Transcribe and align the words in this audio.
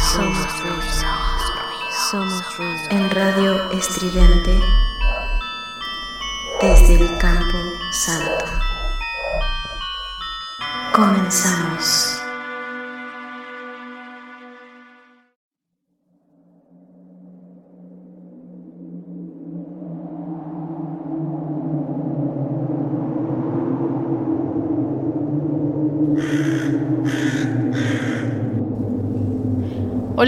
Somos 0.00 0.60
ruido. 0.60 0.82
Somos. 2.10 2.42
En 2.90 3.10
Radio 3.10 3.70
Estridente, 3.70 4.58
desde 6.60 6.94
el 6.94 7.18
Campo 7.18 7.58
Santo. 7.92 8.44
Comenzamos. 10.92 11.99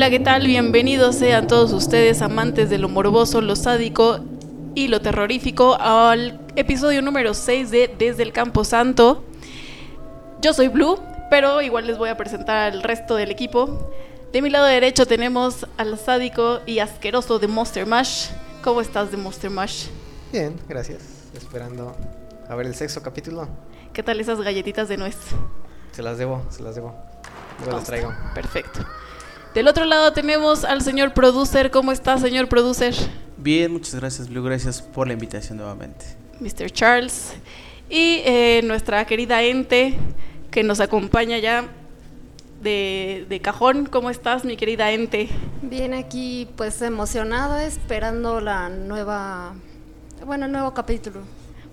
Hola, 0.02 0.10
¿qué 0.10 0.18
tal? 0.18 0.48
Bienvenidos 0.48 1.14
sean 1.14 1.46
todos 1.46 1.72
ustedes, 1.72 2.22
amantes 2.22 2.68
de 2.68 2.76
lo 2.76 2.88
morboso, 2.88 3.40
lo 3.40 3.54
sádico 3.54 4.18
y 4.74 4.88
lo 4.88 5.00
terrorífico, 5.00 5.76
al 5.78 6.40
episodio 6.56 7.02
número 7.02 7.34
6 7.34 7.70
de 7.70 7.94
Desde 7.96 8.24
el 8.24 8.32
Campo 8.32 8.64
Santo. 8.64 9.22
Yo 10.40 10.54
soy 10.54 10.66
Blue, 10.66 10.98
pero 11.30 11.62
igual 11.62 11.86
les 11.86 11.98
voy 11.98 12.08
a 12.08 12.16
presentar 12.16 12.72
al 12.72 12.82
resto 12.82 13.14
del 13.14 13.30
equipo. 13.30 13.92
De 14.32 14.42
mi 14.42 14.50
lado 14.50 14.66
derecho 14.66 15.06
tenemos 15.06 15.68
al 15.76 15.96
sádico 15.96 16.62
y 16.66 16.80
asqueroso 16.80 17.38
de 17.38 17.46
Monster 17.46 17.86
Mash. 17.86 18.30
¿Cómo 18.64 18.80
estás 18.80 19.12
de 19.12 19.18
Monster 19.18 19.50
Mash? 19.50 19.86
Bien, 20.32 20.58
gracias. 20.68 21.30
Esperando 21.32 21.96
a 22.48 22.54
ver 22.56 22.66
el 22.66 22.74
sexto 22.74 23.02
capítulo. 23.02 23.48
¿Qué 23.92 24.02
tal 24.02 24.18
esas 24.18 24.40
galletitas 24.40 24.88
de 24.88 24.96
nuez? 24.96 25.16
Se 25.92 26.02
las 26.02 26.18
debo, 26.18 26.42
se 26.50 26.60
las 26.64 26.74
debo. 26.74 26.92
Luego 27.60 27.76
las 27.76 27.84
traigo. 27.84 28.12
Perfecto. 28.34 28.80
Del 29.54 29.68
otro 29.68 29.84
lado 29.84 30.14
tenemos 30.14 30.64
al 30.64 30.80
señor 30.80 31.12
producer. 31.12 31.70
¿Cómo 31.70 31.92
está, 31.92 32.16
señor 32.16 32.48
producer? 32.48 32.94
Bien, 33.36 33.70
muchas 33.70 33.94
gracias, 33.96 34.30
Blue. 34.30 34.42
Gracias 34.42 34.80
por 34.80 35.06
la 35.06 35.12
invitación 35.12 35.58
nuevamente. 35.58 36.06
Mr. 36.40 36.70
Charles. 36.70 37.34
Y 37.90 38.22
eh, 38.24 38.62
nuestra 38.64 39.04
querida 39.04 39.42
Ente, 39.42 39.98
que 40.50 40.62
nos 40.62 40.80
acompaña 40.80 41.36
ya 41.38 41.66
de, 42.62 43.26
de 43.28 43.40
cajón. 43.40 43.84
¿Cómo 43.84 44.08
estás, 44.08 44.46
mi 44.46 44.56
querida 44.56 44.90
Ente? 44.90 45.28
Bien, 45.60 45.92
aquí 45.92 46.48
pues 46.56 46.80
emocionada 46.80 47.64
esperando 47.64 48.40
la 48.40 48.70
nueva, 48.70 49.52
bueno, 50.24 50.46
el 50.46 50.52
nuevo 50.52 50.72
capítulo. 50.72 51.20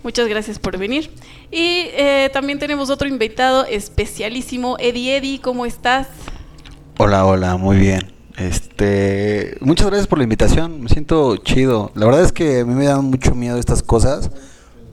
Muchas 0.04 0.28
gracias 0.28 0.60
por 0.60 0.78
venir. 0.78 1.10
Y 1.50 1.88
eh, 1.94 2.30
también 2.34 2.60
tenemos 2.60 2.90
otro 2.90 3.08
invitado 3.08 3.64
especialísimo, 3.64 4.76
Eddie 4.80 5.16
Eddie. 5.16 5.39
¿Cómo 5.39 5.66
estás? 5.66 6.08
Hola, 7.02 7.26
hola, 7.26 7.55
muy 7.55 7.77
bien. 7.77 8.11
Este, 8.36 9.55
muchas 9.61 9.87
gracias 9.87 10.05
por 10.05 10.17
la 10.17 10.26
invitación. 10.26 10.82
Me 10.82 10.89
siento 10.89 11.37
chido. 11.37 11.93
La 11.95 12.05
verdad 12.05 12.23
es 12.23 12.33
que 12.33 12.60
a 12.60 12.65
mí 12.65 12.73
me 12.73 12.87
dan 12.87 13.05
mucho 13.05 13.33
miedo 13.33 13.58
estas 13.58 13.82
cosas, 13.82 14.30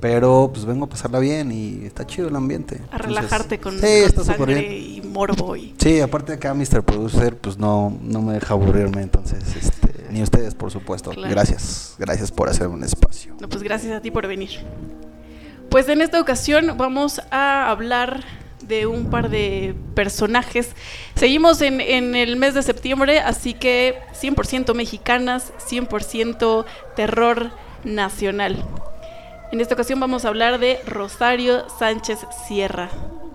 pero 0.01 0.51
pues 0.55 0.67
vengo 0.67 0.85
a 0.85 0.89
pasarla 0.89 1.19
bien 1.19 1.51
y 1.51 1.85
está 1.85 2.07
chido 2.07 2.29
el 2.29 2.37
ambiente. 2.37 2.77
A 2.77 2.79
Entonces, 2.79 3.07
relajarte 3.07 3.59
con, 3.59 3.75
sí, 3.75 3.81
con 3.81 3.89
está 3.89 4.21
súper 4.21 4.37
sangre 4.37 4.61
bien. 4.61 5.05
y 5.05 5.09
morbo. 5.09 5.57
Y... 5.57 5.75
Sí, 5.79 6.01
aparte 6.01 6.35
acá 6.35 6.55
Mr. 6.55 6.85
Producer, 6.85 7.37
pues 7.37 7.59
no, 7.59 7.99
no 8.01 8.23
me 8.23 8.35
deja 8.35 8.55
aburrirme, 8.55 9.03
entonces, 9.03 9.43
este, 9.57 10.07
ni 10.13 10.23
ustedes, 10.23 10.55
por 10.55 10.71
supuesto. 10.71 11.11
Claro. 11.11 11.29
Gracias, 11.29 11.97
gracias 11.99 12.31
por 12.31 12.49
hacerme 12.49 12.75
un 12.75 12.85
espacio. 12.85 13.35
No, 13.41 13.49
pues 13.49 13.65
gracias 13.65 13.93
a 13.93 14.01
ti 14.01 14.13
por 14.13 14.29
venir. 14.29 14.61
Pues 15.71 15.89
en 15.89 16.01
esta 16.01 16.21
ocasión 16.21 16.77
vamos 16.79 17.21
a 17.33 17.69
hablar 17.69 18.23
de 18.69 18.87
un 18.87 19.11
par 19.11 19.31
de 19.31 19.75
personajes. 19.95 20.71
Seguimos 21.15 21.61
en, 21.63 21.81
en 21.81 22.15
el 22.15 22.37
mes 22.37 22.55
de 22.55 22.63
septiembre, 22.63 23.21
así 23.21 23.55
que 23.55 23.99
100% 24.21 24.75
mexicanas, 24.75 25.53
100% 25.69 26.65
terror 26.95 27.51
nacional. 27.85 28.65
En 29.53 29.61
esta 29.61 29.75
ocasión 29.75 30.01
vamos 30.01 30.25
a 30.25 30.29
hablar 30.29 30.59
de 30.59 30.81
Rosario 30.87 31.69
Sánchez 31.79 32.19
Sierra. 32.49 32.91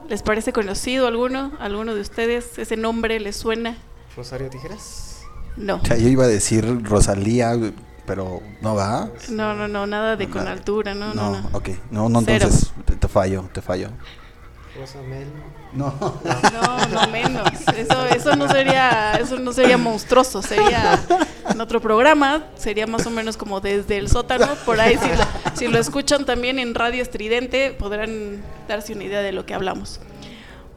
¿Les 0.09 0.23
parece 0.23 0.51
conocido 0.51 1.07
alguno? 1.07 1.53
¿Alguno 1.59 1.95
de 1.95 2.01
ustedes? 2.01 2.57
¿Ese 2.57 2.75
nombre 2.75 3.19
les 3.21 3.37
suena? 3.37 3.77
Rosario 4.15 4.49
Tijeras. 4.49 5.21
No. 5.55 5.75
O 5.77 5.85
sea, 5.85 5.97
yo 5.97 6.09
iba 6.09 6.25
a 6.25 6.27
decir 6.27 6.83
Rosalía, 6.83 7.53
pero 8.05 8.41
no 8.61 8.75
va. 8.75 9.09
No, 9.29 9.53
no, 9.53 9.69
no, 9.69 9.87
nada 9.87 10.17
de 10.17 10.27
con 10.27 10.43
Nada. 10.43 10.51
altura, 10.51 10.93
no, 10.93 11.13
no, 11.13 11.31
no. 11.39 11.49
ok. 11.53 11.69
No, 11.91 12.09
no, 12.09 12.19
entonces 12.19 12.73
te 12.99 13.07
fallo, 13.07 13.49
te 13.53 13.61
fallo. 13.61 13.89
Rosa 14.77 15.01
Mel. 15.01 15.27
No. 15.73 15.93
No, 16.53 16.85
no 16.87 17.07
menos. 17.07 17.49
Eso, 17.75 18.05
eso 18.05 18.35
no 18.35 18.47
sería, 18.49 19.13
eso 19.19 19.37
no 19.39 19.51
sería 19.53 19.77
monstruoso. 19.77 20.41
Sería 20.41 20.99
en 21.49 21.59
otro 21.61 21.81
programa. 21.81 22.45
Sería 22.55 22.87
más 22.87 23.05
o 23.05 23.09
menos 23.09 23.37
como 23.37 23.59
desde 23.61 23.97
el 23.97 24.07
sótano. 24.09 24.47
Por 24.65 24.79
ahí, 24.79 24.97
si 24.97 25.07
lo, 25.09 25.25
si 25.55 25.67
lo 25.67 25.77
escuchan 25.79 26.25
también 26.25 26.57
en 26.59 26.73
Radio 26.75 27.01
Estridente, 27.01 27.71
podrán 27.77 28.41
darse 28.67 28.93
una 28.93 29.03
idea 29.03 29.21
de 29.21 29.31
lo 29.33 29.45
que 29.45 29.53
hablamos. 29.53 29.99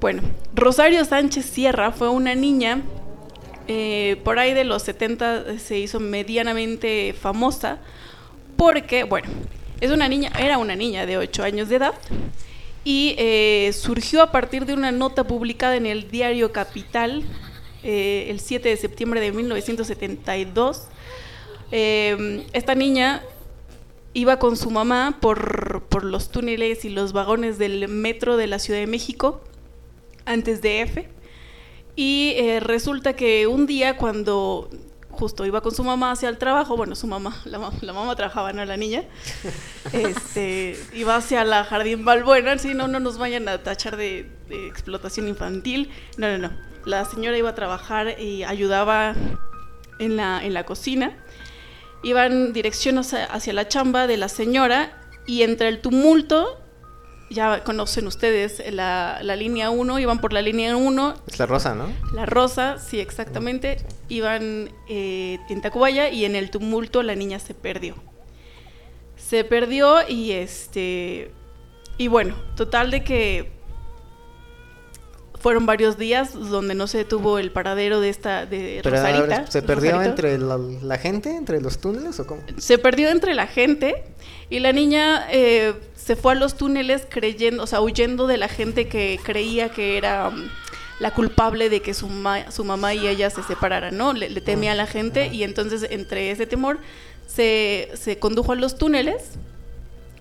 Bueno, 0.00 0.22
Rosario 0.54 1.04
Sánchez 1.04 1.46
Sierra 1.46 1.92
fue 1.92 2.08
una 2.08 2.34
niña. 2.34 2.82
eh, 3.68 4.20
por 4.24 4.38
ahí 4.38 4.52
de 4.54 4.64
los 4.64 4.82
70 4.82 5.58
se 5.58 5.78
hizo 5.78 5.98
medianamente 6.00 7.14
famosa 7.18 7.78
porque, 8.56 9.04
bueno, 9.04 9.28
es 9.80 9.90
una 9.90 10.06
niña, 10.08 10.30
era 10.38 10.58
una 10.58 10.76
niña 10.76 11.06
de 11.06 11.16
8 11.18 11.42
años 11.44 11.68
de 11.68 11.76
edad 11.76 11.94
y 12.84 13.14
eh, 13.18 13.72
surgió 13.72 14.22
a 14.22 14.30
partir 14.30 14.66
de 14.66 14.74
una 14.74 14.92
nota 14.92 15.26
publicada 15.26 15.76
en 15.76 15.86
el 15.86 16.10
diario 16.10 16.52
Capital 16.52 17.24
eh, 17.82 18.28
el 18.30 18.40
7 18.40 18.68
de 18.68 18.76
septiembre 18.78 19.20
de 19.20 19.32
1972. 19.32 20.88
Eh, 21.70 22.46
esta 22.54 22.74
niña 22.74 23.22
iba 24.14 24.38
con 24.38 24.56
su 24.56 24.70
mamá 24.70 25.18
por, 25.20 25.82
por 25.90 26.04
los 26.04 26.30
túneles 26.30 26.84
y 26.86 26.88
los 26.88 27.12
vagones 27.12 27.58
del 27.58 27.88
metro 27.88 28.36
de 28.38 28.46
la 28.46 28.58
Ciudad 28.58 28.80
de 28.80 28.86
México 28.86 29.42
antes 30.24 30.62
de 30.62 30.80
F. 30.80 31.08
Y 31.96 32.32
eh, 32.36 32.60
resulta 32.60 33.14
que 33.14 33.46
un 33.46 33.66
día 33.66 33.96
cuando 33.98 34.70
justo 35.14 35.44
iba 35.46 35.60
con 35.60 35.74
su 35.74 35.82
mamá 35.84 36.12
hacia 36.12 36.28
el 36.28 36.38
trabajo, 36.38 36.76
bueno, 36.76 36.94
su 36.94 37.06
mamá, 37.06 37.36
la, 37.44 37.58
ma- 37.58 37.72
la 37.80 37.92
mamá 37.92 38.14
trabajaba, 38.16 38.52
no 38.52 38.64
la 38.64 38.76
niña, 38.76 39.02
este, 39.92 40.76
iba 40.94 41.16
hacia 41.16 41.44
la 41.44 41.64
Jardín 41.64 42.04
Balbuena, 42.04 42.58
si 42.58 42.74
no, 42.74 42.88
no 42.88 43.00
nos 43.00 43.18
vayan 43.18 43.48
a 43.48 43.62
tachar 43.62 43.96
de, 43.96 44.30
de 44.48 44.66
explotación 44.66 45.28
infantil. 45.28 45.90
No, 46.16 46.28
no, 46.28 46.38
no. 46.48 46.50
La 46.84 47.04
señora 47.04 47.38
iba 47.38 47.50
a 47.50 47.54
trabajar 47.54 48.20
y 48.20 48.44
ayudaba 48.44 49.14
en 49.98 50.16
la, 50.16 50.44
en 50.44 50.52
la 50.54 50.64
cocina. 50.64 51.16
Iban 52.02 52.52
dirección 52.52 52.98
hacia, 52.98 53.24
hacia 53.24 53.52
la 53.54 53.68
chamba 53.68 54.06
de 54.06 54.16
la 54.18 54.28
señora 54.28 55.00
y 55.26 55.42
entre 55.42 55.68
el 55.68 55.80
tumulto, 55.80 56.60
ya 57.30 57.64
conocen 57.64 58.06
ustedes 58.06 58.62
la, 58.72 59.18
la 59.22 59.36
línea 59.36 59.70
1, 59.70 59.98
iban 59.98 60.20
por 60.20 60.32
la 60.32 60.42
línea 60.42 60.76
1, 60.76 61.14
Es 61.26 61.38
la 61.38 61.46
Rosa, 61.46 61.74
¿no? 61.74 61.88
la 62.12 62.26
Rosa, 62.26 62.78
sí, 62.78 63.00
exactamente. 63.00 63.78
Iban 64.08 64.70
eh, 64.88 65.38
en 65.48 65.60
Tacubaya 65.60 66.10
y 66.10 66.24
en 66.24 66.36
el 66.36 66.50
tumulto 66.50 67.02
la 67.02 67.14
niña 67.14 67.38
se 67.38 67.54
perdió. 67.54 67.94
Se 69.16 69.44
perdió 69.44 70.06
y 70.08 70.32
este. 70.32 71.30
Y 71.96 72.08
bueno, 72.08 72.34
total 72.56 72.90
de 72.90 73.04
que 73.04 73.52
fueron 75.44 75.66
varios 75.66 75.98
días 75.98 76.32
donde 76.32 76.74
no 76.74 76.86
se 76.86 77.04
tuvo 77.04 77.38
el 77.38 77.50
paradero 77.52 78.00
de 78.00 78.08
esta 78.08 78.46
de 78.46 78.80
Pero 78.82 78.96
ver, 79.02 79.14
Rosarita. 79.14 79.50
¿Se 79.50 79.60
perdió 79.60 79.90
Rosarito. 79.92 80.10
entre 80.10 80.38
la, 80.38 80.56
la 80.82 80.96
gente, 80.96 81.36
entre 81.36 81.60
los 81.60 81.76
túneles 81.78 82.18
o 82.18 82.26
cómo? 82.26 82.40
Se 82.56 82.78
perdió 82.78 83.10
entre 83.10 83.34
la 83.34 83.46
gente 83.46 84.04
y 84.48 84.60
la 84.60 84.72
niña 84.72 85.26
eh, 85.30 85.74
se 85.94 86.16
fue 86.16 86.32
a 86.32 86.34
los 86.34 86.54
túneles 86.56 87.06
creyendo, 87.10 87.62
o 87.62 87.66
sea, 87.66 87.82
huyendo 87.82 88.26
de 88.26 88.38
la 88.38 88.48
gente 88.48 88.88
que 88.88 89.20
creía 89.22 89.68
que 89.68 89.98
era 89.98 90.30
mm, 90.30 90.48
la 91.00 91.10
culpable 91.12 91.68
de 91.68 91.82
que 91.82 91.92
su, 91.92 92.08
ma- 92.08 92.50
su 92.50 92.64
mamá 92.64 92.94
y 92.94 93.06
ella 93.06 93.28
se 93.28 93.42
separaran, 93.42 93.94
¿no? 93.98 94.14
Le, 94.14 94.30
le 94.30 94.40
temía 94.40 94.72
a 94.72 94.74
la 94.74 94.86
gente 94.86 95.26
y 95.26 95.42
entonces 95.42 95.86
entre 95.90 96.30
ese 96.30 96.46
temor 96.46 96.78
se, 97.26 97.90
se 98.00 98.18
condujo 98.18 98.52
a 98.52 98.54
los 98.56 98.78
túneles 98.78 99.32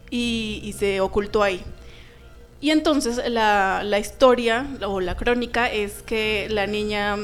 y, 0.09 0.59
y 0.65 0.73
se 0.73 0.99
ocultó 0.99 1.43
ahí. 1.43 1.63
Y 2.63 2.71
entonces 2.71 3.19
la, 3.29 3.81
la 3.83 3.99
historia 3.99 4.65
o 4.87 5.01
la 5.01 5.17
crónica 5.17 5.69
es 5.69 6.01
que 6.01 6.47
la 6.49 6.65
niña, 6.65 7.17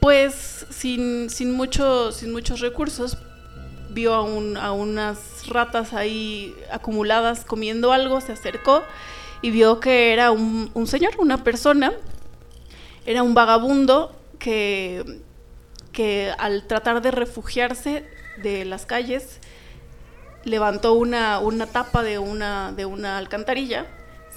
pues 0.00 0.66
sin, 0.70 1.30
sin, 1.30 1.52
mucho, 1.52 2.10
sin 2.10 2.32
muchos 2.32 2.58
recursos, 2.58 3.16
vio 3.90 4.12
a, 4.14 4.22
un- 4.22 4.56
a 4.56 4.72
unas 4.72 5.46
ratas 5.46 5.92
ahí 5.92 6.52
acumuladas 6.72 7.44
comiendo 7.44 7.92
algo, 7.92 8.20
se 8.20 8.32
acercó 8.32 8.82
y 9.42 9.52
vio 9.52 9.78
que 9.78 10.12
era 10.12 10.32
un, 10.32 10.72
un 10.74 10.88
señor, 10.88 11.12
una 11.18 11.44
persona, 11.44 11.92
era 13.06 13.22
un 13.22 13.32
vagabundo 13.34 14.12
que, 14.40 15.20
que 15.92 16.32
al 16.38 16.66
tratar 16.66 17.00
de 17.00 17.12
refugiarse 17.12 18.04
de 18.42 18.64
las 18.64 18.86
calles, 18.86 19.38
levantó 20.44 20.94
una, 20.94 21.38
una 21.38 21.66
tapa 21.66 22.02
de 22.02 22.18
una, 22.18 22.72
de 22.72 22.84
una 22.86 23.18
alcantarilla, 23.18 23.86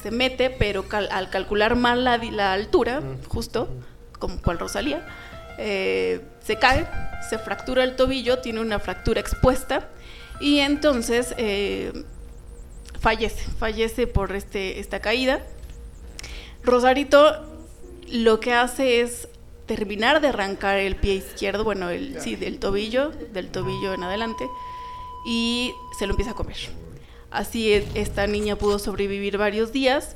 se 0.02 0.12
mete, 0.12 0.50
pero 0.50 0.88
cal- 0.88 1.10
al 1.12 1.30
calcular 1.30 1.76
mal 1.76 2.04
la, 2.04 2.18
la 2.18 2.54
altura, 2.54 3.02
justo, 3.28 3.68
como 4.20 4.42
cual 4.42 4.60
Rosalía, 4.60 5.06
eh, 5.58 6.22
se 6.44 6.58
cae, 6.58 6.88
se 7.30 7.40
fractura 7.40 7.84
el 7.84 7.96
tobillo, 7.96 8.40
tiene 8.40 8.60
una 8.62 8.80
fractura 8.80 9.20
expuesta 9.20 9.90
y 10.40 10.60
entonces 10.60 11.34
eh, 11.38 11.92
fallece, 13.00 13.50
fallece 13.60 14.08
por 14.08 14.34
este, 14.36 14.80
esta 14.80 15.00
caída. 15.00 15.42
Rosarito 16.64 17.44
lo 18.10 18.40
que 18.40 18.54
hace 18.54 19.02
es 19.02 19.28
terminar 19.66 20.22
de 20.22 20.30
arrancar 20.30 20.78
el 20.78 20.96
pie 20.96 21.16
izquierdo, 21.16 21.64
bueno, 21.64 21.90
el, 21.90 22.22
sí, 22.22 22.36
del 22.36 22.60
tobillo, 22.60 23.10
del 23.34 23.50
tobillo 23.50 23.94
en 23.94 24.04
adelante, 24.04 24.48
y 25.28 25.76
se 26.00 26.08
lo 26.08 26.14
empieza 26.14 26.32
a 26.32 26.36
comer. 26.36 26.56
Así 27.30 27.74
es, 27.74 27.84
esta 27.96 28.26
niña 28.28 28.56
pudo 28.56 28.80
sobrevivir 28.80 29.38
varios 29.38 29.74
días, 29.74 30.16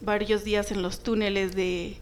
varios 0.00 0.44
días 0.44 0.70
en 0.70 0.82
los 0.82 1.00
túneles 1.00 1.56
de, 1.56 1.96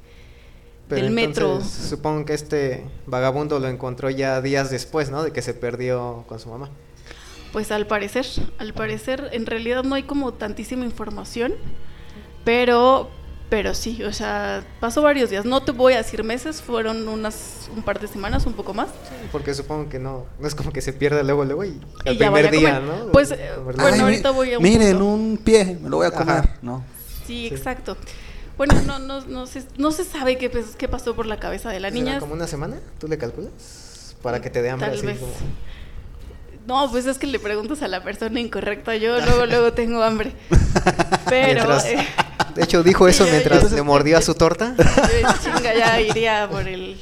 Pero 0.87 1.03
del 1.03 1.11
metro. 1.11 1.53
entonces, 1.55 1.89
Supongo 1.89 2.27
que 2.27 2.35
este 2.35 2.85
vagabundo 3.07 3.59
lo 3.59 3.69
encontró 3.69 4.11
ya 4.11 4.43
días 4.43 4.71
después, 4.71 5.11
¿no? 5.11 5.23
De 5.23 5.33
que 5.33 5.41
se 5.41 5.55
perdió 5.55 6.25
con 6.29 6.39
su 6.39 6.51
mamá. 6.51 6.69
Pues 7.51 7.73
al 7.73 7.87
parecer, 7.87 8.27
al 8.59 8.75
parecer, 8.75 9.31
en 9.33 9.47
realidad 9.47 9.83
no 9.83 9.95
hay 9.95 10.03
como 10.03 10.35
tantísima 10.35 10.85
información, 10.85 11.55
pero, 12.45 13.09
pero 13.51 13.75
sí, 13.75 14.03
o 14.05 14.13
sea, 14.13 14.65
pasó 14.81 15.03
varios 15.03 15.29
días. 15.29 15.45
No 15.45 15.61
te 15.63 15.73
voy 15.73 15.93
a 15.95 15.99
decir 15.99 16.23
meses, 16.25 16.63
fueron 16.63 17.07
unas 17.09 17.69
un 17.77 17.83
par 17.83 18.01
de 18.01 18.07
semanas, 18.09 18.47
un 18.47 18.55
poco 18.55 18.73
más. 18.73 18.89
Porque 19.33 19.53
supongo 19.55 19.89
que 19.91 19.99
no, 19.99 20.25
no 20.39 20.47
es 20.47 20.55
como 20.55 20.73
que 20.73 20.81
se 20.81 20.93
pierda 20.93 21.23
luego, 21.25 21.45
luego 21.45 21.65
y 21.65 21.79
el 22.05 22.15
Y 22.15 22.19
primer 22.19 22.51
día. 22.51 22.81
¿no? 22.81 23.11
Pues, 23.13 23.33
eh, 23.33 23.51
bueno. 23.63 23.83
Ay, 23.85 24.01
ahorita 24.01 24.31
voy 24.31 24.55
a 24.55 24.59
un 24.59 24.63
Miren, 24.63 24.93
punto. 24.99 25.07
un 25.07 25.37
pie, 25.45 25.79
me 25.83 25.89
lo 25.91 25.97
voy 25.99 26.07
a 26.07 26.09
Ajá. 26.11 26.19
comer, 26.19 26.49
¿no? 26.63 26.83
Sí, 27.27 27.49
exacto. 27.49 27.97
Bueno, 28.57 28.75
no, 28.87 28.99
no, 28.99 29.21
no, 29.23 29.47
se, 29.47 29.65
no 29.79 29.91
se 29.91 30.05
sabe 30.05 30.39
qué, 30.39 30.49
pues, 30.49 30.77
qué 30.77 30.87
pasó 30.89 31.15
por 31.17 31.27
la 31.27 31.39
cabeza 31.41 31.71
de 31.71 31.81
la 31.81 31.89
¿Será 31.91 32.01
niña. 32.05 32.21
como 32.21 32.35
una 32.35 32.47
semana? 32.47 32.77
¿Tú 32.99 33.09
le 33.09 33.19
calculas? 33.19 34.15
Para 34.23 34.41
que 34.41 34.51
te 34.51 34.63
dé 34.63 34.71
hambre 34.71 34.89
Tal 34.89 34.97
así 34.99 35.07
vez. 35.07 35.19
como... 35.19 35.33
No, 36.67 36.91
pues 36.91 37.07
es 37.07 37.19
que 37.19 37.27
le 37.27 37.39
preguntas 37.41 37.83
a 37.83 37.89
la 37.89 38.03
persona 38.05 38.39
incorrecta. 38.39 38.95
Yo 38.97 39.19
luego, 39.25 39.47
luego 39.47 39.73
tengo 39.73 40.03
hambre. 40.03 40.33
Pero, 41.29 41.55
Mientras- 41.65 41.85
eh, 41.87 42.07
De 42.55 42.63
hecho, 42.65 42.83
dijo 42.83 43.09
eso 43.09 43.25
mientras 43.31 43.71
le 43.73 43.83
mordía 43.83 44.19
a 44.19 44.23
su 44.23 44.35
torta. 44.35 44.75
chinga, 45.43 45.75
ya 45.75 46.01
iría 46.01 46.49
por 46.51 46.67
el, 46.67 46.97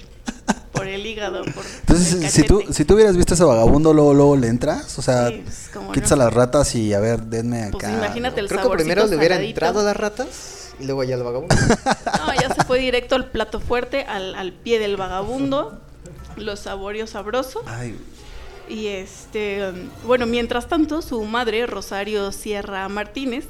por 0.72 0.86
el 0.86 1.04
hígado. 1.06 1.44
Por 1.44 1.64
Entonces, 1.80 2.12
el 2.22 2.30
si 2.30 2.42
tú, 2.44 2.62
si 2.70 2.84
tú 2.84 2.94
hubieras 2.94 3.16
visto 3.16 3.34
ese 3.34 3.44
vagabundo, 3.44 3.92
luego, 3.92 4.14
luego 4.14 4.36
le 4.36 4.48
entras, 4.48 4.98
o 4.98 5.02
sea, 5.02 5.28
Sí, 5.28 5.42
pues, 5.44 5.70
quitas 5.94 6.10
no. 6.10 6.16
a 6.16 6.24
las 6.26 6.32
ratas 6.34 6.74
y 6.74 6.92
a 6.94 7.00
ver, 7.00 7.22
denme 7.22 7.64
acá. 7.64 7.78
Pues 7.78 7.92
imagínate 7.92 8.40
el 8.40 8.48
Creo 8.48 8.70
que 8.70 8.76
primero 8.76 9.06
le 9.06 9.16
hubieran 9.16 9.38
saladito. 9.38 9.50
entrado 9.64 9.82
las 9.84 9.96
ratas 9.96 10.72
y 10.80 10.84
luego 10.84 11.02
ya 11.04 11.16
el 11.16 11.22
vagabundo. 11.22 11.54
No, 11.56 12.34
ya 12.34 12.54
se 12.54 12.64
fue 12.64 12.78
directo 12.78 13.14
al 13.16 13.26
plato 13.30 13.60
fuerte, 13.60 14.04
al, 14.04 14.34
al 14.34 14.52
pie 14.52 14.78
del 14.78 14.96
vagabundo. 14.96 15.80
Lo 16.36 16.54
saboreó 16.54 17.06
sabroso. 17.08 17.62
Ay, 17.66 17.98
Y 18.68 18.86
este, 18.86 19.72
bueno, 20.06 20.24
mientras 20.26 20.68
tanto, 20.68 21.02
su 21.02 21.24
madre, 21.24 21.66
Rosario 21.66 22.30
Sierra 22.30 22.88
Martínez, 22.88 23.44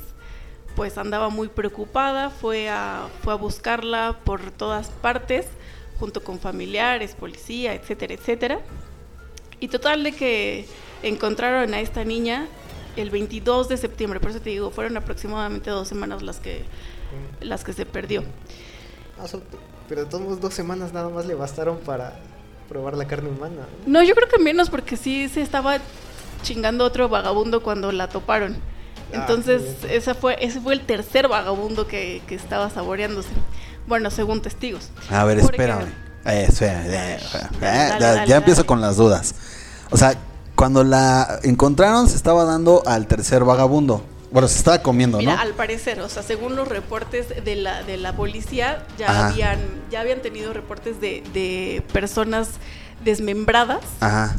pues 0.78 0.96
andaba 0.96 1.28
muy 1.28 1.48
preocupada, 1.48 2.30
fue 2.30 2.68
a, 2.68 3.08
fue 3.24 3.32
a 3.32 3.36
buscarla 3.36 4.20
por 4.22 4.52
todas 4.52 4.90
partes, 4.90 5.44
junto 5.98 6.22
con 6.22 6.38
familiares, 6.38 7.16
policía, 7.16 7.74
etcétera, 7.74 8.14
etcétera. 8.14 8.60
Y 9.58 9.66
total 9.66 10.04
de 10.04 10.12
que 10.12 10.66
encontraron 11.02 11.74
a 11.74 11.80
esta 11.80 12.04
niña 12.04 12.46
el 12.94 13.10
22 13.10 13.68
de 13.68 13.76
septiembre, 13.76 14.20
por 14.20 14.30
eso 14.30 14.40
te 14.40 14.50
digo, 14.50 14.70
fueron 14.70 14.96
aproximadamente 14.96 15.68
dos 15.68 15.88
semanas 15.88 16.22
las 16.22 16.38
que, 16.38 16.62
las 17.40 17.64
que 17.64 17.72
se 17.72 17.84
perdió. 17.84 18.22
Ah, 19.18 19.26
pero 19.88 20.04
de 20.04 20.06
todos 20.08 20.22
modos, 20.22 20.40
dos 20.40 20.54
semanas 20.54 20.92
nada 20.92 21.08
más 21.08 21.26
le 21.26 21.34
bastaron 21.34 21.78
para 21.78 22.20
probar 22.68 22.96
la 22.96 23.08
carne 23.08 23.30
humana. 23.30 23.66
No, 23.84 24.04
yo 24.04 24.14
creo 24.14 24.28
que 24.28 24.38
menos 24.38 24.70
porque 24.70 24.96
sí 24.96 25.28
se 25.28 25.42
estaba 25.42 25.78
chingando 26.44 26.84
otro 26.84 27.08
vagabundo 27.08 27.64
cuando 27.64 27.90
la 27.90 28.08
toparon. 28.08 28.77
Ah, 29.12 29.16
Entonces, 29.20 29.62
bien. 29.82 29.94
esa 29.94 30.14
fue, 30.14 30.36
ese 30.44 30.60
fue 30.60 30.74
el 30.74 30.80
tercer 30.82 31.28
vagabundo 31.28 31.86
que, 31.86 32.22
que 32.26 32.34
estaba 32.34 32.68
saboreándose. 32.70 33.30
Bueno, 33.86 34.10
según 34.10 34.42
testigos. 34.42 34.90
a 35.10 35.24
ver, 35.24 35.38
espérame. 35.38 35.86
Eh, 36.26 36.46
espérame, 36.48 36.86
eh. 36.86 37.18
Dale, 37.60 37.96
Eh, 37.96 37.98
dale, 38.00 38.28
ya, 38.28 38.36
empiezo 38.36 38.60
dale. 38.62 38.66
con 38.66 38.80
las 38.82 38.96
dudas. 38.96 39.34
O 39.90 39.96
sea, 39.96 40.14
cuando 40.54 40.84
la 40.84 41.38
encontraron, 41.42 42.08
se 42.08 42.16
estaba 42.16 42.44
dando 42.44 42.82
al 42.86 43.06
tercer 43.06 43.44
vagabundo. 43.44 44.04
Bueno, 44.30 44.46
se 44.46 44.58
estaba 44.58 44.82
comiendo, 44.82 45.16
Mira, 45.16 45.36
¿no? 45.36 45.40
al 45.40 45.54
parecer, 45.54 46.00
o 46.02 46.08
sea, 46.10 46.22
según 46.22 46.54
los 46.54 46.68
reportes 46.68 47.28
de 47.42 47.54
la, 47.56 47.82
de 47.84 47.96
la 47.96 48.12
policía, 48.12 48.84
ya 48.98 49.08
Ajá. 49.10 49.28
habían, 49.28 49.58
ya 49.90 50.00
habían 50.02 50.20
tenido 50.20 50.52
reportes 50.52 51.00
de, 51.00 51.22
de 51.32 51.82
personas 51.94 52.48
desmembradas, 53.02 53.80
Ajá. 54.00 54.36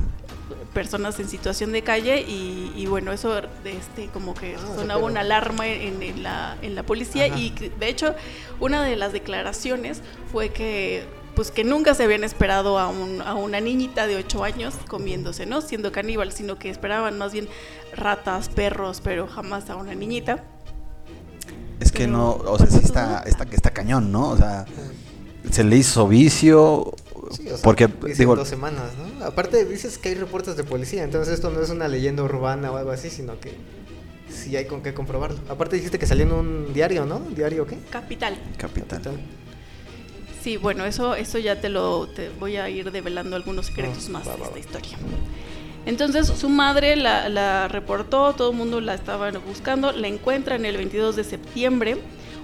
Personas 0.74 1.20
en 1.20 1.28
situación 1.28 1.72
de 1.72 1.82
calle, 1.82 2.22
y, 2.22 2.72
y 2.76 2.86
bueno, 2.86 3.12
eso 3.12 3.40
este 3.66 4.08
como 4.14 4.34
que 4.34 4.56
Ah, 4.56 4.76
sonaba 4.76 5.04
una 5.04 5.22
alarma 5.22 5.68
en, 5.68 6.02
en 6.04 6.24
la, 6.24 6.58
en 6.62 6.76
la 6.76 6.84
policía, 6.84 7.26
Ajá. 7.26 7.38
y 7.38 7.50
de 7.52 7.88
hecho, 7.90 8.16
una 8.60 8.84
de 8.84 8.96
las 8.96 9.12
declaraciones 9.14 10.02
fue 10.32 10.50
que 10.50 11.04
pues 11.36 11.52
que 11.52 11.64
nunca 11.64 11.94
se 11.94 12.04
habían 12.04 12.26
esperado 12.26 12.78
a, 12.78 12.90
un- 12.90 13.22
a 13.22 13.34
una 13.34 13.62
niñita 13.62 14.08
de 14.08 14.18
8 14.18 14.44
años 14.44 14.74
comiéndose, 14.90 15.46
¿no? 15.46 15.62
Siendo 15.62 15.92
caníbal, 15.94 16.34
sino 16.34 16.60
que 16.60 16.70
esperaban 16.70 17.18
más 17.18 17.32
bien 17.32 17.48
ratas, 17.96 18.50
perros, 18.50 19.00
pero 19.02 19.26
jamás 19.26 19.70
a 19.70 19.78
una 19.78 19.96
niñita. 19.96 20.44
Es 21.80 21.94
que 21.94 22.00
Pero, 22.06 22.12
no, 22.12 22.32
o 22.34 22.58
sea, 22.58 22.68
pues, 22.68 22.80
sí 22.80 22.86
está, 22.86 23.24
está, 23.26 23.46
está 23.52 23.72
cañón, 23.72 24.12
¿no? 24.12 24.32
O 24.32 24.38
sea, 24.38 24.66
se 25.50 25.64
le 25.64 25.78
hizo 25.78 26.08
vicio. 26.10 26.94
Sí, 27.32 27.44
o 27.48 27.50
sea, 27.50 27.58
porque, 27.64 27.88
digo, 28.18 28.36
dos 28.36 28.48
semanas, 28.48 28.92
¿no? 28.98 29.26
Aparte 29.26 29.66
dices 29.66 29.98
que 29.98 30.10
hay 30.10 30.16
reportes 30.16 30.56
de 30.58 30.64
policía, 30.64 31.04
entonces 31.04 31.34
esto 31.34 31.50
no 31.52 31.62
es 31.62 31.70
una 31.70 31.88
leyenda 31.88 32.24
urbana 32.24 32.72
o 32.72 32.78
algo 32.78 32.92
así, 32.92 33.10
sino 33.10 33.40
que 33.40 33.54
sí 34.30 34.56
hay 34.56 34.66
con 34.66 34.82
qué 34.82 34.94
comprobarlo. 34.94 35.40
Aparte 35.50 35.76
dijiste 35.76 36.00
que 36.00 36.06
salió 36.08 36.26
en 36.26 36.32
un 36.32 36.74
diario, 36.74 37.06
¿no? 37.06 37.20
¿Diario 37.20 37.66
qué? 37.68 37.78
Capital. 37.90 38.38
capital. 38.58 39.02
Sí, 40.42 40.58
bueno, 40.58 40.86
eso, 40.86 41.16
eso 41.16 41.38
ya 41.38 41.60
te 41.60 41.70
lo 41.70 42.08
te 42.08 42.30
voy 42.40 42.56
a 42.58 42.70
ir 42.70 42.92
develando 42.92 43.36
algunos 43.36 43.66
secretos 43.68 44.06
Ah, 44.08 44.12
más 44.12 44.28
va, 44.28 44.34
de 44.34 44.40
va, 44.40 44.46
esta 44.46 44.54
va. 44.54 44.60
historia. 44.60 44.98
Entonces 45.86 46.28
su 46.28 46.50
madre 46.50 46.96
la, 46.96 47.30
la 47.30 47.68
reportó, 47.68 48.34
todo 48.34 48.52
el 48.52 48.58
mundo 48.58 48.80
la 48.82 48.94
estaba 48.94 49.32
buscando, 49.32 49.92
la 49.92 50.08
encuentran 50.08 50.64
el 50.66 50.78
22 50.78 51.16
de 51.16 51.24
septiembre, 51.24 51.98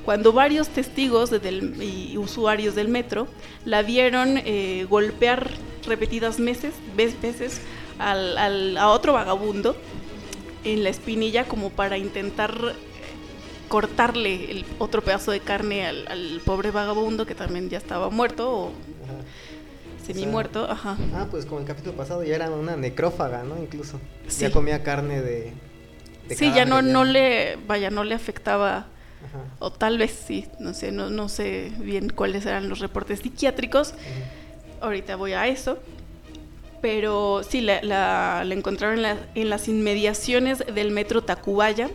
cuando 0.06 0.32
varios 0.32 0.70
testigos 0.70 1.32
del- 1.32 1.82
y 1.82 2.18
usuarios 2.18 2.76
del 2.76 2.88
metro 2.88 3.28
la 3.66 3.82
vieron 3.82 4.38
eh, 4.38 4.86
golpear 4.90 5.50
repetidas 5.88 6.40
meses, 6.40 6.74
veces 6.96 7.62
al- 8.00 8.38
al- 8.38 8.78
a 8.78 8.90
otro 8.90 9.14
vagabundo 9.14 9.76
en 10.64 10.84
la 10.84 10.90
espinilla 10.90 11.46
como 11.46 11.70
para 11.72 11.98
intentar 11.98 12.56
eh, 12.70 12.74
cortarle 13.68 14.52
el 14.52 14.66
otro 14.78 15.02
pedazo 15.02 15.32
de 15.32 15.40
carne 15.40 15.86
al, 15.88 16.08
al 16.08 16.42
pobre 16.46 16.72
vagabundo 16.72 17.26
que 17.26 17.34
también 17.36 17.70
ya 17.70 17.78
estaba 17.80 18.10
muerto 18.10 18.52
o 18.52 18.72
semi 20.06 20.28
muerto, 20.28 20.70
ajá. 20.70 20.98
Ah, 21.16 21.26
pues 21.32 21.48
como 21.48 21.62
el 21.62 21.66
capítulo 21.66 21.96
pasado 21.96 22.24
ya 22.24 22.36
era 22.36 22.48
una 22.52 22.76
necrófaga, 22.76 23.44
¿no? 23.44 23.58
Incluso. 23.58 24.00
Sí. 24.28 24.42
Ya 24.44 24.52
comía 24.52 24.84
carne 24.84 25.20
de... 25.22 25.52
de 26.28 26.36
Sí, 26.36 26.52
ya 26.54 26.66
no, 26.66 26.76
cadáver, 26.76 26.94
no 26.94 27.04
le, 27.06 27.58
vaya, 27.68 27.90
no 27.90 28.04
le 28.04 28.14
afectaba, 28.14 28.86
Ajá. 29.24 29.44
o 29.60 29.72
tal 29.72 29.98
vez 29.98 30.18
sí, 30.28 30.46
no 30.60 30.74
sé, 30.74 30.92
no, 30.92 31.10
no 31.10 31.30
sé 31.30 31.72
bien 31.80 32.10
cuáles 32.10 32.46
eran 32.46 32.70
los 32.70 32.80
reportes 32.80 33.20
psiquiátricos. 33.22 33.94
Ahorita 34.82 35.16
voy 35.16 35.34
a 35.34 35.48
eso. 35.48 35.78
Pero 36.82 37.42
sí, 37.48 37.62
la, 37.62 37.82
la- 37.82 38.44
la 38.46 38.54
encontraron 38.54 38.98
en, 38.98 39.02
la- 39.04 39.18
en 39.34 39.50
las 39.50 39.68
inmediaciones 39.68 40.60
del 40.74 40.92
metro 40.92 41.24
Tacubaya, 41.24 41.90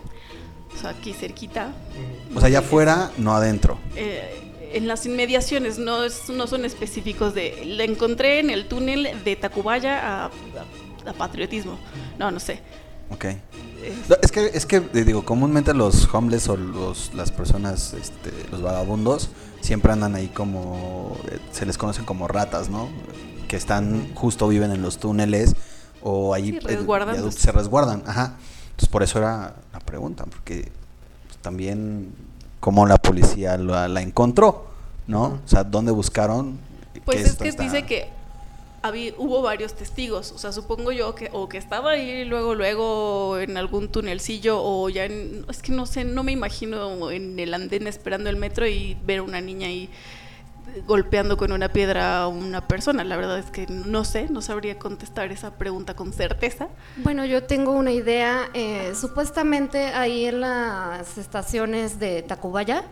o 0.74 0.80
sea, 0.80 0.90
aquí 0.90 1.12
cerquita. 1.12 1.72
O 2.34 2.40
sea, 2.40 2.48
ya 2.48 2.62
fuera, 2.62 3.10
no 3.16 3.32
adentro. 3.34 3.78
Eh, 3.94 4.40
en 4.72 4.88
las 4.88 5.06
inmediaciones, 5.06 5.78
no, 5.78 6.02
es- 6.04 6.28
no 6.30 6.46
son 6.46 6.64
específicos 6.64 7.34
de... 7.34 7.62
La 7.66 7.84
encontré 7.84 8.40
en 8.40 8.50
el 8.50 8.66
túnel 8.66 9.08
de 9.24 9.36
Tacubaya 9.36 10.24
a, 10.24 10.24
a- 10.26 10.30
a 11.10 11.12
Patriotismo. 11.12 11.78
No, 12.18 12.30
no 12.32 12.40
sé. 12.40 12.60
Ok. 13.10 13.24
No, 14.08 14.16
Es 14.22 14.30
que, 14.30 14.46
es 14.46 14.66
que 14.66 14.76
eh, 14.76 15.04
digo, 15.04 15.24
comúnmente 15.24 15.72
los 15.74 16.12
homeless 16.12 16.48
o 16.48 16.56
los, 16.56 17.12
las 17.14 17.30
personas, 17.32 17.94
este, 17.94 18.30
los 18.50 18.62
vagabundos, 18.62 19.30
siempre 19.60 19.92
andan 19.92 20.14
ahí 20.14 20.28
como, 20.28 21.16
eh, 21.30 21.38
se 21.52 21.66
les 21.66 21.78
conocen 21.78 22.04
como 22.04 22.28
ratas, 22.28 22.68
¿no? 22.68 22.88
Que 23.48 23.56
están, 23.56 24.14
justo 24.14 24.48
viven 24.48 24.70
en 24.70 24.82
los 24.82 24.98
túneles 24.98 25.54
o 26.02 26.34
ahí 26.34 26.52
Sí, 26.52 26.58
viaductos 26.66 27.34
se 27.34 27.52
resguardan, 27.52 28.02
ajá. 28.06 28.36
Entonces 28.70 28.88
por 28.88 29.02
eso 29.02 29.18
era 29.18 29.56
la 29.72 29.80
pregunta, 29.80 30.24
porque 30.26 30.70
pues, 31.26 31.38
también 31.38 32.14
como 32.60 32.86
la 32.86 32.96
policía 32.98 33.56
la, 33.56 33.88
la 33.88 34.02
encontró, 34.02 34.66
¿no? 35.06 35.22
O 35.44 35.48
sea, 35.48 35.64
¿dónde 35.64 35.90
buscaron? 35.92 36.58
Pues 37.04 37.18
¿Qué 37.18 37.22
es 37.24 37.36
que 37.36 37.48
está- 37.48 37.62
dice 37.62 37.82
que 37.84 38.08
había, 38.82 39.12
hubo 39.18 39.42
varios 39.42 39.74
testigos, 39.74 40.32
o 40.32 40.38
sea, 40.38 40.52
supongo 40.52 40.92
yo 40.92 41.14
que 41.14 41.28
o 41.32 41.48
que 41.48 41.58
estaba 41.58 41.92
ahí 41.92 42.24
luego 42.24 42.54
luego 42.54 43.38
en 43.38 43.56
algún 43.56 43.88
tunelcillo 43.88 44.60
o 44.62 44.88
ya 44.88 45.04
en, 45.04 45.44
es 45.48 45.62
que 45.62 45.72
no 45.72 45.86
sé, 45.86 46.04
no 46.04 46.22
me 46.22 46.32
imagino 46.32 47.10
en 47.10 47.38
el 47.38 47.52
andén 47.52 47.86
esperando 47.86 48.30
el 48.30 48.36
metro 48.36 48.66
y 48.66 48.96
ver 49.04 49.18
a 49.18 49.22
una 49.22 49.40
niña 49.40 49.68
ahí 49.68 49.90
golpeando 50.86 51.36
con 51.36 51.52
una 51.52 51.68
piedra 51.68 52.22
a 52.22 52.28
una 52.28 52.66
persona. 52.66 53.04
La 53.04 53.16
verdad 53.16 53.38
es 53.38 53.50
que 53.50 53.66
no 53.66 54.04
sé, 54.04 54.28
no 54.30 54.42
sabría 54.42 54.78
contestar 54.78 55.32
esa 55.32 55.54
pregunta 55.54 55.94
con 55.94 56.12
certeza. 56.12 56.68
Bueno, 56.96 57.24
yo 57.24 57.44
tengo 57.44 57.72
una 57.72 57.92
idea. 57.92 58.48
eh, 58.54 58.92
supuestamente 58.94 59.86
ahí 59.86 60.26
en 60.26 60.40
las 60.40 61.18
estaciones 61.18 61.98
de 61.98 62.22
Tacubaya 62.22 62.84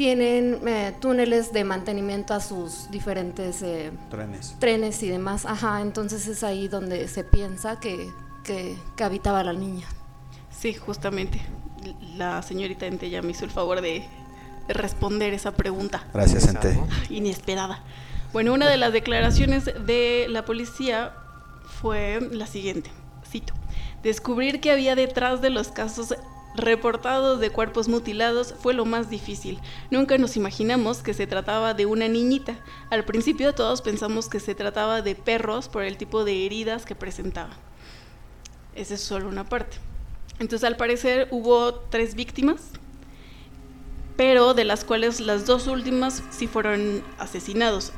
tienen 0.00 0.66
eh, 0.66 0.94
túneles 0.98 1.52
de 1.52 1.62
mantenimiento 1.62 2.32
a 2.32 2.40
sus 2.40 2.90
diferentes 2.90 3.60
eh, 3.60 3.92
Trenes. 4.08 4.56
trenes 4.58 5.02
y 5.02 5.10
demás. 5.10 5.44
Ajá, 5.44 5.82
entonces 5.82 6.26
es 6.26 6.42
ahí 6.42 6.68
donde 6.68 7.06
se 7.06 7.22
piensa 7.22 7.78
que, 7.78 8.08
que, 8.42 8.78
que 8.96 9.04
habitaba 9.04 9.44
la 9.44 9.52
niña. 9.52 9.86
Sí, 10.50 10.72
justamente. 10.72 11.42
La 12.16 12.40
señorita 12.40 12.86
Ente 12.86 13.10
ya 13.10 13.20
me 13.20 13.32
hizo 13.32 13.44
el 13.44 13.50
favor 13.50 13.82
de 13.82 14.08
de 14.68 14.72
responder 14.72 15.34
esa 15.34 15.52
pregunta. 15.52 16.06
Gracias, 16.14 16.46
gente. 16.46 16.72
¿no? 16.76 16.88
inesperada. 17.10 17.82
Bueno, 18.32 18.54
una 18.54 18.70
de 18.70 18.78
las 18.78 18.94
declaraciones 18.94 19.66
de 19.66 20.28
la 20.30 20.46
policía 20.46 21.12
fue 21.82 22.26
la 22.32 22.46
siguiente, 22.46 22.90
cito, 23.28 23.52
descubrir 24.02 24.62
que 24.62 24.70
había 24.70 24.94
detrás 24.94 25.42
de 25.42 25.50
los 25.50 25.68
casos 25.68 26.14
reportados 26.54 27.40
de 27.40 27.50
cuerpos 27.50 27.88
mutilados 27.88 28.54
fue 28.60 28.74
lo 28.74 28.84
más 28.84 29.10
difícil. 29.10 29.60
Nunca 29.90 30.18
nos 30.18 30.36
imaginamos 30.36 31.02
que 31.02 31.14
se 31.14 31.26
trataba 31.26 31.74
de 31.74 31.86
una 31.86 32.08
niñita. 32.08 32.58
Al 32.90 33.04
principio 33.04 33.54
todos 33.54 33.82
pensamos 33.82 34.28
que 34.28 34.40
se 34.40 34.54
trataba 34.54 35.02
de 35.02 35.14
perros 35.14 35.68
por 35.68 35.82
el 35.82 35.96
tipo 35.96 36.24
de 36.24 36.46
heridas 36.46 36.84
que 36.84 36.94
presentaban. 36.94 37.56
Esa 38.74 38.94
es 38.94 39.00
solo 39.00 39.28
una 39.28 39.48
parte. 39.48 39.78
Entonces, 40.38 40.66
al 40.66 40.76
parecer, 40.76 41.28
hubo 41.30 41.74
tres 41.74 42.14
víctimas, 42.14 42.70
pero 44.16 44.54
de 44.54 44.64
las 44.64 44.84
cuales 44.84 45.20
las 45.20 45.44
dos 45.44 45.66
últimas 45.66 46.22
sí 46.30 46.46
fueron 46.46 47.02
asesinados. 47.18 47.92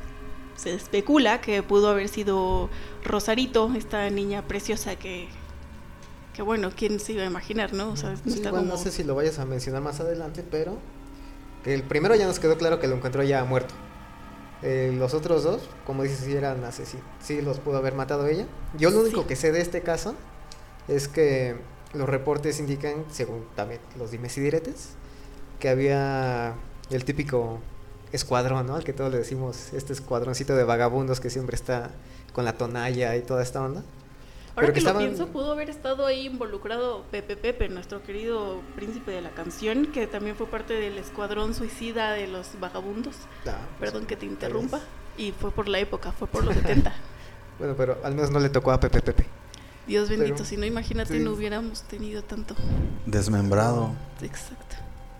Se 0.55 0.73
especula 0.73 1.41
que 1.41 1.63
pudo 1.63 1.89
haber 1.89 2.09
sido 2.09 2.69
Rosarito, 3.03 3.71
esta 3.75 4.09
niña 4.09 4.45
preciosa 4.47 4.95
que, 4.97 5.27
que 6.33 6.41
bueno, 6.41 6.71
quién 6.75 6.99
se 6.99 7.13
iba 7.13 7.23
a 7.23 7.27
imaginar, 7.27 7.73
¿no? 7.73 7.91
O 7.91 7.95
sea, 7.95 8.15
Sí, 8.17 8.23
está 8.29 8.49
igual 8.49 8.63
como- 8.63 8.73
no 8.75 8.77
sé 8.77 8.91
si 8.91 9.03
lo 9.03 9.15
vayas 9.15 9.39
a 9.39 9.45
mencionar 9.45 9.81
más 9.81 9.99
adelante, 9.99 10.43
pero 10.49 10.77
que 11.63 11.73
el 11.73 11.83
primero 11.83 12.15
ya 12.15 12.25
nos 12.27 12.39
quedó 12.39 12.57
claro 12.57 12.79
que 12.79 12.87
lo 12.87 12.95
encontró 12.95 13.23
ya 13.23 13.43
muerto. 13.45 13.73
Eh, 14.61 14.95
los 14.97 15.13
otros 15.13 15.43
dos, 15.43 15.61
como 15.85 16.03
dices, 16.03 16.19
sí 16.19 16.33
eran 16.33 16.63
asesinos. 16.63 17.05
Sí 17.21 17.41
los 17.41 17.59
pudo 17.59 17.77
haber 17.77 17.93
matado 17.95 18.27
ella. 18.27 18.45
Yo 18.77 18.89
lo 18.91 19.01
único 19.01 19.21
Sí. 19.21 19.27
que 19.27 19.35
sé 19.35 19.51
de 19.51 19.61
este 19.61 19.81
caso 19.81 20.15
es 20.87 21.07
que 21.07 21.55
los 21.93 22.07
reportes 22.09 22.59
indican, 22.59 23.05
según 23.11 23.45
también 23.55 23.79
los 23.99 24.11
dimes 24.11 24.37
y 24.37 24.41
diretes, 24.41 24.89
que 25.59 25.69
había 25.69 26.55
el 26.89 27.05
típico 27.05 27.59
escuadrón, 28.13 28.67
¿no? 28.67 28.75
Al 28.75 28.83
que 28.83 28.93
todos 28.93 29.11
le 29.11 29.17
decimos 29.17 29.73
este 29.73 29.93
escuadroncito 29.93 30.55
de 30.55 30.63
vagabundos 30.63 31.19
que 31.19 31.29
siempre 31.29 31.55
está 31.55 31.91
con 32.33 32.45
la 32.45 32.57
tonalla 32.57 33.15
y 33.15 33.21
toda 33.21 33.43
esta 33.43 33.61
onda. 33.61 33.83
Ahora 34.55 34.67
pero 34.67 34.73
que, 34.73 34.79
que 34.81 34.93
lo 34.93 34.99
pienso, 34.99 35.27
pudo 35.27 35.51
haber 35.53 35.69
estado 35.69 36.05
ahí 36.05 36.27
involucrado 36.27 37.03
Pepe 37.09 37.35
Pepe, 37.35 37.69
nuestro 37.69 38.03
querido 38.03 38.61
príncipe 38.75 39.11
de 39.11 39.21
la 39.21 39.31
canción, 39.31 39.87
que 39.87 40.05
también 40.05 40.35
fue 40.35 40.45
parte 40.47 40.73
del 40.75 40.97
escuadrón 40.99 41.55
suicida 41.55 42.11
de 42.13 42.27
los 42.27 42.59
vagabundos. 42.59 43.15
Ah, 43.47 43.57
pues, 43.79 43.91
Perdón 43.91 44.05
que 44.05 44.15
te 44.15 44.25
interrumpa. 44.27 44.79
Y 45.17 45.31
fue 45.31 45.51
por 45.51 45.67
la 45.67 45.79
época, 45.79 46.11
fue 46.11 46.27
por 46.27 46.43
los 46.43 46.53
70. 46.55 46.93
Bueno, 47.59 47.75
pero 47.77 47.97
al 48.03 48.15
menos 48.15 48.31
no 48.31 48.39
le 48.39 48.49
tocó 48.49 48.71
a 48.71 48.79
Pepe 48.79 48.99
Pepe. 49.01 49.27
Dios 49.85 50.09
bendito, 50.09 50.33
Pero- 50.37 50.45
si 50.45 50.57
no, 50.57 50.65
imagínate, 50.65 51.17
sí. 51.17 51.23
no 51.23 51.33
hubiéramos 51.33 51.83
tenido 51.83 52.23
tanto. 52.23 52.55
Desmembrado. 53.05 53.91
Exacto. 54.23 54.75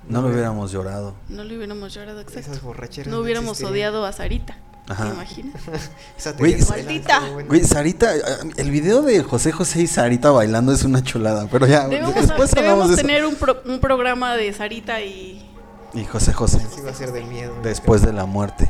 No 0.10 0.22
lo 0.24 0.30
hubiéramos 0.30 0.72
llorado. 0.72 1.14
No 1.30 1.44
le 1.44 1.56
hubiéramos 1.56 1.94
llorado, 1.94 2.20
exacto. 2.22 2.40
Esas 2.52 2.62
borracheras. 2.64 3.08
No 3.14 3.20
hubiéramos 3.20 3.52
existirían. 3.60 3.90
odiado 3.92 4.06
a 4.06 4.12
Sarita. 4.14 4.58
Ajá. 4.88 5.06
¿Te 5.06 5.14
imaginas? 5.14 5.62
Esa 6.18 6.32
Güey, 6.34 6.56
teoría 6.58 6.70
Maldita. 6.70 7.22
Güey, 7.48 7.64
Sarita, 7.64 8.12
el 8.58 8.70
video 8.72 9.02
de 9.02 9.24
José 9.24 9.52
José 9.52 9.82
y 9.84 9.88
Sarita 9.88 10.32
bailando 10.32 10.74
es 10.74 10.84
una 10.84 11.02
chulada, 11.04 11.48
pero 11.52 11.66
ya, 11.68 11.88
Debemos, 11.88 12.14
después 12.16 12.54
hablamos 12.54 12.90
debemos 12.90 12.90
de 12.90 12.96
tener 12.98 13.26
un, 13.26 13.36
pro- 13.36 13.62
un 13.66 13.80
programa 13.80 14.36
de 14.36 14.52
Sarita 14.54 15.02
y... 15.02 15.50
Y 15.94 16.06
José 16.06 16.34
José, 16.34 16.60
Sí 16.76 16.82
va 16.82 16.90
a 16.92 16.94
ser 16.96 17.12
de 17.12 17.24
miedo. 17.24 17.54
después 17.64 18.02
de 18.02 18.12
la 18.14 18.26
muerte. 18.26 18.70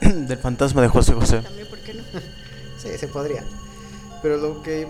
Del 0.00 0.38
fantasma 0.38 0.82
de 0.82 0.88
José 0.88 1.12
José. 1.12 1.40
También, 1.42 1.68
¿por 1.68 1.78
qué 1.80 1.94
no? 1.94 2.02
Sí, 2.82 2.88
se 2.96 3.08
podría. 3.08 3.44
Pero 4.22 4.36
lo 4.36 4.62
que 4.62 4.86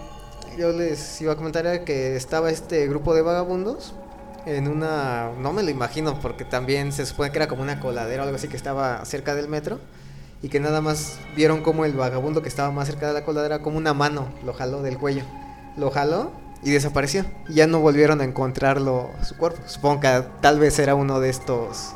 yo 0.59 0.73
les 0.73 1.21
iba 1.23 1.33
a 1.33 1.37
comentar 1.37 1.67
era 1.67 1.85
que 1.85 2.17
estaba 2.17 2.51
este 2.51 2.87
grupo 2.87 3.15
de 3.15 3.23
vagabundos 3.23 3.95
en 4.57 4.69
una... 4.69 5.31
No 5.41 5.53
me 5.53 5.63
lo 5.63 5.71
imagino 5.71 6.19
porque 6.21 6.45
también 6.45 6.93
se 6.93 7.07
supone 7.07 7.31
que 7.31 7.39
era 7.39 7.49
como 7.49 7.63
una 7.63 7.81
coladera 7.81 8.23
o 8.23 8.25
algo 8.25 8.37
así 8.37 8.49
que 8.49 8.57
estaba 8.57 9.05
cerca 9.05 9.35
del 9.35 9.49
metro. 9.49 9.79
Y 10.43 10.49
que 10.49 10.61
nada 10.61 10.81
más 10.81 11.19
vieron 11.37 11.63
como 11.63 11.85
el 11.85 11.95
vagabundo 11.95 12.43
que 12.43 12.49
estaba 12.49 12.71
más 12.71 12.87
cerca 12.87 13.09
de 13.09 13.13
la 13.13 13.25
coladera, 13.25 13.61
como 13.61 13.77
una 13.77 13.93
mano, 13.93 14.29
lo 14.45 14.53
jaló 14.53 14.83
del 14.83 14.97
cuello. 14.97 15.23
Lo 15.77 15.91
jaló 15.91 16.31
y 16.63 16.71
desapareció. 16.71 17.25
Y 17.49 17.55
ya 17.55 17.67
no 17.67 17.81
volvieron 17.81 18.21
a 18.21 18.25
encontrarlo, 18.25 19.11
su 19.23 19.37
cuerpo. 19.37 19.61
Supongo 19.67 20.01
que 20.01 20.25
tal 20.41 20.59
vez 20.61 20.79
era 20.79 20.95
uno 20.95 21.21
de 21.21 21.31
estos 21.31 21.95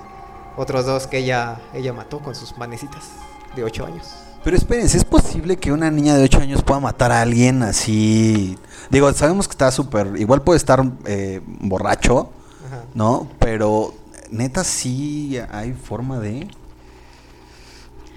otros 0.57 0.85
dos 0.85 1.07
que 1.07 1.19
ella, 1.19 1.61
ella 1.73 1.93
mató 1.93 2.19
con 2.19 2.35
sus 2.35 2.57
manecitas 2.59 3.11
de 3.57 3.65
8 3.65 3.87
años. 3.87 4.15
Pero 4.45 4.57
espérense, 4.57 4.99
¿es 4.99 5.05
posible 5.05 5.57
que 5.57 5.73
una 5.73 5.91
niña 5.91 6.17
de 6.17 6.25
8 6.25 6.41
años 6.41 6.63
pueda 6.63 6.81
matar 6.81 7.13
a 7.13 7.23
alguien 7.23 7.63
así? 7.63 8.59
Digo, 8.91 9.13
sabemos 9.13 9.47
que 9.47 9.53
está 9.53 9.71
súper, 9.71 10.15
igual 10.17 10.43
puede 10.43 10.57
estar 10.57 10.85
eh, 11.07 11.41
borracho, 11.47 12.31
Ajá. 12.73 12.85
¿no? 12.95 13.29
Pero 13.39 13.95
neta 14.31 14.65
sí 14.65 15.39
hay 15.51 15.73
forma 15.75 16.19
de... 16.21 16.49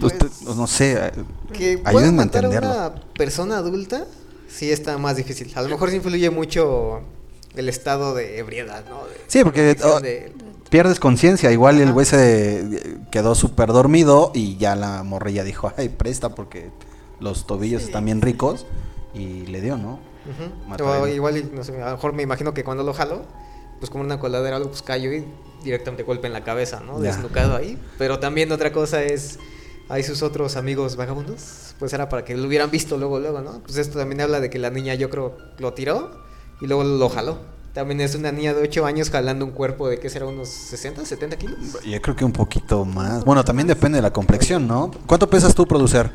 Usted, 0.02 0.28
Pues, 0.44 0.56
no 0.58 0.68
sé, 0.68 0.94
eh, 0.94 1.12
Que 1.54 1.82
ayúdenme 1.86 2.24
a 2.24 2.26
matar 2.26 2.44
a 2.44 2.48
entenderlo. 2.48 2.70
una 2.76 2.96
persona 3.18 3.58
adulta, 3.58 4.06
sí 4.50 4.70
está 4.72 4.98
más 4.98 5.16
difícil. 5.16 5.52
A 5.56 5.62
lo 5.62 5.70
mejor 5.70 5.90
sí 5.90 5.96
influye 5.98 6.30
mucho 6.30 7.00
el 7.56 7.70
estado 7.70 8.14
de 8.14 8.38
ebriedad, 8.40 8.84
¿no? 8.90 9.06
De- 9.06 9.16
Sí, 9.28 9.44
porque 9.46 9.78
oh, 9.86 10.02
de- 10.02 10.34
pierdes 10.70 11.00
conciencia. 11.00 11.50
Igual 11.52 11.80
el 11.80 11.94
güey 11.94 12.06
se 12.06 12.98
quedó 13.10 13.36
súper 13.36 13.70
dormido 13.70 14.32
y 14.34 14.58
ya 14.58 14.76
la 14.76 15.04
morrilla 15.04 15.46
dijo, 15.46 15.72
ay, 15.78 15.88
presta 15.88 16.36
porque 16.36 16.72
los 17.22 17.48
tobillos 17.48 17.82
Sí. 17.84 17.88
están 17.88 18.04
bien 18.06 18.22
ricos. 18.22 18.66
Y 19.14 19.46
le 19.46 19.62
dio, 19.62 19.78
¿no? 19.78 20.00
O 20.84 21.08
igual, 21.08 21.38
y, 21.38 21.44
no 21.56 21.64
sé, 21.64 21.82
a 21.82 21.86
lo 21.86 21.92
mejor 21.96 22.12
me 22.12 22.24
imagino 22.24 22.54
que 22.54 22.66
cuando 22.66 22.84
lo 22.84 22.94
jalo, 22.94 23.22
pues 23.80 23.90
como 23.90 24.04
una 24.04 24.20
coladera 24.20 24.56
o 24.56 24.58
algo, 24.58 24.70
pues 24.70 24.82
cayó 24.82 25.12
y 25.12 25.26
directamente 25.64 26.04
golpe 26.04 26.28
en 26.28 26.34
la 26.34 26.44
cabeza, 26.44 26.80
¿no? 26.80 27.02
Ya. 27.02 27.12
Desnucado 27.12 27.56
ahí. 27.56 27.78
Pero 27.98 28.20
también 28.20 28.52
otra 28.52 28.72
cosa 28.72 29.04
es, 29.04 29.40
hay 29.90 30.04
sus 30.04 30.22
otros 30.24 30.56
amigos 30.56 30.96
vagabundos, 30.96 31.76
pues 31.80 31.94
era 31.94 32.10
para 32.10 32.24
que 32.24 32.36
lo 32.36 32.48
hubieran 32.48 32.72
visto 32.72 32.98
luego, 32.98 33.20
luego, 33.20 33.42
¿no? 33.42 33.60
Pues 33.60 33.78
esto 33.78 33.98
también 34.00 34.22
habla 34.22 34.40
de 34.40 34.50
que 34.50 34.60
la 34.60 34.70
niña 34.70 34.94
yo 34.94 35.10
creo 35.10 35.38
lo 35.58 35.74
tiró 35.74 36.24
y 36.62 36.68
luego 36.68 36.84
lo 36.84 37.10
jaló. 37.10 37.56
También 37.74 38.00
es 38.00 38.16
una 38.16 38.32
niña 38.32 38.54
de 38.54 38.62
8 38.62 38.86
años 38.86 39.10
jalando 39.10 39.44
un 39.44 39.52
cuerpo 39.52 39.90
de, 39.90 40.00
¿qué 40.00 40.10
será? 40.10 40.26
¿Unos 40.26 40.48
60, 40.48 41.04
70 41.06 41.38
kilos? 41.38 41.58
Yo 41.84 42.02
creo 42.02 42.16
que 42.16 42.24
un 42.24 42.32
poquito 42.32 42.86
más. 42.86 43.26
Bueno, 43.26 43.44
también 43.44 43.68
depende 43.68 43.98
de 43.98 44.02
la 44.02 44.14
complexión, 44.14 44.66
¿no? 44.66 44.92
¿Cuánto 45.06 45.30
pesas 45.30 45.54
tú, 45.54 45.68
producer? 45.68 46.10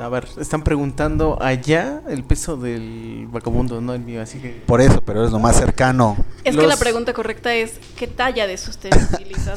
A 0.00 0.08
ver, 0.08 0.26
están 0.40 0.62
preguntando 0.64 1.38
allá 1.40 2.02
el 2.08 2.24
peso 2.24 2.56
del 2.56 3.28
vagabundo, 3.30 3.80
no 3.80 3.94
el 3.94 4.00
mío, 4.00 4.20
así 4.20 4.38
que... 4.40 4.50
Por 4.66 4.80
eso, 4.80 5.00
pero 5.00 5.24
es 5.24 5.30
lo 5.30 5.38
más 5.38 5.56
cercano. 5.56 6.16
Es 6.42 6.56
que 6.56 6.66
la 6.66 6.76
pregunta 6.76 7.12
correcta 7.12 7.54
es, 7.54 7.74
¿qué 7.96 8.08
talla 8.08 8.46
de 8.48 8.56
sostén 8.58 8.92
utilizas? 9.14 9.54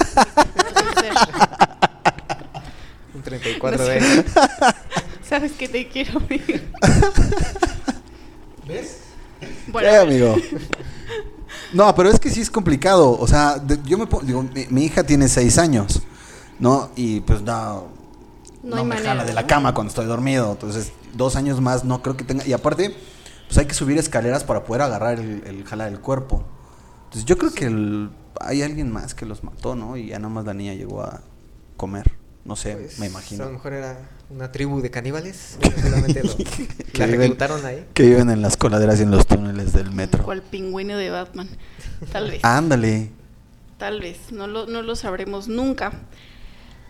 Un 3.15 3.22
34 3.24 3.77
No 3.79 3.86
de... 3.86 4.25
Sabes 5.27 5.51
que 5.53 5.67
te 5.67 5.88
quiero, 5.89 6.20
amigo. 6.20 6.44
¿Ves? 8.67 8.98
Bueno, 9.67 9.89
Eh, 9.89 9.98
amigo. 9.98 10.36
No, 11.74 11.94
pero 11.96 12.10
es 12.10 12.20
que 12.20 12.29
sí 12.29 12.39
es 12.41 12.50
complicado. 12.50 13.12
O 13.20 13.27
sea, 13.27 13.58
de- 13.58 13.79
yo 13.84 13.98
me 13.98 14.08
pongo, 14.08 14.24
digo, 14.24 14.44
mi, 14.44 14.67
mi 14.70 14.86
hija 14.86 15.03
tiene 15.03 15.27
seis 15.27 15.58
años, 15.58 16.01
¿no? 16.60 16.91
Y 16.96 17.20
pues 17.22 17.41
no, 17.41 17.88
No 18.67 18.75
no, 18.75 18.81
hay 18.81 18.88
me 18.88 18.95
manera, 18.95 19.09
jala 19.12 19.25
de 19.25 19.33
la 19.33 19.47
cama 19.47 19.74
cuando 19.74 19.89
estoy 19.89 20.05
dormido. 20.05 20.51
Entonces, 20.51 20.91
dos 21.13 21.36
años 21.36 21.62
más 21.62 21.83
no 21.83 22.01
creo 22.01 22.17
que 22.17 22.24
tenga. 22.24 22.45
Y 22.45 22.53
aparte, 22.53 22.95
pues 23.47 23.57
hay 23.57 23.65
que 23.65 23.74
subir 23.74 23.97
escaleras 23.97 24.43
para 24.43 24.63
poder 24.63 24.81
agarrar 24.81 25.19
el, 25.19 25.43
el 25.45 25.63
jala 25.65 25.86
del 25.86 26.00
cuerpo. 26.00 26.43
Entonces 27.05 27.25
yo 27.25 27.38
creo 27.38 27.51
que 27.53 27.65
el- 27.65 28.09
hay 28.41 28.62
alguien 28.62 28.91
más 28.91 29.13
que 29.15 29.25
los 29.25 29.43
mató, 29.43 29.75
¿no? 29.75 29.97
Y 29.97 30.07
ya 30.07 30.19
nada 30.19 30.29
más 30.33 30.45
la 30.45 30.53
niña 30.53 30.74
llegó 30.74 31.01
a 31.01 31.21
comer. 31.77 32.12
No 32.45 32.55
sé, 32.55 32.75
Pues, 32.75 33.00
me 33.00 33.05
A 33.07 33.09
lo 33.09 33.13
imagino. 33.15 33.50
mejor 33.50 33.74
era 33.74 33.97
una 34.29 34.51
tribu 34.51 34.79
de 34.81 34.89
caníbales. 34.91 35.57
Solamente 35.81 36.24
lo, 36.24 36.36
Que 36.38 37.00
la 37.00 37.05
viven- 37.07 37.19
reclutaron 37.19 37.65
ahí. 37.65 37.86
Que 37.93 38.03
viven 38.03 38.29
en 38.29 38.41
las 38.41 38.55
coladeras 38.57 39.00
y 39.00 39.03
en 39.03 39.12
los 39.12 39.25
túneles 39.27 39.74
del 39.74 39.91
metro. 39.91 40.24
Cual 40.24 40.41
pingüino 40.43 40.97
de 40.97 41.09
Batman. 41.09 41.50
Tal 42.12 42.29
vez. 42.31 42.43
Ándale. 42.43 43.12
Tal 43.77 44.00
vez, 44.01 44.31
no 44.31 44.47
lo, 44.47 44.65
no 44.65 44.81
lo 44.81 44.95
sabremos 44.95 45.47
nunca. 45.47 45.91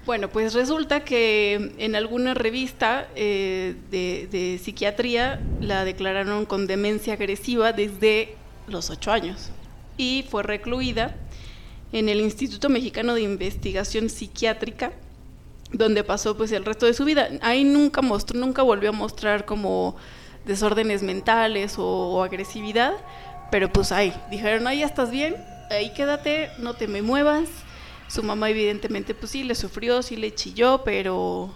Bueno, 0.08 0.30
pues 0.30 0.54
resulta 0.54 1.02
que 1.02 1.74
en 1.78 1.94
alguna 1.98 2.34
revista 2.34 3.10
eh, 3.14 3.76
de, 3.92 4.58
psiquiatría 4.64 5.42
la 5.60 5.84
declararon 5.84 6.46
con 6.46 6.66
demencia 6.66 7.16
agresiva 7.16 7.74
desde 7.74 8.38
los 8.70 8.90
ocho 8.90 9.12
años 9.12 9.50
y 9.98 10.24
fue 10.30 10.44
recluida 10.44 11.14
en 11.92 12.08
el 12.08 12.22
Instituto 12.22 12.70
Mexicano 12.70 13.16
de 13.16 13.24
Investigación 13.24 14.10
Psiquiátrica, 14.10 14.94
donde 15.74 16.06
pasó 16.06 16.38
pues 16.38 16.54
el 16.54 16.64
resto 16.64 16.86
de 16.86 16.94
su 16.94 17.04
vida. 17.04 17.28
Ahí 17.42 17.66
nunca 17.66 18.02
mostró, 18.02 18.40
nunca 18.40 18.62
volvió 18.62 18.92
a 18.92 18.94
mostrar 18.94 19.44
como 19.44 19.98
desórdenes 20.46 21.04
mentales 21.04 21.78
o, 21.78 21.86
o 21.86 22.24
agresividad, 22.24 22.94
pero 23.52 23.74
pues 23.74 23.92
ahí 23.92 24.14
dijeron, 24.32 24.68
ahí 24.68 24.84
estás 24.84 25.12
bien, 25.12 25.36
ahí 25.70 25.92
quédate, 25.94 26.50
no 26.60 26.76
te 26.76 26.88
me 26.88 27.02
muevas. 27.02 27.50
Su 28.08 28.24
mamá 28.24 28.50
evidentemente 28.50 29.14
pues 29.14 29.32
sí 29.32 29.44
le 29.44 29.56
sufrió, 29.56 30.02
sí 30.02 30.16
le 30.16 30.34
chilló, 30.34 30.82
pero 30.84 31.54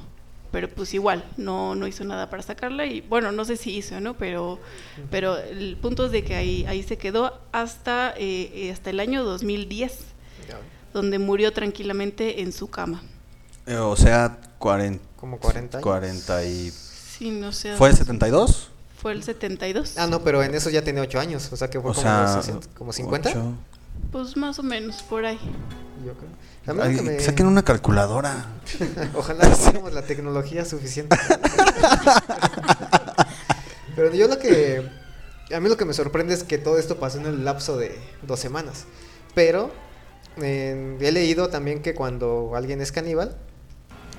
pero 0.51 0.67
pues 0.69 0.93
igual 0.93 1.23
no 1.37 1.75
no 1.75 1.87
hizo 1.87 2.03
nada 2.03 2.29
para 2.29 2.43
sacarla 2.43 2.85
y 2.85 2.99
bueno 2.99 3.31
no 3.31 3.45
sé 3.45 3.55
si 3.55 3.73
hizo 3.77 4.01
no 4.01 4.15
pero 4.17 4.59
pero 5.09 5.37
el 5.37 5.77
punto 5.81 6.07
es 6.07 6.11
de 6.11 6.25
que 6.25 6.35
ahí 6.35 6.65
ahí 6.67 6.83
se 6.83 6.97
quedó 6.97 7.39
hasta 7.53 8.13
eh, 8.17 8.69
hasta 8.73 8.89
el 8.89 8.99
año 8.99 9.23
2010 9.23 9.97
donde 10.93 11.19
murió 11.19 11.53
tranquilamente 11.53 12.41
en 12.41 12.51
su 12.51 12.69
cama 12.69 13.01
Eh, 13.65 13.75
o 13.77 13.95
sea, 13.95 14.37
40, 14.59 15.01
Como 15.15 15.37
40 15.39 15.77
años. 15.77 15.83
40 15.83 16.43
y... 16.45 16.69
sí 16.71 17.29
no 17.31 17.53
sé 17.53 17.75
¿Fue 17.77 17.89
el 17.89 17.95
72? 17.95 18.67
fue 19.01 19.13
el 19.13 19.23
72 19.23 19.97
Ah, 19.97 20.07
no, 20.07 20.21
pero 20.21 20.43
en 20.43 20.53
eso 20.53 20.69
ya 20.69 20.83
tenía 20.83 21.01
8 21.03 21.19
años. 21.19 21.49
O 21.51 21.55
sea 21.55 21.69
que 21.69 21.79
fue 21.79 21.91
O 21.91 21.93
como, 21.93 22.03
sea, 22.03 22.23
los 22.23 22.45
60, 22.45 22.67
como 22.77 22.91
50. 22.93 23.29
ocho. 23.29 23.53
Pues 24.11 24.35
más 24.37 24.59
o 24.59 24.63
menos 24.63 25.01
por 25.03 25.25
ahí 25.25 25.39
Yo 26.05 26.13
creo. 26.13 26.81
A 26.81 26.85
Ay, 26.85 26.95
que 26.95 27.01
me- 27.01 27.19
Saquen 27.19 27.47
una 27.47 27.63
calculadora. 27.63 28.45
Ojalá 29.15 29.49
tuviéramos 29.51 29.93
la 29.93 30.03
tecnología 30.03 30.63
suficiente. 30.65 31.17
Pero 33.95 34.13
yo 34.13 34.27
lo 34.27 34.39
que. 34.39 34.87
A 35.53 35.59
mí 35.59 35.67
lo 35.69 35.77
que 35.77 35.85
me 35.85 35.93
sorprende 35.93 36.33
es 36.33 36.43
que 36.43 36.57
todo 36.57 36.77
esto 36.77 36.97
pasó 36.99 37.17
en 37.19 37.25
el 37.25 37.43
lapso 37.43 37.77
de 37.77 37.97
dos 38.21 38.39
semanas. 38.39 38.85
Pero 39.35 39.71
eh, 40.41 40.97
he 41.01 41.11
leído 41.11 41.49
también 41.49 41.81
que 41.81 41.93
cuando 41.93 42.53
alguien 42.55 42.81
es 42.81 42.91
caníbal, 42.91 43.35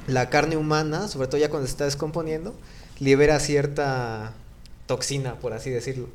la 0.07 0.29
carne 0.29 0.57
humana, 0.57 1.09
sobre 1.09 1.29
todo 1.29 1.39
ya 1.41 1.49
cuando 1.49 1.67
se 1.67 1.73
está 1.73 1.85
descomponiendo, 1.85 2.55
libera 2.99 3.41
cierta 3.41 4.33
toxina, 4.87 5.37
por 5.37 5.55
así 5.55 5.71
decirlo, 5.71 6.09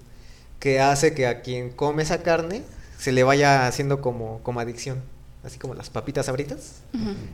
que 0.59 0.79
hace 0.81 1.15
que 1.15 1.25
a 1.25 1.41
quien 1.41 1.71
come 1.71 2.03
esa 2.03 2.21
carne 2.21 2.63
se 2.97 3.11
le 3.11 3.23
vaya 3.23 3.67
haciendo 3.67 4.01
como, 4.01 4.41
como 4.43 4.59
adicción, 4.59 5.01
así 5.43 5.57
como 5.59 5.73
las 5.73 5.89
papitas 5.89 6.27
abritas. 6.29 6.81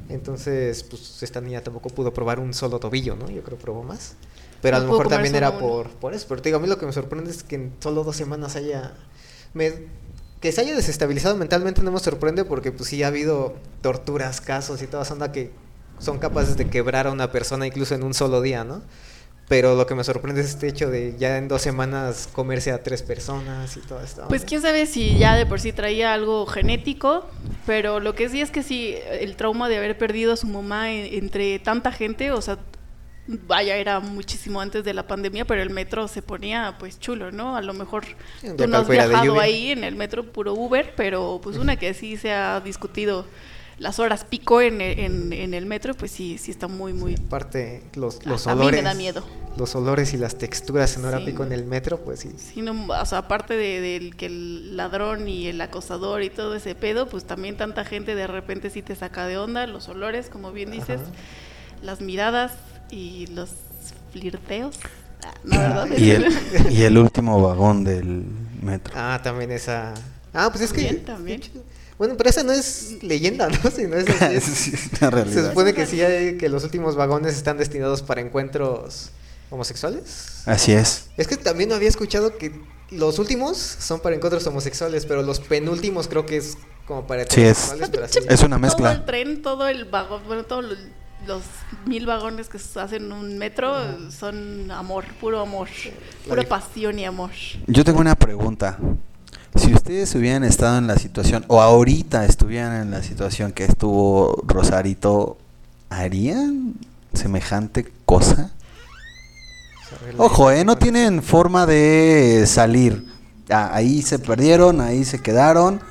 Entonces, 0.09 0.83
pues 0.83 1.23
esta 1.23 1.41
niña 1.41 1.61
tampoco 1.61 1.89
pudo 1.89 2.13
probar 2.13 2.39
un 2.39 2.53
solo 2.53 2.79
tobillo, 2.79 3.15
¿no? 3.15 3.29
Yo 3.29 3.41
creo 3.43 3.57
que 3.57 3.63
probó 3.63 3.83
más. 3.83 4.13
Pero 4.61 4.77
a 4.77 4.79
lo 4.79 4.85
mejor 4.87 5.07
también 5.09 5.35
era 5.35 5.49
uno. 5.49 5.59
por, 5.59 5.89
por 5.89 6.13
eso. 6.13 6.25
Pero 6.29 6.41
te 6.41 6.49
digo, 6.49 6.57
a 6.57 6.61
mí 6.61 6.67
lo 6.67 6.77
que 6.77 6.85
me 6.85 6.93
sorprende 6.93 7.31
es 7.31 7.43
que 7.43 7.55
en 7.55 7.73
solo 7.79 8.03
dos 8.03 8.15
semanas 8.15 8.55
haya... 8.55 8.93
me- 9.53 10.03
que 10.39 10.51
se 10.51 10.59
haya 10.59 10.75
desestabilizado 10.75 11.37
mentalmente 11.37 11.81
no 11.81 11.91
me 11.91 11.99
sorprende 11.99 12.43
porque 12.43 12.73
pues 12.73 12.89
sí 12.89 13.01
ha 13.01 13.07
habido 13.07 13.53
torturas, 13.81 14.41
casos 14.41 14.81
y 14.81 14.87
toda 14.87 15.03
esa 15.03 15.13
onda 15.13 15.31
que 15.31 15.51
son 15.99 16.19
capaces 16.19 16.57
de 16.57 16.69
quebrar 16.69 17.07
a 17.07 17.11
una 17.11 17.31
persona 17.31 17.65
incluso 17.65 17.95
en 17.95 18.03
un 18.03 18.13
solo 18.13 18.41
día, 18.41 18.65
¿no? 18.65 18.81
Pero 19.49 19.75
lo 19.75 19.85
que 19.85 19.93
me 19.93 20.03
sorprende 20.03 20.41
es 20.41 20.47
este 20.51 20.67
hecho 20.69 20.89
de 20.89 21.15
ya 21.17 21.37
en 21.37 21.47
dos 21.47 21.61
semanas 21.61 22.29
comerse 22.31 22.71
a 22.71 22.81
tres 22.81 23.03
personas 23.03 23.75
y 23.75 23.81
todo 23.81 24.01
esto. 24.01 24.25
Pues 24.29 24.45
quién 24.45 24.61
sabe 24.61 24.85
si 24.85 25.17
ya 25.17 25.35
de 25.35 25.45
por 25.45 25.59
sí 25.59 25.73
traía 25.73 26.13
algo 26.13 26.45
genético, 26.45 27.27
pero 27.65 27.99
lo 27.99 28.15
que 28.15 28.29
sí 28.29 28.41
es 28.41 28.51
que 28.51 28.63
sí, 28.63 28.95
el 29.19 29.35
trauma 29.35 29.67
de 29.69 29.77
haber 29.77 29.97
perdido 29.97 30.33
a 30.33 30.37
su 30.37 30.47
mamá 30.47 30.91
en- 30.91 31.13
entre 31.23 31.59
tanta 31.59 31.91
gente, 31.91 32.31
o 32.31 32.41
sea, 32.41 32.57
vaya, 33.27 33.75
era 33.77 33.99
muchísimo 33.99 34.59
antes 34.61 34.83
de 34.85 34.93
la 34.93 35.07
pandemia, 35.07 35.45
pero 35.45 35.61
el 35.61 35.69
metro 35.69 36.07
se 36.07 36.21
ponía 36.21 36.75
pues 36.79 36.99
chulo, 36.99 37.31
¿no? 37.31 37.55
A 37.57 37.61
lo 37.61 37.73
mejor 37.73 38.05
tú 38.57 38.67
no 38.67 38.77
has 38.77 38.87
viajado 39.09 39.39
ahí 39.41 39.71
en 39.71 39.83
el 39.83 39.95
metro 39.95 40.23
puro 40.31 40.53
Uber, 40.53 40.93
pero 40.95 41.39
pues 41.43 41.57
una 41.57 41.75
que 41.75 41.93
sí 41.93 42.17
se 42.17 42.31
ha 42.31 42.59
discutido 42.61 43.25
las 43.83 43.99
horas 43.99 44.23
pico 44.23 44.61
en, 44.61 44.79
el- 44.81 44.97
en, 44.99 45.33
en 45.33 45.53
el 45.53 45.65
metro, 45.65 45.93
pues 45.93 46.09
sí, 46.11 46.37
sí 46.37 46.51
está 46.51 46.67
muy, 46.67 46.93
muy... 46.93 47.15
Aparte, 47.15 47.83
los, 47.95 48.25
los 48.25 48.47
a 48.47 48.53
mí 48.55 48.61
me 48.61 48.67
olores. 48.67 48.83
da 48.85 48.93
miedo. 48.93 49.23
Los 49.57 49.75
olores 49.75 50.13
y 50.13 50.17
las 50.17 50.37
texturas 50.37 50.95
en 50.95 51.03
hora 51.05 51.19
Sí. 51.19 51.25
pico 51.25 51.43
en 51.43 51.51
el 51.51 51.65
metro, 51.65 51.99
pues 51.99 52.21
sí. 52.21 52.31
Sí, 52.37 52.61
no, 52.61 52.87
o 52.87 53.05
sea, 53.05 53.17
aparte 53.19 53.55
de, 53.55 53.81
del 53.81 54.15
que 54.15 54.27
el 54.27 54.77
ladrón 54.77 55.27
y 55.27 55.47
el 55.47 55.59
acosador 55.61 56.23
y 56.23 56.29
todo 56.29 56.55
ese 56.55 56.73
pedo, 56.75 57.07
pues 57.09 57.25
también 57.25 57.57
tanta 57.57 57.83
gente 57.85 58.15
de 58.15 58.25
repente 58.25 58.69
sí 58.69 58.81
te 58.81 58.95
saca 58.95 59.27
de 59.27 59.37
onda, 59.37 59.67
los 59.67 59.89
olores, 59.89 60.29
como 60.29 60.51
bien 60.53 60.71
dices, 60.71 61.01
las 61.81 61.99
miradas 62.01 62.53
y 62.89 63.27
los 63.27 63.49
flirteos. 64.13 64.79
Ah, 65.25 65.33
no, 65.43 65.57
¿verdad? 65.59 65.87
Y 65.97 66.11
el, 66.11 66.25
y 66.71 66.81
el 66.83 66.97
último 66.97 67.41
vagón 67.41 67.83
del 67.83 68.23
metro. 68.61 68.93
Ah, 68.97 69.19
también 69.23 69.51
esa. 69.51 69.93
Ah, 70.33 70.49
pues 70.51 70.63
es 70.63 70.73
que. 70.73 70.81
También, 70.95 71.41
también. 71.41 71.41
Bueno, 71.97 72.15
pero 72.17 72.29
esa 72.29 72.43
no 72.43 72.51
es 72.51 72.97
leyenda, 73.03 73.47
¿no? 73.49 73.55
Es, 73.69 73.77
es- 73.79 74.43
Sí, 74.43 74.71
es 74.73 74.87
una 74.87 74.97
se 74.99 75.09
realidad. 75.11 75.49
supone 75.49 75.73
que 75.73 75.85
sí 75.85 76.01
hay 76.01 76.37
que 76.37 76.49
los 76.49 76.63
últimos 76.63 76.95
vagones 76.95 77.35
están 77.35 77.57
destinados 77.57 78.01
para 78.01 78.21
encuentros 78.21 79.11
homosexuales. 79.49 80.41
Así 80.45 80.71
es. 80.73 81.05
Es 81.17 81.27
que 81.27 81.37
también 81.37 81.71
había 81.73 81.89
escuchado 81.89 82.37
que 82.37 82.51
los 82.91 83.19
últimos 83.19 83.57
son 83.57 83.99
para 84.01 84.15
encuentros 84.15 84.45
homosexuales, 84.47 85.05
pero 85.05 85.21
los 85.21 85.39
penúltimos 85.39 86.07
creo 86.07 86.25
que 86.25 86.37
es 86.37 86.57
como 86.87 87.05
para 87.07 87.23
Sí, 87.23 87.41
es- 87.41 87.71
heterosexuales, 87.73 87.89
pero 87.91 88.05
así. 88.05 88.19
Es 88.27 88.39
una 88.41 88.55
Todo 88.57 88.59
mezcla. 88.59 88.91
el 88.93 89.05
tren, 89.05 89.41
todo 89.41 89.67
el 89.67 89.85
vagón, 89.85 90.21
bueno, 90.27 90.43
todos 90.43 90.65
los, 90.65 90.77
los 91.27 91.43
mil 91.85 92.05
vagones 92.05 92.49
que 92.49 92.59
se 92.59 92.79
hacen 92.79 93.03
en 93.05 93.11
un 93.13 93.37
metro 93.37 93.75
son 94.11 94.69
amor, 94.71 95.05
puro 95.21 95.39
amor, 95.39 95.69
pura 96.27 96.43
pasión 96.43 96.97
y 96.99 97.05
amor. 97.05 97.29
Yo 97.67 97.83
tengo 97.83 97.99
una 97.99 98.15
pregunta. 98.15 98.77
Si 99.55 99.73
ustedes 99.73 100.13
hubieran 100.15 100.43
estado 100.43 100.77
en 100.77 100.87
la 100.87 100.97
situación, 100.97 101.45
o 101.47 101.61
ahorita 101.61 102.25
estuvieran 102.25 102.81
en 102.81 102.91
la 102.91 103.03
situación 103.03 103.51
que 103.51 103.65
estuvo 103.65 104.41
Rosarito, 104.47 105.37
¿harían 105.89 106.73
semejante 107.13 107.91
cosa? 108.05 108.51
Ojo, 110.17 110.51
eh, 110.51 110.65
no 110.65 110.75
tienen 110.75 111.21
forma 111.21 111.65
de 111.65 112.45
salir. 112.47 113.05
Ah, 113.49 113.69
ahí 113.73 114.01
se 114.01 114.19
perdieron, 114.19 114.81
ahí 114.81 115.05
se 115.05 115.21
quedaron. 115.21 115.81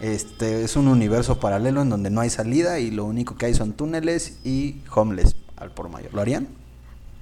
Este 0.00 0.64
es 0.64 0.76
un 0.76 0.88
universo 0.88 1.40
paralelo 1.40 1.82
en 1.82 1.90
donde 1.90 2.10
no 2.10 2.20
hay 2.20 2.30
salida 2.30 2.78
y 2.78 2.90
lo 2.90 3.04
único 3.04 3.36
que 3.36 3.46
hay 3.46 3.54
son 3.54 3.72
túneles 3.72 4.38
y 4.44 4.82
homeless 4.94 5.36
al 5.56 5.70
por 5.70 5.88
mayor. 5.88 6.14
¿Lo 6.14 6.20
harían? 6.20 6.48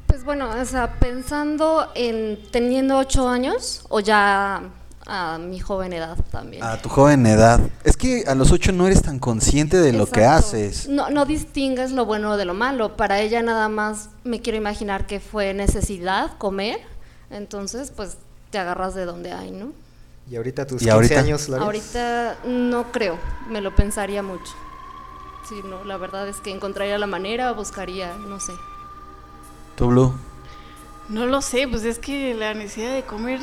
Pues 0.06 0.24
bueno, 0.24 0.50
o 0.50 0.64
sea, 0.64 0.98
pensando 1.00 1.88
en 1.94 2.38
teniendo 2.50 2.98
ocho 2.98 3.28
años 3.28 3.84
o 3.88 4.00
ya 4.00 4.62
a 5.06 5.38
mi 5.38 5.60
joven 5.60 5.92
edad 5.92 6.16
también. 6.30 6.62
A 6.62 6.80
tu 6.80 6.88
joven 6.88 7.26
edad. 7.26 7.60
Es 7.84 7.96
que 7.96 8.24
a 8.26 8.34
los 8.34 8.52
ocho 8.52 8.72
no 8.72 8.86
eres 8.86 9.02
tan 9.02 9.18
consciente 9.18 9.78
de 9.78 9.92
lo 9.92 10.06
que 10.06 10.24
haces. 10.24 10.88
No, 10.88 11.10
no 11.10 11.26
distingues 11.26 11.92
lo 11.92 12.06
bueno 12.06 12.36
de 12.36 12.44
lo 12.44 12.54
malo. 12.54 12.96
Para 12.96 13.20
ella 13.20 13.42
nada 13.42 13.68
más 13.68 14.10
me 14.24 14.40
quiero 14.40 14.56
imaginar 14.56 15.06
que 15.06 15.20
fue 15.20 15.52
necesidad 15.54 16.36
comer. 16.38 16.78
Entonces, 17.30 17.92
pues 17.94 18.16
te 18.50 18.58
agarras 18.58 18.94
de 18.94 19.04
donde 19.04 19.32
hay, 19.32 19.50
¿no? 19.50 19.72
Y 20.30 20.36
ahorita 20.36 20.66
tus 20.66 20.80
¿Y 20.80 20.86
15 20.86 20.92
ahorita? 20.92 21.20
años, 21.20 21.48
¿lo 21.48 21.56
harías? 21.56 21.66
Ahorita 21.66 22.36
no 22.46 22.92
creo, 22.92 23.18
me 23.50 23.60
lo 23.60 23.74
pensaría 23.74 24.22
mucho. 24.22 24.52
Sí, 25.48 25.56
no, 25.68 25.84
la 25.84 25.98
verdad 25.98 26.26
es 26.28 26.36
que 26.38 26.50
encontraría 26.50 26.96
la 26.96 27.06
manera, 27.06 27.52
buscaría, 27.52 28.14
no 28.16 28.40
sé. 28.40 28.52
¿Tú, 29.76 29.88
Blue? 29.88 30.14
No 31.08 31.26
lo 31.26 31.42
sé, 31.42 31.68
pues 31.68 31.84
es 31.84 31.98
que 31.98 32.34
la 32.34 32.54
necesidad 32.54 32.94
de 32.94 33.02
comer, 33.02 33.40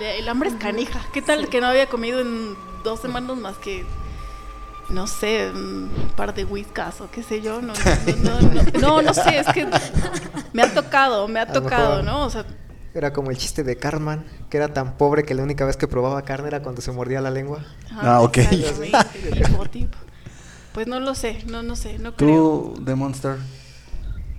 el, 0.00 0.28
hambre 0.28 0.48
es 0.48 0.54
canija. 0.56 1.00
¿Qué 1.12 1.20
tal 1.20 1.48
que 1.48 1.60
no 1.60 1.66
había 1.66 1.86
comido 1.86 2.20
en 2.20 2.56
dos 2.82 3.00
semanas 3.00 3.36
más 3.36 3.56
que, 3.58 3.84
no 4.88 5.06
sé, 5.06 5.50
un 5.54 5.90
par 6.16 6.32
de 6.32 6.46
whiskas 6.46 7.02
o 7.02 7.10
qué 7.10 7.22
sé 7.22 7.42
yo? 7.42 7.60
No, 7.60 7.74
no, 7.74 8.40
no, 8.40 8.40
no, 8.40 8.80
no, 8.80 9.02
no 9.02 9.14
sé, 9.14 9.40
es 9.40 9.46
que 9.48 9.68
me 10.54 10.62
ha 10.62 10.72
tocado, 10.72 11.28
me 11.28 11.40
ha 11.40 11.42
A 11.42 11.52
tocado, 11.52 12.02
mejor. 12.02 12.04
¿no? 12.04 12.24
O 12.24 12.30
sea, 12.30 12.46
Era 12.94 13.12
como 13.12 13.30
el 13.30 13.36
chiste 13.36 13.62
de 13.62 13.76
Carmen, 13.76 14.24
que 14.48 14.56
era 14.56 14.68
tan 14.68 14.96
pobre 14.96 15.24
que 15.24 15.34
la 15.34 15.42
única 15.42 15.66
vez 15.66 15.76
que 15.76 15.86
probaba 15.86 16.22
carne 16.22 16.48
era 16.48 16.62
cuando 16.62 16.80
se 16.80 16.92
mordía 16.92 17.20
la 17.20 17.30
lengua. 17.30 17.62
Ah, 17.90 18.22
ok. 18.22 18.38
exactamente, 18.38 19.32
tipo, 19.32 19.66
tipo. 19.66 19.98
Pues 20.72 20.86
no 20.86 20.98
lo 20.98 21.14
sé, 21.14 21.44
no, 21.46 21.62
no 21.62 21.76
sé, 21.76 21.98
no 21.98 22.16
creo. 22.16 22.72
¿Tú, 22.74 22.84
The 22.86 22.94
Monster? 22.94 23.36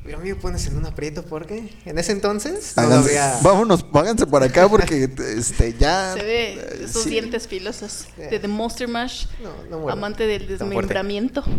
Pero 0.03 0.17
a 0.17 0.19
mí 0.21 0.27
me 0.29 0.35
pones 0.35 0.67
en 0.67 0.75
un 0.75 0.85
aprieto 0.85 1.23
porque 1.23 1.69
en 1.85 1.97
ese 1.97 2.11
entonces 2.11 2.73
no 2.75 2.83
lo 2.83 2.89
Háganse- 2.89 3.05
había... 3.07 3.39
Vámonos, 3.41 3.89
váganse 3.89 4.27
para 4.27 4.47
acá 4.47 4.67
porque 4.67 5.09
este, 5.37 5.73
ya. 5.79 6.13
Se 6.13 6.23
ve 6.23 6.53
eh, 6.55 6.81
esos 6.83 7.03
sí. 7.03 7.09
dientes 7.11 7.47
filosos 7.47 8.07
de 8.17 8.37
The 8.37 8.47
Monster 8.49 8.89
Mash, 8.89 9.27
No, 9.69 9.79
no 9.79 9.89
amante 9.89 10.27
del 10.27 10.47
desmembramiento. 10.47 11.43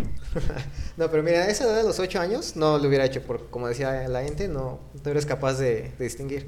No, 0.97 1.09
pero 1.11 1.23
mira, 1.23 1.39
a 1.43 1.49
esa 1.49 1.65
edad 1.65 1.77
de 1.77 1.83
los 1.83 1.99
8 1.99 2.19
años 2.21 2.55
no 2.55 2.77
lo 2.77 2.87
hubiera 2.87 3.03
hecho, 3.05 3.21
porque 3.21 3.45
como 3.49 3.67
decía 3.67 4.07
la 4.07 4.23
gente, 4.23 4.47
no, 4.47 4.79
no 5.03 5.11
eres 5.11 5.25
capaz 5.25 5.55
de, 5.55 5.91
de 5.97 6.03
distinguir. 6.05 6.47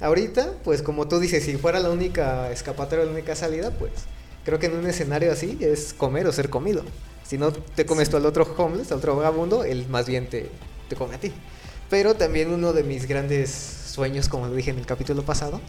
Ahorita, 0.00 0.52
pues 0.64 0.82
como 0.82 1.06
tú 1.08 1.18
dices, 1.20 1.44
si 1.44 1.56
fuera 1.56 1.80
la 1.80 1.90
única 1.90 2.50
escapatoria, 2.50 3.04
la 3.04 3.12
única 3.12 3.34
salida, 3.36 3.70
pues 3.70 3.92
creo 4.44 4.58
que 4.58 4.66
en 4.66 4.76
un 4.76 4.86
escenario 4.86 5.32
así 5.32 5.56
es 5.60 5.94
comer 5.94 6.26
o 6.26 6.32
ser 6.32 6.50
comido. 6.50 6.82
Si 7.26 7.38
no 7.38 7.52
te 7.52 7.86
comes 7.86 8.10
tú 8.10 8.16
al 8.18 8.26
otro 8.26 8.44
homeless, 8.56 8.90
al 8.92 8.98
otro 8.98 9.16
vagabundo, 9.16 9.64
él 9.64 9.86
más 9.88 10.06
bien 10.06 10.28
te, 10.28 10.50
te 10.94 10.98
come 10.98 11.16
a 11.16 11.18
ti. 11.18 11.32
Pero 11.90 12.14
también 12.14 12.50
uno 12.52 12.72
de 12.72 12.82
mis 12.82 13.06
grandes 13.06 13.50
sueños, 13.50 14.28
como 14.28 14.46
lo 14.46 14.54
dije 14.54 14.70
en 14.70 14.78
el 14.78 14.86
capítulo 14.86 15.22
pasado, 15.22 15.60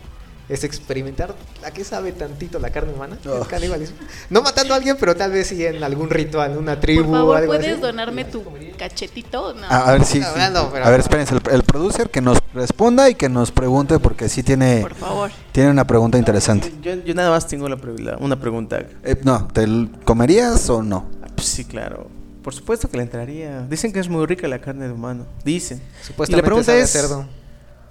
es 0.47 0.63
experimentar 0.63 1.33
a 1.65 1.71
qué 1.71 1.83
sabe 1.83 2.11
tantito 2.11 2.59
la 2.59 2.69
carne 2.69 2.93
humana, 2.93 3.17
el 3.25 3.31
Oh. 3.31 3.45
canibalismo. 3.45 3.97
No 4.29 4.43
matando 4.43 4.75
a 4.75 4.77
alguien, 4.77 4.95
pero 4.99 5.15
tal 5.15 5.31
vez 5.31 5.47
sí 5.47 5.65
en 5.65 5.83
algún 5.83 6.09
ritual, 6.11 6.55
una 6.57 6.79
tribu 6.79 7.01
Por 7.05 7.09
o 7.09 7.17
favor, 7.17 7.37
algo 7.37 7.47
¿puedes 7.53 7.71
así. 7.73 7.81
donarme 7.81 8.25
tu 8.25 8.43
cachetito? 8.77 9.55
No. 9.55 9.65
A, 9.67 9.89
a 9.89 9.91
ver, 9.93 10.05
sí. 10.05 10.19
No, 10.19 10.27
sí. 10.33 10.39
no, 10.53 10.69
pero- 10.71 10.85
a 10.85 10.89
ver, 10.91 10.99
espérense. 10.99 11.33
El, 11.35 11.41
el 11.51 11.63
producer 11.63 12.11
que 12.11 12.21
nos 12.21 12.37
responda 12.53 13.09
y 13.09 13.15
que 13.15 13.27
nos 13.27 13.51
pregunte 13.51 13.97
porque 13.99 14.29
sí 14.29 14.43
tiene, 14.43 14.81
Por 14.81 14.93
favor. 14.93 15.31
tiene 15.51 15.71
una 15.71 15.85
pregunta 15.87 16.19
interesante. 16.19 16.71
Yo, 16.81 16.93
yo 16.93 17.13
nada 17.15 17.31
más 17.31 17.47
tengo 17.47 17.67
la 17.67 17.77
pre- 17.77 17.97
la- 17.97 18.17
una 18.17 18.39
pregunta. 18.39 18.83
Eh, 19.03 19.15
no, 19.23 19.47
¿te 19.47 19.65
comerías 20.05 20.69
o 20.69 20.83
no? 20.83 21.09
Ah, 21.23 21.27
pues 21.35 21.47
sí, 21.47 21.65
claro. 21.65 22.07
Por 22.45 22.53
supuesto 22.53 22.87
que 22.87 22.97
le 22.97 23.01
entraría. 23.01 23.61
Dicen 23.61 23.91
que 23.91 23.99
es 23.99 24.07
muy 24.07 24.23
rica 24.27 24.47
la 24.47 24.61
carne 24.61 24.85
de 24.85 24.93
humano. 24.93 25.25
Dicen. 25.43 25.81
Supuestamente 26.03 26.33
y 26.33 26.35
la 26.35 26.45
pregunta 26.45 26.77
es, 26.77 26.91
cerdo. 26.91 27.27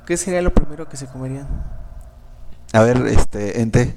¿qué 0.06 0.16
sería 0.16 0.40
lo 0.42 0.54
primero 0.54 0.88
que 0.88 0.96
se 0.96 1.08
comerían? 1.08 1.48
A 2.72 2.82
ver, 2.84 3.04
este, 3.08 3.60
ente. 3.60 3.96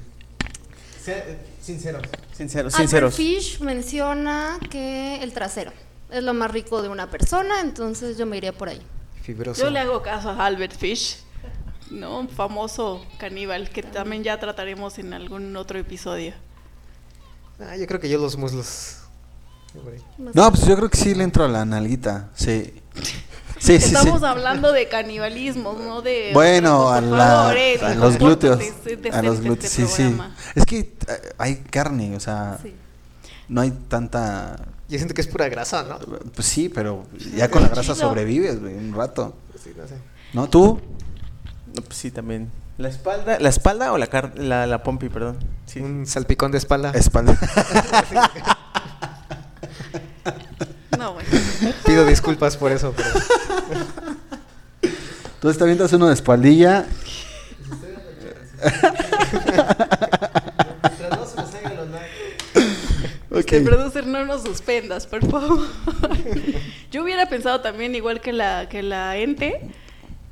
Sinceros. 1.62 2.02
Sinceros, 2.32 2.74
Albert 2.74 2.90
sinceros. 2.90 3.14
Fish 3.14 3.60
menciona 3.60 4.58
que 4.68 5.22
el 5.22 5.32
trasero 5.32 5.70
es 6.10 6.24
lo 6.24 6.34
más 6.34 6.50
rico 6.50 6.82
de 6.82 6.88
una 6.88 7.08
persona, 7.08 7.60
entonces 7.60 8.18
yo 8.18 8.26
me 8.26 8.36
iría 8.36 8.52
por 8.52 8.68
ahí. 8.68 8.82
Fibroso. 9.22 9.62
Yo 9.62 9.70
le 9.70 9.78
hago 9.78 10.02
caso 10.02 10.30
a 10.30 10.44
Albert 10.44 10.76
Fish, 10.76 11.18
¿no? 11.92 12.18
Un 12.18 12.28
famoso 12.28 13.06
caníbal 13.18 13.70
que 13.70 13.84
también 13.84 14.24
ya 14.24 14.40
trataremos 14.40 14.98
en 14.98 15.14
algún 15.14 15.56
otro 15.56 15.78
episodio. 15.78 16.34
Ah, 17.60 17.76
yo 17.76 17.86
creo 17.86 18.00
que 18.00 18.08
yo 18.08 18.18
los 18.18 18.36
muslos. 18.36 19.07
No, 20.34 20.50
pues 20.50 20.66
yo 20.66 20.76
creo 20.76 20.88
que 20.90 20.96
sí 20.96 21.14
le 21.14 21.24
entro 21.24 21.44
a 21.44 21.48
la 21.48 21.64
nalguita. 21.64 22.28
Sí. 22.34 22.74
Sí, 23.60 23.80
sí, 23.80 23.88
sí. 23.88 23.94
Estamos 23.96 24.22
hablando 24.22 24.70
de 24.70 24.86
canibalismo, 24.88 25.72
no 25.72 26.00
de... 26.00 26.30
Bueno, 26.32 26.90
a, 26.92 27.00
Por 27.00 27.08
la- 27.18 27.26
favor, 27.26 27.56
Eddie, 27.56 27.84
a 27.86 27.94
los 27.96 28.16
glúteos. 28.16 28.60
es 28.60 28.84
decente 28.84 29.10
A 29.10 29.20
los 29.20 29.34
este 29.34 29.46
glúteos, 29.48 29.72
sí, 29.72 29.84
sí. 29.88 30.02
programa. 30.04 30.36
Es 30.54 30.64
que 30.64 30.78
eh, 30.78 30.94
hay 31.38 31.56
carne, 31.56 32.14
o 32.14 32.20
sea, 32.20 32.56
Sí. 32.62 32.72
no 33.48 33.60
hay 33.60 33.72
tanta... 33.72 34.60
Yo 34.88 34.96
siento 34.98 35.12
que 35.12 35.22
es 35.22 35.26
pura 35.26 35.48
grasa, 35.48 35.82
¿no? 35.82 35.98
Pues 36.36 36.46
sí, 36.46 36.68
pero 36.68 37.04
ya 37.34 37.50
con 37.50 37.62
la 37.62 37.68
grasa 37.70 37.96
sobrevives, 37.96 38.60
güey, 38.60 38.74
un 38.76 38.94
rato. 38.94 39.34
Sí, 39.60 39.72
no 39.76 39.88
sé. 39.88 39.94
¿No? 40.34 40.48
¿Tú? 40.48 40.80
No, 41.74 41.82
pues 41.82 41.96
sí, 41.98 42.12
también. 42.12 42.52
¿La 42.76 42.88
espalda, 42.90 43.40
la 43.40 43.48
espalda 43.48 43.90
o 43.92 43.98
la 43.98 44.06
car 44.06 44.34
la, 44.38 44.68
la 44.68 44.84
pompi, 44.84 45.08
perdón? 45.08 45.36
Sí. 45.66 45.80
Un 45.80 46.06
salpicón 46.06 46.52
de 46.52 46.58
espalda. 46.58 46.92
Espalda. 46.92 47.36
No, 50.98 51.12
bueno. 51.12 51.28
Pido 51.86 52.04
disculpas 52.04 52.56
por 52.56 52.72
eso, 52.72 52.92
pero. 52.96 53.08
Tú 55.40 55.52
te 55.52 55.62
avientas 55.62 55.92
uno 55.92 56.08
de 56.08 56.14
espaldilla. 56.14 56.86
Este 63.38 63.60
producer, 63.60 64.06
no 64.06 64.26
nos 64.26 64.42
suspendas, 64.42 65.06
por 65.06 65.24
favor. 65.28 65.60
Yo 66.90 67.02
hubiera 67.02 67.26
pensado 67.26 67.60
también, 67.60 67.94
igual 67.94 68.20
que 68.20 68.32
la, 68.32 68.68
que 68.68 68.82
la 68.82 69.16
ente, 69.16 69.60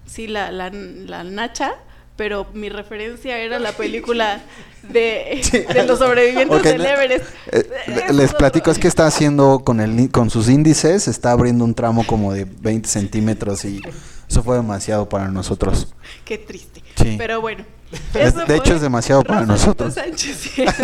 sí, 0.07 0.27
la, 0.27 0.51
la, 0.51 0.71
la 0.71 1.25
Nacha, 1.25 1.77
pero 2.17 2.47
mi 2.55 2.69
referencia 2.69 3.39
era 3.39 3.59
la 3.59 3.73
película 3.77 4.41
de, 4.83 5.67
de 5.75 5.85
los 5.85 5.99
sobrevivientes 5.99 6.59
Ok, 6.59 6.65
del 6.65 6.85
Everest. 6.87 7.25
eh, 7.53 7.69
Es 8.09 8.15
les 8.15 8.35
platico, 8.35 8.71
es 8.71 8.79
que 8.79 8.89
está 8.89 9.07
haciendo 9.07 9.61
con, 9.61 9.81
el, 9.81 10.11
con 10.11 10.31
sus 10.31 10.49
índices, 10.49 11.09
está 11.09 11.33
abriendo 11.33 11.65
un 11.65 11.75
tramo 11.75 12.07
como 12.07 12.33
de 12.33 12.45
20 12.45 12.89
centímetros 12.89 13.65
y 13.65 13.81
eso 14.29 14.43
fue 14.43 14.57
demasiado 14.57 15.09
para 15.09 15.29
nosotros. 15.29 15.93
Qué 16.25 16.39
triste. 16.39 16.83
Sí. 16.97 17.17
Pero 17.19 17.41
bueno. 17.41 17.65
De- 18.13 18.23
eso 18.25 18.39
de 18.41 18.47
fue 18.47 18.57
hecho, 18.57 18.75
es 18.75 18.81
demasiado 18.81 19.23
para 19.23 19.43
nosotros. 19.47 19.95
Sánchez, 19.95 20.37
sí. 20.37 20.65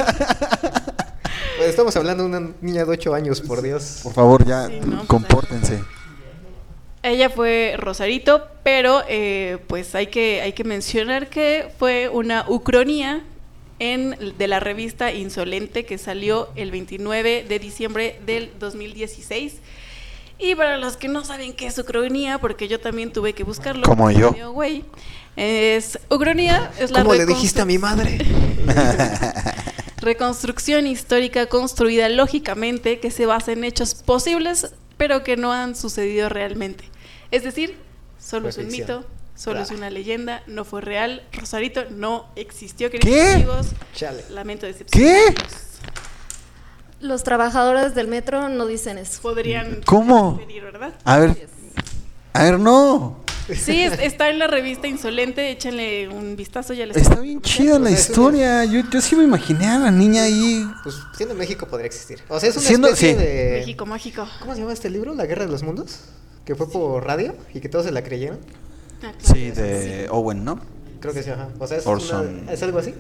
Pues 1.57 1.69
estamos 1.71 1.95
hablando 1.97 2.25
de 2.25 2.29
una 2.37 2.51
niña 2.61 2.85
de 2.85 2.91
8 2.91 3.15
años, 3.15 3.41
por 3.41 3.63
Dios. 3.63 4.01
Por 4.03 4.13
favor, 4.13 4.45
ya 4.45 4.67
Sí, 4.67 4.81
no, 4.85 4.97
pues, 4.97 5.07
compórtense. 5.07 5.83
Ella 7.03 7.31
fue 7.31 7.75
Rosarito, 7.79 8.47
pero 8.63 9.03
eh, 9.09 9.59
pues 9.67 9.95
hay 9.95 10.07
que, 10.07 10.41
hay 10.41 10.53
que 10.53 10.63
mencionar 10.63 11.29
que 11.29 11.69
fue 11.79 12.09
una 12.09 12.45
ucronía 12.49 13.23
en, 13.81 14.17
de 14.39 14.47
la 14.47 14.61
revista 14.61 15.11
Insolente 15.11 15.85
que 15.85 15.99
salió 15.99 16.49
el 16.55 16.71
29 16.71 17.45
de 17.49 17.59
diciembre 17.59 18.21
del 18.25 18.53
2016. 18.61 19.55
Y 20.39 20.55
para 20.55 20.77
los 20.77 20.97
que 20.97 21.09
no 21.09 21.25
saben 21.25 21.53
qué 21.53 21.67
es 21.67 21.79
ucronía, 21.79 22.39
porque 22.39 22.69
yo 22.69 22.79
también 22.79 23.13
tuve 23.13 23.33
que 23.33 23.43
buscarlo. 23.43 23.83
Como 23.83 24.11
yo. 24.11 24.53
güey, 24.53 24.85
es 25.37 25.99
ucronía 26.09 26.71
es 26.79 26.93
la 26.93 27.01
¿Cómo 27.01 27.15
le 27.15 27.27
dijiste 27.27 27.61
a 27.61 27.65
mi 27.65 27.79
madre? 27.79 28.19
Reconstrucción 29.99 30.87
histórica 30.87 31.47
construida 31.47 32.09
lógicamente 32.09 33.01
que 33.01 33.11
se 33.11 33.27
basa 33.27 33.53
en 33.53 33.65
hechos 33.65 33.95
posibles, 33.95 34.73
pero 34.97 35.23
que 35.25 35.37
no 35.37 35.53
han 35.53 35.75
sucedido 35.75 36.29
realmente. 36.29 36.92
Es 37.33 37.43
decir, 37.43 37.77
solo 38.25 38.49
es 38.49 38.59
un 38.59 38.69
mito, 38.69 39.05
solo 39.35 39.61
es 39.61 39.71
una 39.73 39.91
leyenda, 39.91 40.43
no 40.47 40.65
fue 40.65 40.81
real. 40.83 41.23
Rosarito 41.33 41.85
no 41.91 42.27
existió, 42.37 42.91
queridos 42.91 43.17
¿Qué? 43.19 43.33
amigos. 43.33 43.67
Chale. 43.95 44.25
Lamento 44.31 44.67
¿Qué? 44.67 44.73
decepcionarlos. 44.73 45.53
Los 47.01 47.25
trabajadores 47.25 47.95
del 47.97 48.07
metro 48.07 48.49
no 48.49 48.67
dicen 48.67 48.97
eso. 48.99 49.21
Podrían 49.23 49.81
¿Cómo? 49.85 50.37
venir, 50.37 50.63
¿verdad? 50.63 50.95
A 51.05 51.19
ver, 51.19 51.49
a 52.33 52.43
ver, 52.45 52.61
no. 52.61 53.21
Sí, 53.53 53.83
es- 53.83 53.99
está 53.99 54.29
en 54.31 54.39
la 54.39 54.47
revista 54.47 54.87
Insolente, 54.87 55.51
échenle 55.51 56.09
un 56.09 56.37
vistazo, 56.37 56.75
ya 56.75 56.87
les 56.87 56.97
Está 56.97 57.19
bien 57.19 57.43
chida 57.43 57.77
la 57.81 57.91
historia. 57.91 58.65
Yo, 58.67 58.83
yo 58.89 59.01
sí 59.01 59.17
me 59.17 59.25
imaginé 59.25 59.67
a 59.67 59.79
la 59.81 59.91
niña 59.91 60.23
ahí. 60.23 60.65
Pues 60.85 60.95
siendo 61.17 61.35
México 61.35 61.67
podría 61.67 61.87
existir. 61.87 62.23
O 62.29 62.39
sea, 62.39 62.51
es 62.51 62.57
una 62.57 62.67
Siendo- 62.69 62.89
especie 62.89 63.15
sí. 63.15 63.19
de. 63.19 63.57
México 63.61 63.85
mágico. 63.85 64.29
¿Cómo 64.39 64.55
se 64.55 64.61
llama 64.61 64.73
este 64.73 64.89
libro? 64.91 65.13
La 65.15 65.27
Guerra 65.27 65.47
de 65.47 65.51
los 65.51 65.65
Mundos. 65.65 65.99
Que 66.45 66.55
fue 66.55 66.69
por 66.71 67.05
radio 67.07 67.35
y 67.55 67.61
que 67.61 67.69
todos 67.69 67.85
se 67.87 67.93
la 67.93 68.03
creyeron. 68.03 68.39
Ah, 69.03 69.13
claro. 69.13 69.17
Sí, 69.21 69.51
de 69.51 70.09
Owen, 70.11 70.45
¿no? 70.45 70.61
Creo 71.01 71.13
que 71.15 71.23
sí, 71.23 71.31
ajá. 71.31 71.49
O 71.59 71.67
sea, 71.67 71.79
es, 71.79 71.87
Orson. 71.87 72.41
una- 72.45 72.53
¿es 72.53 72.63
algo 72.63 72.79
así. 72.79 72.95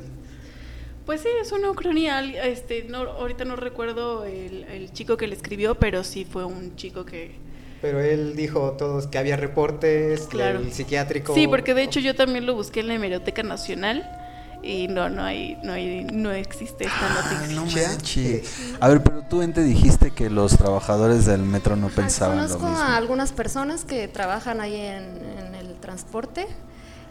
Pues 1.06 1.20
sí, 1.22 1.28
es 1.40 1.50
una 1.52 1.70
ucronía. 1.70 2.18
al- 2.18 2.34
Este, 2.36 2.84
no, 2.84 2.98
ahorita 3.02 3.44
no 3.44 3.56
recuerdo 3.56 4.24
el, 4.24 4.64
el 4.64 4.92
chico 4.92 5.16
que 5.16 5.26
le 5.26 5.34
escribió, 5.34 5.74
pero 5.76 6.04
sí 6.04 6.24
fue 6.24 6.44
un 6.44 6.76
chico 6.76 7.04
que... 7.04 7.32
Pero 7.80 7.98
él 8.00 8.36
dijo 8.36 8.72
todos 8.78 9.08
que 9.08 9.18
había 9.18 9.36
reportes, 9.36 10.28
Claro. 10.28 10.60
el 10.60 10.72
psiquiátrico. 10.72 11.34
Sí, 11.34 11.48
porque 11.48 11.74
de 11.74 11.82
hecho 11.82 11.98
yo 11.98 12.14
también 12.14 12.46
lo 12.46 12.54
busqué 12.54 12.78
en 12.80 12.86
la 12.88 12.94
Hemeroteca 12.94 13.42
Nacional 13.42 14.08
y 14.62 14.88
no, 14.88 15.08
no 15.08 15.22
hay, 15.24 15.58
no 15.62 15.72
hay, 15.72 16.04
no 16.04 16.30
existe 16.30 16.84
esta 16.84 16.96
Ah, 17.00 17.46
noticia. 17.48 17.88
no. 17.88 18.76
A 18.80 18.88
ver, 18.88 19.02
pero 19.02 19.22
tú 19.28 19.42
ente 19.42 19.62
dijiste 19.62 20.10
que 20.12 20.30
los 20.30 20.56
trabajadores 20.56 21.26
del 21.26 21.42
metro 21.42 21.76
no 21.76 21.88
pensaban 21.88 22.36
lo 22.38 22.42
Conozco 22.44 22.66
mismo. 22.68 22.80
a 22.82 22.96
algunas 22.96 23.32
personas 23.32 23.84
que 23.84 24.08
trabajan 24.08 24.60
ahí 24.60 24.76
en, 24.76 25.18
en 25.46 25.54
el 25.54 25.74
transporte 25.80 26.46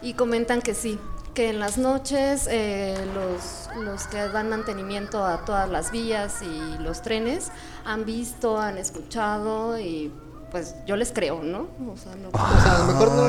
y 0.00 0.14
comentan 0.14 0.62
que 0.62 0.74
sí, 0.74 0.98
que 1.34 1.50
en 1.50 1.60
las 1.60 1.78
noches 1.78 2.46
eh, 2.50 2.96
los, 3.14 3.68
los 3.84 4.06
que 4.06 4.18
dan 4.28 4.48
mantenimiento 4.48 5.24
a 5.24 5.44
todas 5.44 5.68
las 5.70 5.90
vías 5.92 6.40
y 6.42 6.82
los 6.82 7.02
trenes 7.02 7.50
han 7.84 8.04
visto, 8.04 8.58
han 8.60 8.78
escuchado 8.78 9.78
y 9.78 10.12
pues 10.52 10.74
yo 10.86 10.94
les 10.96 11.10
creo, 11.12 11.42
¿no? 11.42 11.66
O 11.90 11.96
sea, 11.96 12.14
no- 12.14 12.28
O 12.28 12.62
sea, 12.62 12.76
a 12.76 12.78
lo 12.80 12.92
mejor 12.92 13.12
no, 13.12 13.28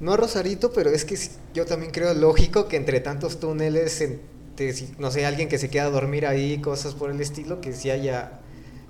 no 0.00 0.16
Rosarito, 0.16 0.72
pero 0.72 0.88
es 0.90 1.04
que 1.04 1.18
yo 1.52 1.66
también 1.66 1.90
creo 1.92 2.14
lógico 2.14 2.68
que 2.68 2.76
entre 2.76 3.00
tantos 3.00 3.40
túneles, 3.40 4.00
entre, 4.00 4.72
si- 4.72 4.94
no 4.98 5.10
sé, 5.10 5.26
alguien 5.26 5.48
que 5.48 5.58
se 5.58 5.68
queda 5.68 5.84
a 5.86 5.90
dormir 5.90 6.26
ahí, 6.26 6.58
cosas 6.62 6.94
por 6.94 7.10
el 7.10 7.20
estilo, 7.20 7.60
que 7.60 7.72
sí 7.72 7.90
haya 7.90 8.38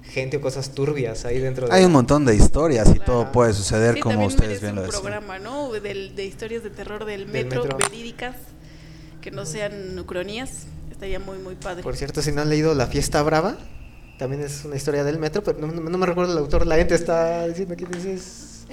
gente 0.03 0.37
o 0.39 0.41
cosas 0.41 0.71
turbias 0.71 1.25
ahí 1.25 1.39
dentro 1.39 1.69
de 1.69 1.75
Hay 1.75 1.85
un 1.85 1.93
montón 1.93 2.25
de 2.25 2.35
historias 2.35 2.89
y 2.91 2.95
Claro. 2.95 3.05
todo 3.05 3.33
puede 3.33 3.53
suceder 3.55 3.95
Sí, 3.95 4.01
como 4.01 4.27
ustedes 4.27 4.61
bien 4.61 4.75
lo 4.75 4.83
un 4.83 4.87
decían. 4.87 5.03
programa, 5.03 5.39
¿no? 5.39 5.71
Del- 5.73 6.15
de 6.15 6.25
historias 6.27 6.63
de 6.63 6.71
terror 6.71 7.05
del 7.07 7.21
Del 7.25 7.33
metro, 7.33 7.63
metro. 7.63 7.79
verídicas, 7.79 8.37
que 9.23 9.31
no 9.31 9.47
sean 9.47 9.99
ucronías. 9.99 10.67
Estaría 10.91 11.19
muy, 11.19 11.39
muy 11.39 11.55
padre. 11.55 11.83
Por 11.83 11.97
cierto, 11.97 12.21
si 12.21 12.31
no 12.33 12.43
han 12.43 12.51
leído 12.51 12.75
La 12.75 12.87
Fiesta 12.89 13.23
Brava, 13.23 13.57
también 14.21 14.43
es 14.43 14.65
una 14.67 14.77
historia 14.77 15.03
del 15.03 15.19
metro, 15.19 15.43
pero 15.43 15.59
no, 15.59 15.67
no- 15.67 15.99
me 15.99 16.07
recuerdo 16.07 16.33
el 16.33 16.39
autor, 16.39 16.67
la 16.67 16.77
gente 16.77 16.95
está 16.95 17.49
diciendo 17.49 17.75
que 17.75 17.87
dices... 17.87 18.65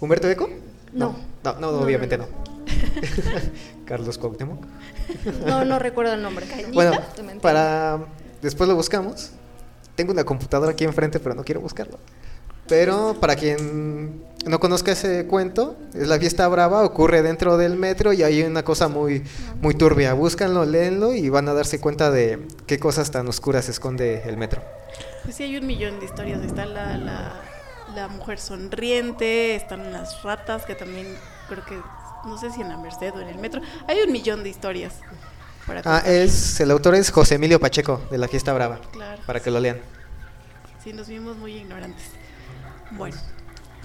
¿Humberto 0.00 0.28
Eco? 0.28 0.50
No. 0.92 1.16
No, 1.44 1.52
no, 1.54 1.60
No, 1.72 1.78
obviamente 1.78 2.18
no. 2.18 2.26
Carlos 3.86 4.18
Cuauhtémoc. 4.18 4.64
No, 5.46 5.64
no 5.64 5.78
recuerdo 5.78 6.14
el 6.14 6.22
nombre. 6.22 6.44
Bueno, 6.72 6.92
Te 7.14 7.22
mentí. 7.22 7.40
para... 7.40 8.00
Después 8.42 8.68
lo 8.68 8.74
buscamos. 8.74 9.30
Tengo 9.94 10.12
una 10.12 10.24
computadora 10.24 10.72
aquí 10.72 10.84
enfrente, 10.84 11.20
pero 11.20 11.34
no 11.36 11.44
quiero 11.44 11.60
buscarlo. 11.60 11.98
Pero 12.68 13.14
para 13.20 13.36
quien 13.36 14.24
no 14.46 14.58
conozca 14.58 14.92
ese 14.92 15.26
cuento, 15.26 15.76
es 15.94 16.08
la 16.08 16.18
fiesta 16.18 16.48
brava, 16.48 16.82
ocurre 16.84 17.22
dentro 17.22 17.56
del 17.56 17.76
metro 17.76 18.12
y 18.12 18.22
hay 18.22 18.42
una 18.42 18.62
cosa 18.62 18.88
muy, 18.88 19.22
muy 19.60 19.74
turbia. 19.74 20.14
Búscanlo, 20.14 20.64
léenlo 20.64 21.12
y 21.14 21.28
van 21.28 21.48
a 21.48 21.54
darse 21.54 21.80
cuenta 21.80 22.10
de 22.10 22.46
qué 22.66 22.78
cosas 22.78 23.10
tan 23.10 23.28
oscuras 23.28 23.68
esconde 23.68 24.22
el 24.26 24.36
metro. 24.36 24.62
Pues 25.24 25.36
sí, 25.36 25.42
hay 25.44 25.56
un 25.56 25.66
millón 25.66 25.98
de 26.00 26.06
historias. 26.06 26.40
Está 26.42 26.64
la, 26.64 26.96
la, 26.96 27.32
la 27.94 28.08
mujer 28.08 28.38
sonriente, 28.38 29.54
están 29.56 29.92
las 29.92 30.22
ratas, 30.22 30.64
que 30.64 30.74
también 30.74 31.06
creo 31.48 31.64
que, 31.66 31.78
no 32.26 32.38
sé 32.38 32.50
si 32.50 32.62
en 32.62 32.68
la 32.70 32.78
Merced 32.78 33.12
o 33.14 33.20
en 33.20 33.28
el 33.28 33.38
metro. 33.38 33.60
Hay 33.88 33.98
un 34.00 34.10
millón 34.12 34.42
de 34.42 34.48
historias. 34.48 34.94
Para 35.66 35.82
Ah, 35.84 36.02
es, 36.06 36.58
el 36.60 36.70
autor 36.70 36.94
es 36.94 37.10
José 37.10 37.34
Emilio 37.34 37.60
Pacheco, 37.60 38.00
de 38.10 38.16
la 38.18 38.26
fiesta 38.26 38.52
brava, 38.54 38.80
Claro. 38.92 39.20
para 39.26 39.40
que 39.40 39.50
lo 39.50 39.60
lean. 39.60 39.78
Sí, 40.82 40.94
nos 40.94 41.06
vimos 41.08 41.36
muy 41.36 41.56
ignorantes. 41.58 42.06
Bueno, 42.92 43.16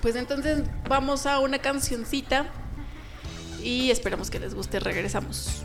pues 0.05 0.15
entonces 0.17 0.61
vamos 0.87 1.25
a 1.25 1.39
una 1.39 1.57
cancioncita 1.57 2.45
y 3.63 3.89
esperamos 3.89 4.29
que 4.29 4.39
les 4.39 4.53
guste. 4.53 4.79
Regresamos. 4.79 5.63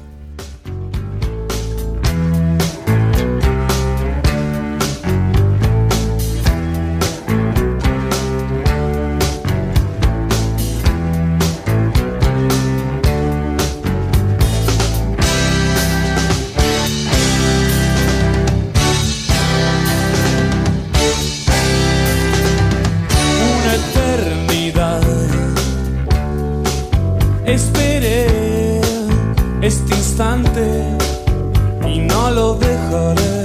Y 31.87 31.99
no 32.01 32.31
lo 32.31 32.55
dejaré 32.55 33.43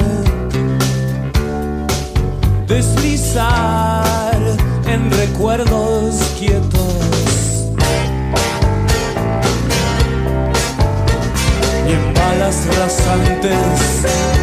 deslizar 2.68 4.36
en 4.88 5.12
recuerdos 5.12 6.16
quietos. 6.40 6.96
Y 11.88 11.92
en 11.92 12.14
balas 12.14 12.68
rasantes 12.78 14.35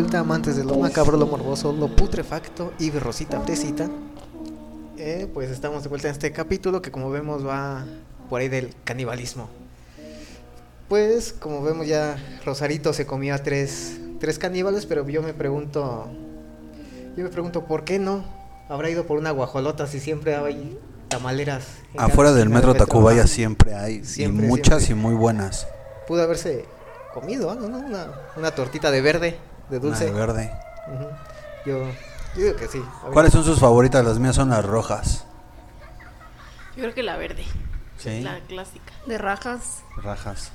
vuelta, 0.00 0.20
amantes 0.20 0.54
de 0.54 0.62
lo 0.62 0.76
macabro, 0.76 1.18
lo 1.18 1.26
morboso, 1.26 1.72
lo 1.72 1.88
putrefacto 1.88 2.72
y 2.78 2.92
Rosita 2.92 3.40
Fresita. 3.40 3.90
Eh, 4.96 5.28
pues 5.34 5.50
estamos 5.50 5.82
de 5.82 5.88
vuelta 5.88 6.06
en 6.06 6.12
este 6.12 6.30
capítulo 6.30 6.80
que 6.80 6.92
como 6.92 7.10
vemos 7.10 7.44
va 7.44 7.84
por 8.30 8.40
ahí 8.40 8.48
del 8.48 8.72
canibalismo. 8.84 9.48
Pues 10.88 11.32
como 11.32 11.64
vemos 11.64 11.88
ya 11.88 12.16
Rosarito 12.44 12.92
se 12.92 13.06
comía 13.06 13.34
a 13.34 13.42
tres, 13.42 13.98
tres 14.20 14.38
caníbales, 14.38 14.86
pero 14.86 15.04
yo 15.08 15.20
me 15.20 15.34
pregunto, 15.34 16.06
yo 17.16 17.24
me 17.24 17.30
pregunto 17.30 17.64
por 17.64 17.82
qué 17.82 17.98
no 17.98 18.24
habrá 18.68 18.90
ido 18.90 19.04
por 19.04 19.18
una 19.18 19.32
guajolota 19.32 19.88
si 19.88 19.98
siempre 19.98 20.36
hay 20.36 20.78
tamaleras. 21.08 21.64
Afuera 21.96 22.32
del 22.32 22.50
metro 22.50 22.72
Tacubaya 22.72 23.26
siempre 23.26 23.74
hay. 23.74 24.04
Siempre, 24.04 24.46
y 24.46 24.48
muchas 24.48 24.84
siempre. 24.84 25.08
y 25.08 25.10
muy 25.10 25.18
buenas. 25.18 25.66
Pudo 26.06 26.22
haberse 26.22 26.66
comido 27.12 27.52
¿no? 27.56 27.78
Una, 27.78 28.12
una 28.36 28.52
tortita 28.52 28.92
de 28.92 29.00
verde, 29.00 29.38
de 29.70 29.78
dulce. 29.78 30.10
Una 30.10 30.14
de 30.14 30.26
verde. 30.26 30.52
Ujú. 30.92 31.08
Yo, 31.66 31.78
yo 32.36 32.44
digo 32.44 32.56
que 32.56 32.68
sí. 32.68 32.82
¿Cuáles 33.12 33.32
son 33.32 33.44
sus 33.44 33.58
favoritas? 33.58 34.04
Las 34.04 34.18
mías 34.18 34.36
son 34.36 34.50
las 34.50 34.64
rojas. 34.64 35.24
Yo 36.76 36.82
creo 36.82 36.94
que 36.94 37.02
la 37.02 37.16
verde. 37.16 37.44
Sí. 37.96 38.20
La 38.22 38.38
clásica. 38.40 38.92
De 39.06 39.18
rajas. 39.18 39.82
Rajas. 39.96 40.52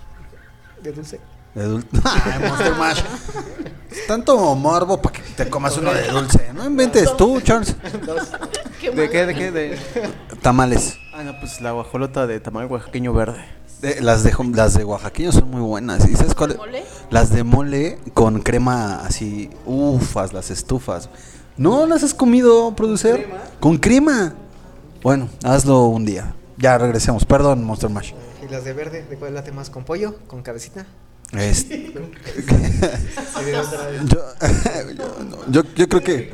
De 0.82 0.92
dulce. 0.92 1.20
De 1.54 1.66
dulce. 1.66 1.88
Monster 2.48 2.76
Mash. 2.76 3.04
Tanto 4.08 4.56
morbo 4.56 5.02
para 5.02 5.14
que 5.14 5.22
te 5.22 5.50
comas 5.50 5.78
uno 5.78 5.94
de 5.94 6.08
dulce. 6.08 6.52
No 6.54 6.66
inventes 6.66 7.16
tú, 7.18 7.42
Charles. 7.42 7.76
¿De 8.82 9.10
qué? 9.10 9.26
¿De 9.26 9.36
qué? 9.36 9.52
De... 9.52 9.80
Tamales. 10.42 10.98
Ah, 11.14 11.24
no, 11.24 11.40
pues 11.40 11.62
la 11.62 11.72
guajolota 11.72 12.26
de 12.26 12.40
tamal 12.40 12.66
oaxaqueño 12.68 13.14
verde. 13.14 13.46
De- 13.84 14.02
las, 14.02 14.24
de, 14.24 14.34
las 14.54 14.74
de 14.76 14.84
oaxaqueño 14.86 15.32
son 15.34 15.52
muy 15.52 15.62
buenas. 15.62 16.08
¿Y 16.10 16.16
sabes 16.16 16.34
cuál? 16.34 16.56
¿Mole? 16.58 16.84
Las 17.12 17.30
de 17.32 17.44
mole 17.44 18.00
con 18.14 18.42
crema 18.42 19.02
así. 19.06 19.50
Ufas, 19.66 20.32
las 20.34 20.50
estufas. 20.52 21.10
¿No 21.58 21.86
las 21.86 22.02
has 22.02 22.14
comido, 22.14 22.74
producer? 22.76 23.28
Con 23.60 23.78
crema. 23.78 24.34
Bueno, 25.04 25.28
hazlo 25.44 25.88
un 25.88 26.06
día. 26.06 26.34
Ya 26.58 26.78
regresemos. 26.78 27.26
Perdón, 27.26 27.64
Monster 27.66 27.90
Mash. 27.90 28.14
¿Y 28.42 28.50
las 28.50 28.64
de 28.64 28.72
verde? 28.74 29.04
¿De 29.10 29.18
cuál 29.18 29.34
late 29.34 29.52
más? 29.52 29.70
¿Con 29.70 29.84
pollo? 29.84 30.16
¿Con 30.28 30.42
cabecita? 30.44 30.86
Es- 31.34 31.66
¿Y 31.70 31.76
de 31.82 33.58
otra 33.58 33.88
vez? 33.88 34.02
yo, 34.06 34.20
yo, 34.96 35.24
no, 35.30 35.38
yo, 35.52 35.64
yo 35.76 35.90
creo 35.90 36.02
que. 36.02 36.32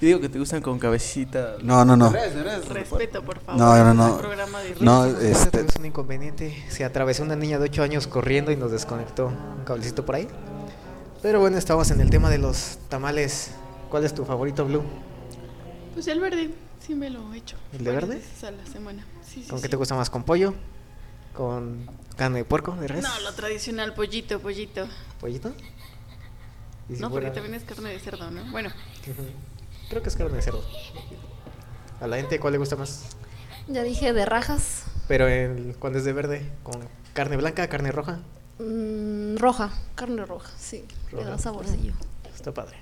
Y 0.00 0.06
digo 0.06 0.20
que 0.20 0.28
te 0.28 0.38
gustan 0.38 0.62
con 0.62 0.78
cabecita. 0.78 1.56
No, 1.62 1.84
no, 1.84 1.96
no. 1.96 2.10
Respeto, 2.12 3.22
por 3.24 3.40
favor. 3.40 3.60
No, 3.60 3.74
no, 3.84 3.90
Es 3.90 3.96
no. 3.96 4.18
programa 4.18 4.60
de 4.60 4.76
No, 4.80 5.06
este. 5.06 5.50
Tuvimos 5.50 5.76
un 5.76 5.86
inconveniente. 5.86 6.64
Se 6.68 6.84
atravesó 6.84 7.24
una 7.24 7.34
niña 7.34 7.58
de 7.58 7.64
8 7.64 7.82
años 7.82 8.06
corriendo 8.06 8.52
y 8.52 8.56
nos 8.56 8.70
desconectó 8.70 9.26
un 9.26 9.64
cablecito 9.64 10.04
por 10.04 10.14
ahí. 10.14 10.28
Pero 11.20 11.40
bueno, 11.40 11.58
estamos 11.58 11.90
en 11.90 12.00
el 12.00 12.10
tema 12.10 12.30
de 12.30 12.38
los 12.38 12.78
tamales. 12.88 13.50
¿Cuál 13.90 14.04
es 14.04 14.14
tu 14.14 14.24
favorito, 14.24 14.64
Blue? 14.66 14.82
Pues 15.94 16.06
el 16.06 16.20
verde, 16.20 16.50
sí 16.78 16.94
me 16.94 17.10
lo 17.10 17.32
he 17.34 17.38
hecho. 17.38 17.56
¿El 17.72 17.82
de 17.82 17.90
verde? 17.90 18.22
a 18.46 18.50
la 18.52 18.66
semana. 18.66 19.04
Sí, 19.26 19.42
sí, 19.42 19.50
¿Con 19.50 19.60
qué 19.60 19.68
te 19.68 19.74
gusta 19.76 19.96
más? 19.96 20.10
¿Con 20.10 20.22
pollo? 20.22 20.54
¿Con 21.34 21.90
carne 22.16 22.38
de 22.38 22.44
puerco? 22.44 22.72
¿De 22.76 22.86
res? 22.86 23.02
No, 23.02 23.20
lo 23.20 23.34
tradicional, 23.34 23.94
pollito, 23.94 24.38
pollito. 24.38 24.86
¿Pollito? 25.20 25.52
¿Y 26.88 26.94
si 26.96 27.00
No, 27.00 27.10
porque 27.10 27.30
también 27.30 27.54
es 27.54 27.64
carne 27.64 27.90
de 27.90 27.98
cerdo, 27.98 28.30
¿no? 28.30 28.48
Bueno. 28.52 28.70
Creo 29.88 30.02
que 30.02 30.08
es 30.08 30.16
carne 30.16 30.36
de 30.36 30.42
cerdo. 30.42 30.62
¿A 32.00 32.06
la 32.06 32.16
gente 32.16 32.38
cuál 32.38 32.52
le 32.52 32.58
gusta 32.58 32.76
más? 32.76 33.16
Ya 33.68 33.82
dije 33.82 34.12
de 34.12 34.24
rajas. 34.24 34.84
Pero 35.08 35.26
el, 35.28 35.76
cuando 35.78 35.98
es 35.98 36.04
de 36.04 36.12
verde, 36.12 36.50
¿con 36.62 36.80
carne 37.14 37.36
blanca, 37.36 37.66
carne 37.68 37.90
roja? 37.92 38.18
Mm, 38.58 39.36
roja, 39.36 39.70
carne 39.94 40.24
roja, 40.26 40.50
sí. 40.58 40.84
Le 41.12 41.18
Roja. 41.18 41.30
da 41.30 41.38
saborcillo. 41.38 41.92
Está 42.34 42.52
padre. 42.52 42.76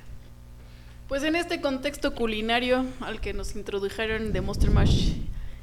pues 1.09 1.23
en 1.23 1.37
este 1.37 1.61
contexto 1.61 2.15
culinario 2.15 2.85
al 3.01 3.21
que 3.21 3.33
nos 3.33 3.55
introdujeron 3.57 4.33
de 4.33 4.41
Monster 4.41 4.71
Mash 4.71 5.15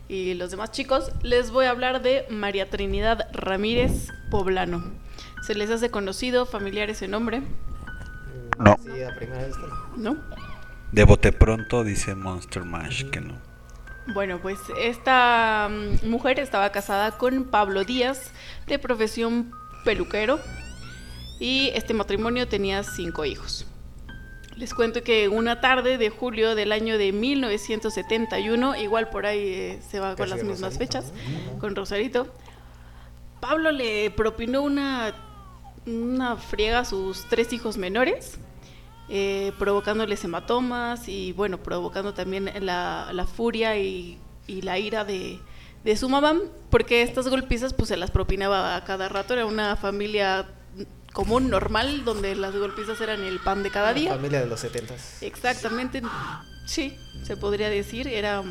y 0.07 0.33
los 0.35 0.51
demás 0.51 0.71
chicos, 0.71 1.11
les 1.21 1.51
voy 1.51 1.65
a 1.65 1.69
hablar 1.71 2.01
de 2.01 2.25
María 2.29 2.69
Trinidad 2.69 3.27
Ramírez 3.33 4.09
Poblano. 4.31 4.83
Se 5.45 5.55
les 5.55 5.69
hace 5.69 5.89
conocido, 5.91 6.45
familiar 6.45 6.89
ese 6.89 7.07
nombre, 7.07 7.41
No. 8.59 8.77
Sí, 8.83 9.01
a 9.03 9.13
primera 9.15 9.43
vez. 9.43 9.55
no. 9.97 10.17
¿No? 10.93 10.95
De 10.95 11.03
bote 11.03 11.31
pronto 11.31 11.83
dice 11.83 12.15
Monster 12.15 12.63
Mash 12.63 13.09
que 13.09 13.19
no. 13.19 13.41
Bueno, 14.13 14.39
pues 14.41 14.59
esta 14.79 15.69
mm, 15.69 16.07
mujer 16.09 16.39
estaba 16.39 16.71
casada 16.71 17.17
con 17.17 17.45
Pablo 17.45 17.83
Díaz, 17.83 18.31
de 18.67 18.77
profesión 18.79 19.51
peluquero, 19.85 20.39
y 21.39 21.71
este 21.73 21.93
matrimonio 21.93 22.47
tenía 22.47 22.83
cinco 22.83 23.25
hijos. 23.25 23.65
Les 24.55 24.73
cuento 24.73 25.03
que 25.03 25.29
una 25.29 25.61
tarde 25.61 25.97
de 25.97 26.09
julio 26.09 26.53
del 26.53 26.71
año 26.71 26.97
de 26.97 27.11
1971, 27.11 28.75
igual 28.75 29.09
por 29.09 29.25
ahí 29.25 29.39
eh, 29.39 29.79
se 29.89 29.99
va 29.99 30.15
con 30.15 30.29
Casi 30.29 30.29
las 30.29 30.43
mismas 30.43 30.73
Rosarito, 30.73 31.01
fechas, 31.01 31.13
con 31.59 31.75
Rosarito, 31.75 32.27
Pablo 33.39 33.71
le 33.71 34.11
propinó 34.11 34.61
una, 34.61 35.15
una 35.85 36.35
friega 36.37 36.79
a 36.79 36.85
sus 36.85 37.27
tres 37.29 37.51
hijos 37.51 37.77
menores, 37.77 38.37
eh, 39.09 39.51
provocándoles 39.59 40.23
hematomas 40.23 41.07
y 41.07 41.33
bueno, 41.33 41.57
provocando 41.57 42.13
también 42.13 42.51
la, 42.61 43.09
la 43.13 43.25
furia 43.25 43.77
y, 43.77 44.17
y 44.47 44.61
la 44.61 44.79
ira 44.79 45.05
de, 45.05 45.39
de 45.83 45.97
su 45.97 46.09
mamá, 46.09 46.35
porque 46.69 47.01
estas 47.01 47.27
golpizas 47.27 47.73
pues 47.73 47.89
se 47.89 47.97
las 47.97 48.11
propinaba 48.11 48.75
a 48.75 48.83
cada 48.83 49.09
rato, 49.09 49.33
era 49.33 49.45
una 49.45 49.75
familia 49.75 50.47
común, 51.13 51.49
normal, 51.49 52.05
donde 52.05 52.35
las 52.35 52.55
golpizas 52.55 52.99
eran 52.99 53.23
el 53.23 53.39
pan 53.39 53.61
de 53.61 53.69
cada 53.69 53.91
Una 53.91 53.99
día. 53.99 54.15
Familia 54.15 54.39
de 54.41 54.47
los 54.47 54.59
setentas. 54.59 55.21
Exactamente, 55.21 56.01
sí, 56.65 56.97
se 57.23 57.37
podría 57.37 57.69
decir, 57.69 58.07
era 58.07 58.41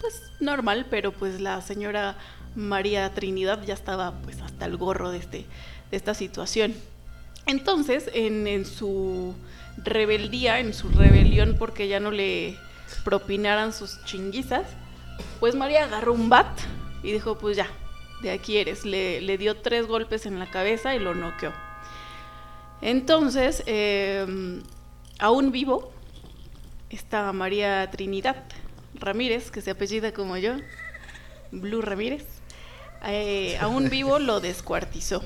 pues 0.00 0.22
normal, 0.40 0.86
pero 0.88 1.12
pues 1.12 1.40
la 1.40 1.60
señora 1.60 2.16
María 2.54 3.12
Trinidad 3.12 3.62
ya 3.64 3.74
estaba 3.74 4.12
pues 4.22 4.40
hasta 4.40 4.64
el 4.64 4.76
gorro 4.76 5.10
de 5.10 5.18
este 5.18 5.46
de 5.90 5.96
esta 5.96 6.14
situación. 6.14 6.74
Entonces, 7.46 8.10
en, 8.12 8.46
en 8.46 8.66
su 8.66 9.34
rebeldía, 9.84 10.60
en 10.60 10.74
su 10.74 10.88
rebelión 10.88 11.56
porque 11.58 11.88
ya 11.88 12.00
no 12.00 12.10
le 12.10 12.56
propinaran 13.04 13.72
sus 13.72 14.04
chinguizas, 14.04 14.66
pues 15.40 15.54
María 15.54 15.84
agarró 15.84 16.12
un 16.12 16.28
bat 16.28 16.58
y 17.02 17.12
dijo, 17.12 17.38
pues 17.38 17.56
ya, 17.56 17.68
de 18.22 18.30
aquí 18.30 18.58
eres. 18.58 18.84
Le, 18.84 19.20
le 19.20 19.38
dio 19.38 19.56
tres 19.56 19.86
golpes 19.86 20.26
en 20.26 20.38
la 20.38 20.50
cabeza 20.50 20.94
y 20.94 20.98
lo 20.98 21.14
noqueó. 21.14 21.52
Entonces, 22.80 23.62
eh, 23.66 24.26
aún 25.18 25.50
vivo, 25.50 25.92
está 26.90 27.32
María 27.32 27.90
Trinidad 27.90 28.44
Ramírez, 28.94 29.50
que 29.50 29.60
se 29.60 29.70
apellida 29.70 30.12
como 30.12 30.36
yo, 30.36 30.54
Blue 31.50 31.82
Ramírez. 31.82 32.24
Eh, 33.04 33.56
aún 33.60 33.88
vivo 33.90 34.18
lo 34.18 34.40
descuartizó. 34.40 35.22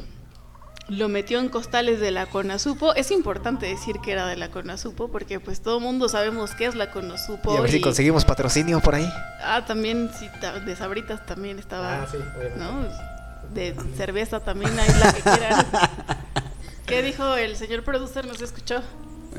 Lo 0.89 1.09
metió 1.09 1.39
en 1.39 1.49
costales 1.49 2.01
de 2.01 2.11
la 2.11 2.27
Conasupo. 2.27 2.93
Es 2.95 3.11
importante 3.11 3.67
decir 3.67 3.97
que 4.03 4.13
era 4.13 4.27
de 4.27 4.37
la 4.37 4.51
Conasupo 4.51 5.09
porque 5.09 5.41
pues 5.41 5.61
todo 5.63 5.79
el 5.79 5.83
mundo 5.85 6.09
sabemos 6.09 6.51
qué 6.55 6.67
es 6.67 6.75
la 6.75 6.91
Conasupo. 6.91 7.55
Y 7.55 7.57
a 7.57 7.61
ver 7.61 7.71
si 7.71 7.81
conseguimos 7.81 8.25
patrocinio 8.25 8.81
por 8.81 8.97
ahí. 8.97 9.09
Ah, 9.43 9.65
también 9.67 10.11
sí, 10.19 10.29
de 10.67 10.77
Sabritas 10.77 11.25
también 11.25 11.59
estaba. 11.59 12.03
Ah, 12.03 12.07
sí. 12.11 12.19
¿no? 12.59 12.85
De 13.55 13.75
cerveza 13.97 14.41
también 14.41 14.73
hay 14.79 14.89
la 14.99 15.13
que 15.13 15.21
quieran. 15.23 15.67
¿Qué 16.87 17.03
dijo 17.03 17.37
el 17.37 17.57
señor 17.57 17.85
producer? 17.85 18.27
¿Nos 18.27 18.43
escuchó? 18.43 18.83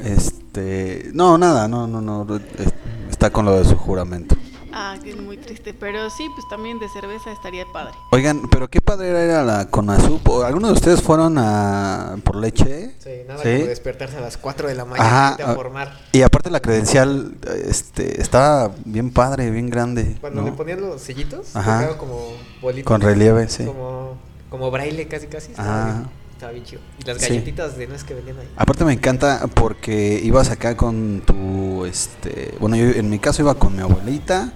Este. 0.02 1.10
No, 1.14 1.38
nada, 1.38 1.68
no, 1.68 1.88
no, 1.88 2.02
no. 2.02 2.36
es- 2.38 2.74
Está 3.10 3.30
con 3.30 3.46
lo 3.46 3.58
de 3.58 3.66
su 3.66 3.76
juramento. 3.78 4.36
Ah, 4.76 4.96
que 5.02 5.12
es 5.12 5.18
muy 5.18 5.38
triste. 5.38 5.74
Pero 5.74 6.10
sí, 6.10 6.28
pues 6.34 6.48
también 6.50 6.80
de 6.80 6.90
cerveza 6.90 7.32
estaría 7.32 7.66
padre. 7.72 7.94
Oigan, 8.12 8.42
pero 8.50 8.68
qué 8.70 8.82
padre 8.82 9.10
era 9.10 9.44
la 9.44 9.68
Conasup. 9.70 10.28
¿O 10.28 10.44
¿Algunos 10.44 10.72
de 10.72 10.74
ustedes 10.74 11.02
fueron 11.02 11.38
a 11.38 12.16
por 12.24 12.36
leche? 12.36 12.96
Sí, 12.98 13.10
nada 13.28 13.44
¿Sí? 13.44 13.54
como 13.54 13.66
despertarse 13.68 14.18
a 14.18 14.22
las 14.22 14.38
4 14.38 14.68
de 14.68 14.76
la 14.76 14.86
mañana 14.86 15.30
Ajá. 15.36 15.52
a 15.52 15.56
formar. 15.56 16.00
Y 16.12 16.24
aparte 16.24 16.50
la 16.50 16.60
credencial, 16.60 17.36
este, 17.66 18.20
estaba 18.20 18.72
bien 18.86 19.12
padre, 19.12 19.52
bien 19.52 19.70
grande. 19.70 20.18
Cuando 20.20 20.42
¿no? 20.42 20.48
le 20.48 20.54
ponían 20.54 20.82
los 20.82 21.02
sellitos, 21.02 21.56
Ajá. 21.56 21.96
como 21.98 22.34
bolitas. 22.62 22.86
Con 22.88 23.02
relieve, 23.02 23.48
sí. 23.50 23.66
Como, 23.66 24.18
como 24.50 24.72
braille 24.72 25.08
casi 25.08 25.28
casi. 25.28 25.52
Ajá. 25.56 25.86
bien, 25.86 26.10
estaba 26.44 26.54
bien 26.54 26.66
chido. 26.66 26.82
Y 27.00 27.06
las 27.08 27.18
Sí. 27.22 27.30
galletitas 27.30 27.78
de 27.78 27.88
nuez 27.88 28.04
que 28.04 28.14
vendían 28.14 28.40
ahí. 28.40 28.48
Aparte 28.58 28.84
me 28.86 28.94
encanta 28.94 29.48
porque 29.54 30.20
ibas 30.24 30.50
acá 30.50 30.76
con 30.76 31.22
tu, 31.26 31.86
este, 31.86 32.56
bueno, 32.60 32.76
yo 32.76 32.86
en 32.86 33.10
mi 33.10 33.20
caso 33.20 33.42
iba 33.42 33.56
con 33.56 33.76
mi 33.76 33.82
abuelita 33.82 34.52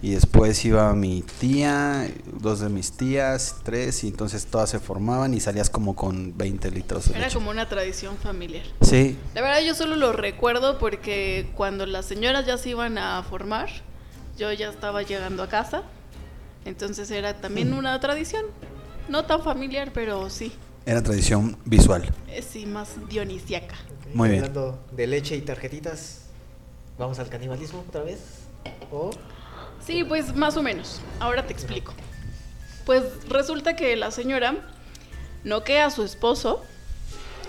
y 0.00 0.10
después 0.14 0.64
iba 0.64 0.92
mi 0.94 1.22
tía, 1.40 2.08
dos 2.40 2.60
de 2.60 2.68
mis 2.68 2.92
tías, 2.92 3.56
tres 3.62 4.02
y 4.04 4.08
entonces 4.08 4.46
todas 4.46 4.70
se 4.70 4.78
formaban 4.80 5.32
y 5.34 5.40
salías 5.40 5.70
como 5.70 5.94
con 5.94 6.36
20 6.36 6.70
litros 6.70 7.04
de 7.06 7.10
Era 7.12 7.20
leche. 7.26 7.34
como 7.34 7.50
una 7.50 7.68
tradición 7.68 8.16
familiar. 8.16 8.64
Sí, 8.80 9.16
La 9.34 9.42
verdad 9.42 9.60
yo 9.60 9.74
solo 9.74 9.96
lo 9.96 10.12
recuerdo 10.12 10.78
porque 10.78 11.50
cuando 11.56 11.86
las 11.86 12.06
señoras 12.06 12.46
ya 12.46 12.56
se 12.58 12.70
iban 12.70 12.98
a 12.98 13.22
formar, 13.22 13.68
yo 14.38 14.52
ya 14.52 14.70
estaba 14.70 15.02
llegando 15.02 15.42
a 15.42 15.48
casa. 15.48 15.82
Entonces 16.64 17.10
era 17.10 17.40
también 17.40 17.72
una 17.74 17.98
tradición. 18.00 18.44
No 19.08 19.24
tan 19.24 19.42
familiar, 19.42 19.90
pero 19.92 20.30
sí. 20.30 20.52
Era 20.84 21.02
tradición 21.02 21.56
visual. 21.64 22.12
Eh, 22.28 22.42
sí, 22.42 22.66
más 22.66 22.88
dionisiaca. 23.08 23.74
Ok, 23.74 24.14
Muy 24.14 24.30
bien. 24.30 24.44
Hablando 24.44 24.78
de 24.90 25.06
leche 25.06 25.36
y 25.36 25.40
tarjetitas, 25.42 26.22
¿vamos 26.98 27.18
al 27.18 27.28
canibalismo 27.28 27.84
otra 27.88 28.02
vez? 28.02 28.18
¿O 28.90 29.10
Sí, 29.84 30.04
pues 30.04 30.34
más 30.34 30.56
o 30.56 30.62
menos. 30.62 31.00
Ahora 31.20 31.46
te 31.46 31.52
explico. 31.52 31.92
Pues 32.86 33.04
resulta 33.28 33.76
que 33.76 33.94
la 33.96 34.10
señora 34.10 34.56
noquea 35.44 35.86
a 35.86 35.90
su 35.90 36.02
esposo, 36.02 36.62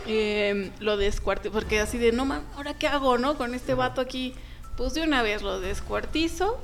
eh, 0.08 0.72
lo 0.80 0.98
descuartiza, 0.98 1.52
porque 1.52 1.80
así 1.80 1.98
de, 1.98 2.12
no 2.12 2.26
man, 2.26 2.44
¿ahora 2.56 2.76
qué 2.76 2.88
hago, 2.88 3.18
no? 3.18 3.38
Con 3.38 3.54
este 3.54 3.74
vato 3.74 4.02
aquí, 4.02 4.34
pues 4.78 4.94
de 4.94 5.04
una 5.04 5.22
vez 5.22 5.42
lo 5.42 5.60
descuartizo 5.60 6.60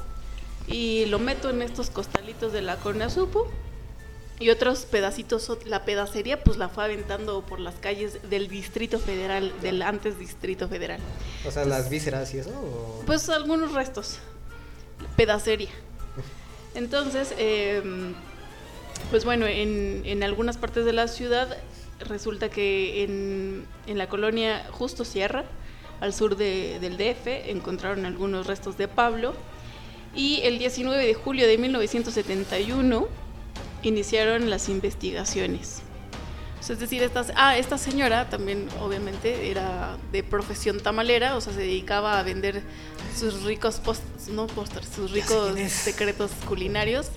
y 0.68 1.06
lo 1.06 1.20
meto 1.20 1.50
en 1.50 1.62
estos 1.62 1.90
costalitos 1.90 2.52
de 2.54 2.62
la 2.62 2.76
Conasupo 2.78 3.50
y 4.40 4.50
otros 4.50 4.86
pedacitos, 4.86 5.52
la 5.66 5.84
pedacería, 5.86 6.42
pues 6.44 6.58
la 6.58 6.70
fue 6.70 6.86
aventando 6.86 7.42
por 7.46 7.60
las 7.60 7.76
calles 7.76 8.20
del 8.30 8.48
Distrito 8.48 8.98
Federal, 9.00 9.52
del 9.62 9.82
antes 9.82 10.18
Distrito 10.18 10.68
Federal. 10.70 11.00
o 11.46 11.52
sea, 11.52 11.66
las 11.66 11.90
vísceras 11.90 12.34
y 12.34 12.38
eso? 12.40 12.50
o- 12.52 13.04
Pues 13.06 13.28
algunos 13.30 13.74
restos. 13.74 14.20
Pedacería. 15.18 15.70
Entonces, 16.76 17.34
eh, 17.38 17.82
pues 19.10 19.26
bueno, 19.26 19.46
en, 19.46 20.04
en 20.06 20.24
algunas 20.24 20.58
partes 20.58 20.86
de 20.86 20.94
la 20.94 21.08
ciudad 21.08 21.58
resulta 22.00 22.50
que 22.50 23.04
en, 23.04 23.66
en 23.88 23.98
la 23.98 24.08
colonia 24.08 24.66
Justo 24.72 25.04
Sierra, 25.04 25.46
al 26.00 26.14
sur 26.14 26.38
de- 26.38 26.80
del 26.80 26.96
DF, 26.98 27.50
encontraron 27.50 28.06
algunos 28.06 28.48
restos 28.48 28.78
de 28.78 28.88
Pablo. 28.88 29.34
Y 30.16 30.40
el 30.44 30.58
19 30.60 31.06
de 31.06 31.14
julio 31.14 31.46
de 31.48 31.58
1971 31.58 33.08
iniciaron 33.84 34.50
las 34.50 34.70
investigaciones. 34.70 35.82
O 36.60 36.64
sea, 36.64 36.74
es 36.74 36.80
decir, 36.80 37.02
esta, 37.04 37.26
ah, 37.36 37.58
esta 37.58 37.78
señora 37.78 38.30
también 38.30 38.68
obviamente 38.82 39.50
era 39.50 39.98
de 40.12 40.24
profesión 40.24 40.80
tamalera, 40.82 41.38
o 41.38 41.42
sea, 41.42 41.54
se 41.54 41.62
dedicaba 41.62 42.20
a 42.20 42.24
vender 42.24 42.64
sus 43.18 43.44
ricos 43.44 43.80
post, 43.80 44.04
no 44.30 44.48
pósters, 44.48 44.88
sus 44.94 45.12
ricos 45.12 45.58
secretos 45.70 46.32
culinarios. 46.46 47.08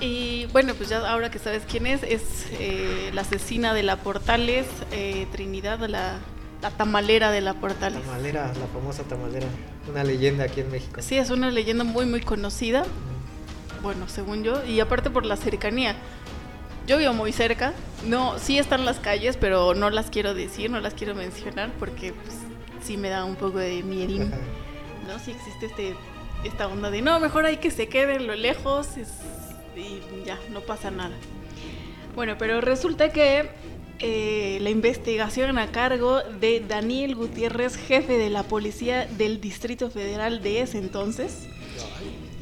Y 0.00 0.46
bueno, 0.46 0.74
pues 0.74 0.90
ya 0.90 1.08
ahora 1.08 1.30
que 1.30 1.38
sabes 1.38 1.62
quién 1.66 1.86
es, 1.86 2.02
es 2.02 2.46
eh, 2.52 3.10
la 3.14 3.22
asesina 3.22 3.72
de 3.72 3.82
la 3.82 3.96
Portales, 3.96 4.66
eh, 4.92 5.26
Trinidad, 5.32 5.78
la, 5.88 6.18
la 6.60 6.70
tamalera 6.70 7.30
de 7.30 7.40
la 7.40 7.54
Portales. 7.54 8.02
Tamalera, 8.02 8.48
la 8.48 8.66
famosa 8.66 9.04
tamalera. 9.04 9.46
Una 9.88 10.04
leyenda 10.04 10.44
aquí 10.44 10.60
en 10.60 10.70
México. 10.70 11.00
Sí, 11.00 11.16
es 11.16 11.30
una 11.30 11.50
leyenda 11.50 11.84
muy, 11.84 12.04
muy 12.06 12.20
conocida. 12.20 12.84
Bueno, 13.84 14.08
según 14.08 14.42
yo. 14.42 14.64
Y 14.64 14.80
aparte 14.80 15.10
por 15.10 15.24
la 15.24 15.36
cercanía. 15.36 15.94
Yo 16.88 16.98
vivo 16.98 17.12
muy 17.12 17.32
cerca. 17.32 17.72
No, 18.06 18.38
sí 18.38 18.58
están 18.58 18.84
las 18.84 18.98
calles, 18.98 19.36
pero 19.36 19.74
no 19.74 19.90
las 19.90 20.10
quiero 20.10 20.34
decir, 20.34 20.70
no 20.70 20.80
las 20.80 20.94
quiero 20.94 21.14
mencionar 21.14 21.70
porque 21.78 22.12
pues, 22.12 22.34
sí 22.84 22.96
me 22.96 23.08
da 23.10 23.24
un 23.24 23.36
poco 23.36 23.58
de. 23.58 23.78
Ajá. 23.80 24.36
¿No? 25.06 25.18
Sí 25.18 25.30
existe 25.32 25.66
este, 25.66 25.94
esta 26.44 26.66
onda 26.66 26.90
de 26.90 27.02
no, 27.02 27.20
mejor 27.20 27.44
hay 27.46 27.58
que 27.58 27.70
se 27.70 27.88
quede 27.88 28.16
en 28.16 28.26
lo 28.26 28.34
lejos 28.34 28.96
es- 28.96 29.12
y 29.76 30.00
ya, 30.26 30.38
no 30.50 30.60
pasa 30.60 30.90
nada. 30.90 31.14
Bueno, 32.14 32.36
pero 32.38 32.60
resulta 32.60 33.10
que 33.12 33.50
eh, 33.98 34.58
la 34.62 34.70
investigación 34.70 35.58
a 35.58 35.66
cargo 35.72 36.20
de 36.40 36.60
Daniel 36.60 37.14
Gutiérrez, 37.16 37.76
jefe 37.76 38.16
de 38.18 38.30
la 38.30 38.44
policía 38.44 39.06
del 39.06 39.40
Distrito 39.40 39.90
Federal 39.90 40.42
de 40.42 40.60
ese 40.62 40.78
entonces, 40.78 41.48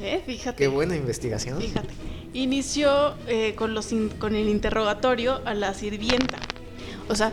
eh, 0.00 0.22
fíjate. 0.24 0.56
Qué 0.56 0.68
buena 0.68 0.96
investigación. 0.96 1.60
Fíjate. 1.60 1.88
Inició 2.34 3.14
eh, 3.26 3.54
con, 3.54 3.74
los 3.74 3.92
in- 3.92 4.08
con 4.08 4.34
el 4.34 4.48
interrogatorio 4.48 5.42
a 5.44 5.54
la 5.54 5.74
sirvienta. 5.74 6.38
O 7.08 7.14
sea, 7.14 7.32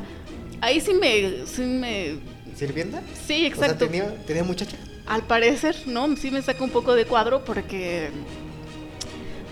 ahí 0.61 0.81
sí 0.81 0.93
me... 0.93 1.45
Sí, 1.45 1.61
me, 1.61 2.15
¿Sirvienta? 2.55 3.01
sí 3.25 3.35
O 3.35 3.37
sea, 3.39 3.47
exacto. 3.67 3.85
¿tenía, 3.85 4.13
tenía 4.25 4.43
muchacha? 4.43 4.75
Al 5.05 5.23
parecer, 5.23 5.75
¿no? 5.85 6.15
Sí 6.17 6.29
me 6.31 6.41
saca 6.41 6.63
un 6.63 6.69
poco 6.69 6.95
de 6.95 7.05
cuadro 7.05 7.45
porque... 7.45 8.09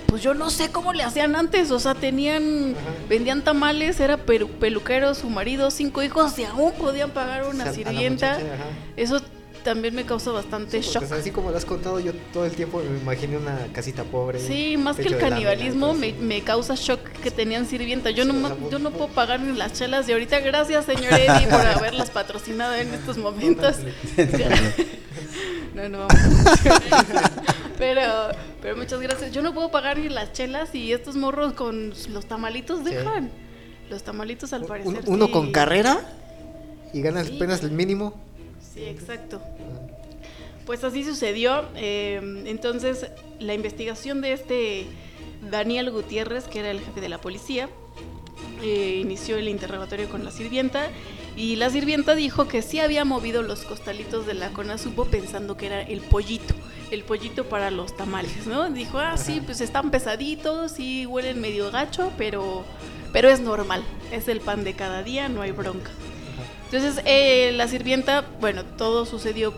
Pues 0.07 0.23
yo 0.23 0.33
no 0.33 0.49
sé 0.49 0.69
cómo 0.71 0.93
le 0.93 1.03
hacían 1.03 1.35
antes, 1.35 1.69
o 1.69 1.79
sea, 1.79 1.93
tenían, 1.93 2.75
Ajá. 2.79 2.89
vendían 3.09 3.43
tamales, 3.43 3.99
era 3.99 4.15
peluquero, 4.15 5.13
su 5.15 5.29
marido, 5.29 5.69
cinco 5.69 6.01
hijos 6.01 6.39
y 6.39 6.45
aún 6.45 6.71
podían 6.73 7.11
pagar 7.11 7.43
una 7.45 7.63
O 7.65 7.67
sea, 7.67 7.73
sirvienta. 7.73 8.35
muchacha. 8.35 8.55
Eso 8.95 9.21
también 9.67 9.93
me 9.93 10.05
causa 10.05 10.31
bastante 10.31 10.81
Sí, 10.81 10.91
shock. 10.91 11.03
porque, 11.03 11.15
así 11.19 11.31
como 11.31 11.51
lo 11.51 11.57
has 11.57 11.65
contado, 11.65 11.99
yo 11.99 12.13
todo 12.31 12.45
el 12.45 12.53
tiempo 12.53 12.79
me 12.89 12.99
imaginé 12.99 13.35
una 13.35 13.67
casita 13.73 14.05
pobre. 14.05 14.39
Sí, 14.39 14.77
más 14.77 14.95
que 14.95 15.01
el 15.03 15.11
lámina, 15.11 15.29
canibalismo 15.29 15.93
me, 15.93 16.13
me 16.13 16.41
causa 16.41 16.75
shock 16.75 17.01
que 17.21 17.31
tenían 17.31 17.65
sirvienta. 17.65 18.09
Yo 18.11 18.23
Sí, 18.23 18.31
no, 18.31 18.47
sea, 18.47 18.57
yo 18.71 18.79
no 18.79 18.91
por- 18.91 18.99
puedo 18.99 19.13
pagar 19.13 19.41
ni 19.41 19.57
las 19.57 19.73
chelas 19.73 20.07
y 20.07 20.13
ahorita 20.13 20.39
gracias 20.39 20.85
señor 20.85 21.11
Eddie 21.19 21.47
por 21.47 21.65
haberlas 21.67 22.09
patrocinado 22.11 22.75
en 22.75 22.93
estos 22.93 23.17
momentos. 23.17 23.75
No, 25.75 25.89
no 25.89 26.07
pero, 27.77 28.29
pero 28.61 28.77
muchas 28.77 28.99
gracias. 29.01 29.31
Yo 29.33 29.41
no 29.41 29.53
puedo 29.53 29.69
pagar 29.69 29.97
ni 29.99 30.07
las 30.09 30.31
chelas 30.31 30.73
y 30.73 30.93
estos 30.93 31.15
morros 31.17 31.53
con 31.53 31.93
los 32.09 32.25
tamalitos 32.25 32.83
dejan. 32.85 33.29
Los 33.89 34.03
tamalitos 34.03 34.53
al 34.53 34.65
parecer. 34.65 35.01
uno 35.05 35.25
sí. 35.27 35.31
con 35.31 35.51
carrera 35.51 35.99
y 36.93 37.01
ganas 37.01 37.27
apenas 37.27 37.61
el 37.63 37.71
mínimo. 37.71 38.13
Sí, 38.77 38.83
exacto. 38.85 39.41
Pues 40.67 40.83
así 40.83 41.03
sucedió. 41.03 41.65
eh, 41.75 42.21
entonces, 42.45 43.07
la 43.39 43.55
investigación 43.55 44.21
de 44.21 44.33
este 44.33 44.85
Daniel 45.49 45.89
Gutiérrez, 45.89 46.43
que 46.43 46.59
era 46.59 46.69
el 46.69 46.81
jefe 46.81 47.01
de 47.01 47.09
la 47.09 47.19
policía, 47.19 47.69
eh, 48.61 48.99
inició 49.01 49.37
el 49.37 49.47
interrogatorio 49.47 50.07
con 50.09 50.23
la 50.23 50.29
sirvienta 50.29 50.89
y 51.35 51.55
la 51.55 51.71
sirvienta 51.71 52.13
dijo 52.13 52.47
que 52.47 52.61
sí 52.61 52.79
había 52.79 53.03
movido 53.03 53.41
los 53.41 53.63
costalitos 53.63 54.27
de 54.27 54.35
la 54.35 54.49
Conasupo 54.49 55.05
pensando 55.05 55.57
que 55.57 55.65
era 55.67 55.81
el 55.81 56.01
pollito, 56.01 56.53
el 56.91 57.03
pollito 57.03 57.45
para 57.45 57.71
los 57.71 57.97
tamales, 57.97 58.45
¿no? 58.45 58.69
Dijo, 58.69 58.99
ah, 58.99 59.17
sí, 59.17 59.41
pues 59.43 59.59
están 59.59 59.89
pesaditos, 59.89 60.73
sí 60.73 61.07
huelen 61.07 61.41
medio 61.41 61.71
gacho, 61.71 62.11
pero, 62.15 62.63
pero 63.11 63.29
es 63.29 63.39
normal, 63.39 63.83
es 64.11 64.27
el 64.27 64.39
pan 64.39 64.63
de 64.63 64.73
cada 64.73 65.01
día, 65.01 65.29
no 65.29 65.41
hay 65.41 65.51
bronca. 65.51 65.89
Entonces, 66.71 67.01
eh, 67.05 67.51
la 67.55 67.67
sirvienta, 67.67 68.25
bueno, 68.39 68.63
todo 68.65 69.05
sucedió 69.05 69.53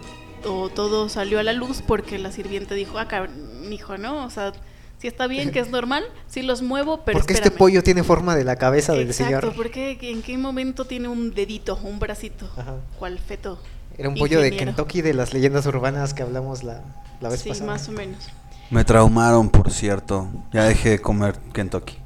o 0.45 0.69
todo 0.69 1.09
salió 1.09 1.39
a 1.39 1.43
la 1.43 1.53
luz 1.53 1.81
porque 1.85 2.17
la 2.19 2.31
sirvienta 2.31 2.75
dijo, 2.75 2.97
ah, 2.99 3.07
cabrón, 3.07 3.33
hijo, 3.73 3.97
¿no? 3.97 4.25
O 4.25 4.29
sea, 4.29 4.53
si 4.99 5.07
está 5.07 5.27
bien, 5.27 5.51
que 5.51 5.59
es 5.59 5.69
normal, 5.71 6.03
sí 6.27 6.41
los 6.43 6.61
muevo, 6.61 7.01
pero 7.03 7.17
Porque 7.19 7.33
este 7.33 7.45
espérame. 7.47 7.57
pollo 7.57 7.83
tiene 7.83 8.03
forma 8.03 8.35
de 8.35 8.43
la 8.43 8.55
cabeza 8.57 8.93
del 8.93 9.07
Exacto, 9.09 9.39
señor. 9.41 9.55
porque 9.55 9.97
en 10.01 10.21
qué 10.21 10.37
momento 10.37 10.85
tiene 10.85 11.07
un 11.07 11.33
dedito, 11.33 11.79
un 11.83 11.99
bracito, 11.99 12.49
Ajá. 12.57 12.75
cual 12.99 13.17
feto. 13.19 13.59
Era 13.97 14.07
un 14.07 14.15
pollo 14.15 14.39
de. 14.39 14.55
Kentucky 14.55 15.01
de 15.01 15.13
las 15.13 15.33
leyendas 15.33 15.65
urbanas 15.65 16.13
que 16.13 16.23
hablamos 16.23 16.63
la, 16.63 16.81
la 17.19 17.27
vez 17.29 17.41
Sí, 17.41 17.49
pasada. 17.49 17.71
más 17.71 17.89
o 17.89 17.91
menos. 17.91 18.29
Me 18.69 18.85
traumaron, 18.85 19.49
por 19.49 19.71
cierto. 19.71 20.27
Ya 20.53 20.63
dejé 20.63 20.91
de 20.91 21.01
comer 21.01 21.37
Kentucky. 21.53 21.97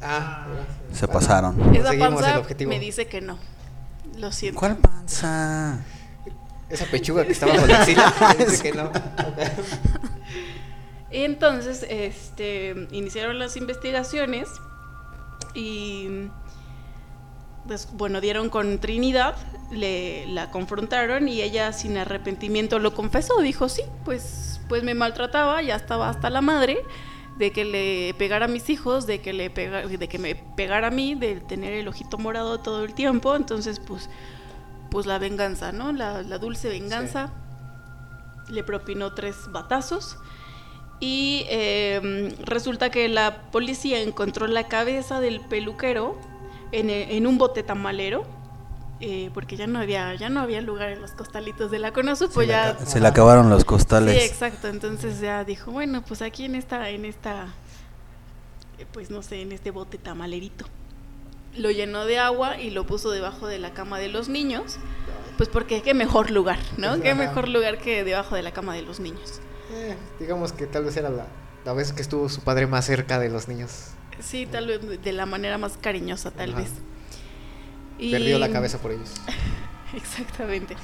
Ah, 0.00 0.46
Se 0.92 1.08
pasaron. 1.08 1.74
Esa 1.74 1.92
panza 1.98 2.38
objetivo. 2.38 2.68
me 2.68 2.78
dice 2.78 3.06
que 3.06 3.20
no. 3.22 3.38
Lo 4.16 4.32
siento. 4.32 4.58
¿Cuál 4.58 4.76
panza? 4.78 5.78
Esa 6.68 6.86
pechuga 6.86 7.24
que 7.24 7.32
estaba 7.32 7.52
bajo 7.54 7.66
la 7.66 7.82
axila. 7.82 8.14
no. 8.74 8.90
Entonces, 11.10 11.86
este, 11.88 12.88
iniciaron 12.90 13.38
las 13.38 13.56
investigaciones 13.56 14.48
y, 15.54 16.28
pues, 17.66 17.88
bueno, 17.92 18.20
dieron 18.20 18.50
con 18.50 18.80
Trinidad, 18.80 19.36
le, 19.70 20.26
la 20.26 20.50
confrontaron 20.50 21.28
y 21.28 21.42
ella 21.42 21.72
sin 21.72 21.96
arrepentimiento 21.96 22.78
lo 22.80 22.92
confesó, 22.94 23.40
dijo, 23.40 23.68
sí, 23.68 23.82
pues, 24.04 24.60
pues 24.68 24.82
me 24.82 24.94
maltrataba, 24.94 25.62
ya 25.62 25.76
estaba 25.76 26.10
hasta 26.10 26.28
la 26.28 26.40
madre 26.40 26.78
de 27.38 27.52
que 27.52 27.64
le 27.64 28.14
pegara 28.14 28.46
a 28.46 28.48
mis 28.48 28.70
hijos, 28.70 29.06
de 29.06 29.20
que, 29.20 29.32
le 29.32 29.50
pega, 29.50 29.86
de 29.86 30.08
que 30.08 30.18
me 30.18 30.34
pegara 30.34 30.88
a 30.88 30.90
mí, 30.90 31.14
de 31.14 31.40
tener 31.40 31.74
el 31.74 31.88
ojito 31.88 32.18
morado 32.18 32.60
todo 32.60 32.84
el 32.84 32.94
tiempo, 32.94 33.36
entonces, 33.36 33.80
pues, 33.80 34.08
pues 34.90 35.06
la 35.06 35.18
venganza, 35.18 35.72
¿no? 35.72 35.92
La, 35.92 36.22
la 36.22 36.38
dulce 36.38 36.68
venganza. 36.68 37.32
Le 38.48 38.62
propinó 38.62 39.12
tres 39.12 39.36
batazos. 39.50 40.16
Y 40.98 41.44
eh, 41.50 42.34
resulta 42.44 42.90
que 42.90 43.08
la 43.08 43.50
policía 43.50 44.00
encontró 44.00 44.46
la 44.46 44.66
cabeza 44.68 45.20
del 45.20 45.40
peluquero 45.40 46.18
en, 46.72 46.88
en 46.88 47.26
un 47.26 47.36
bote 47.36 47.62
tamalero. 47.62 48.24
Eh, 49.00 49.30
porque 49.34 49.56
ya 49.56 49.66
no 49.66 49.78
había 49.78 50.14
ya 50.14 50.28
no 50.28 50.40
había 50.40 50.60
lugar 50.62 50.90
en 50.90 51.00
los 51.02 51.10
costalitos 51.12 51.70
de 51.70 51.78
la 51.78 51.92
Conasu, 51.92 52.30
pues 52.30 52.46
se, 52.46 52.52
ya 52.52 52.78
se 52.84 53.00
le 53.00 53.06
acabaron 53.08 53.50
los 53.50 53.60
Sí, 53.62 53.66
costales. 53.66 54.24
exacto. 54.24 54.68
Entonces 54.68 55.20
ya 55.20 55.44
dijo, 55.44 55.70
bueno, 55.70 56.02
pues 56.02 56.22
aquí 56.22 56.44
en 56.44 56.54
esta, 56.54 56.88
en 56.90 57.04
esta, 57.04 57.48
eh, 58.78 58.86
pues 58.92 59.10
no 59.10 59.22
sé, 59.22 59.42
en 59.42 59.52
este 59.52 59.70
bote 59.70 59.98
tamalerito. 59.98 60.66
Lo 61.56 61.70
llenó 61.70 62.04
de 62.04 62.18
agua 62.18 62.60
y 62.60 62.70
lo 62.70 62.84
puso 62.86 63.10
debajo 63.10 63.46
de 63.46 63.58
la 63.58 63.72
cama 63.72 63.98
de 63.98 64.08
los 64.08 64.28
niños. 64.28 64.76
Pues 65.38 65.48
porque 65.50 65.82
qué 65.82 65.92
mejor 65.92 66.30
lugar, 66.30 66.58
¿no? 66.78 67.00
Qué 67.00 67.10
Ajá. 67.10 67.18
mejor 67.20 67.48
lugar 67.48 67.78
que 67.78 68.04
debajo 68.04 68.34
de 68.36 68.42
la 68.42 68.52
cama 68.52 68.74
de 68.74 68.82
los 68.82 69.00
niños. 69.00 69.40
Eh, 69.72 69.94
digamos 70.20 70.52
que 70.52 70.66
tal 70.66 70.84
vez 70.84 70.96
era 70.96 71.10
la, 71.10 71.26
la 71.64 71.72
vez 71.74 71.92
que 71.92 72.00
estuvo 72.00 72.28
su 72.30 72.40
padre 72.42 72.66
más 72.66 72.86
cerca 72.86 73.18
de 73.18 73.28
los 73.28 73.46
niños. 73.48 73.88
Sí, 74.20 74.46
tal 74.46 74.66
vez 74.66 75.02
de 75.02 75.12
la 75.12 75.26
manera 75.26 75.58
más 75.58 75.76
cariñosa, 75.78 76.30
tal 76.30 76.50
Ajá. 76.52 76.60
vez. 76.60 76.70
Y- 77.98 78.10
Perdió 78.12 78.38
la 78.38 78.50
cabeza 78.50 78.78
por 78.78 78.92
ellos. 78.92 79.10
Exactamente. 79.94 80.76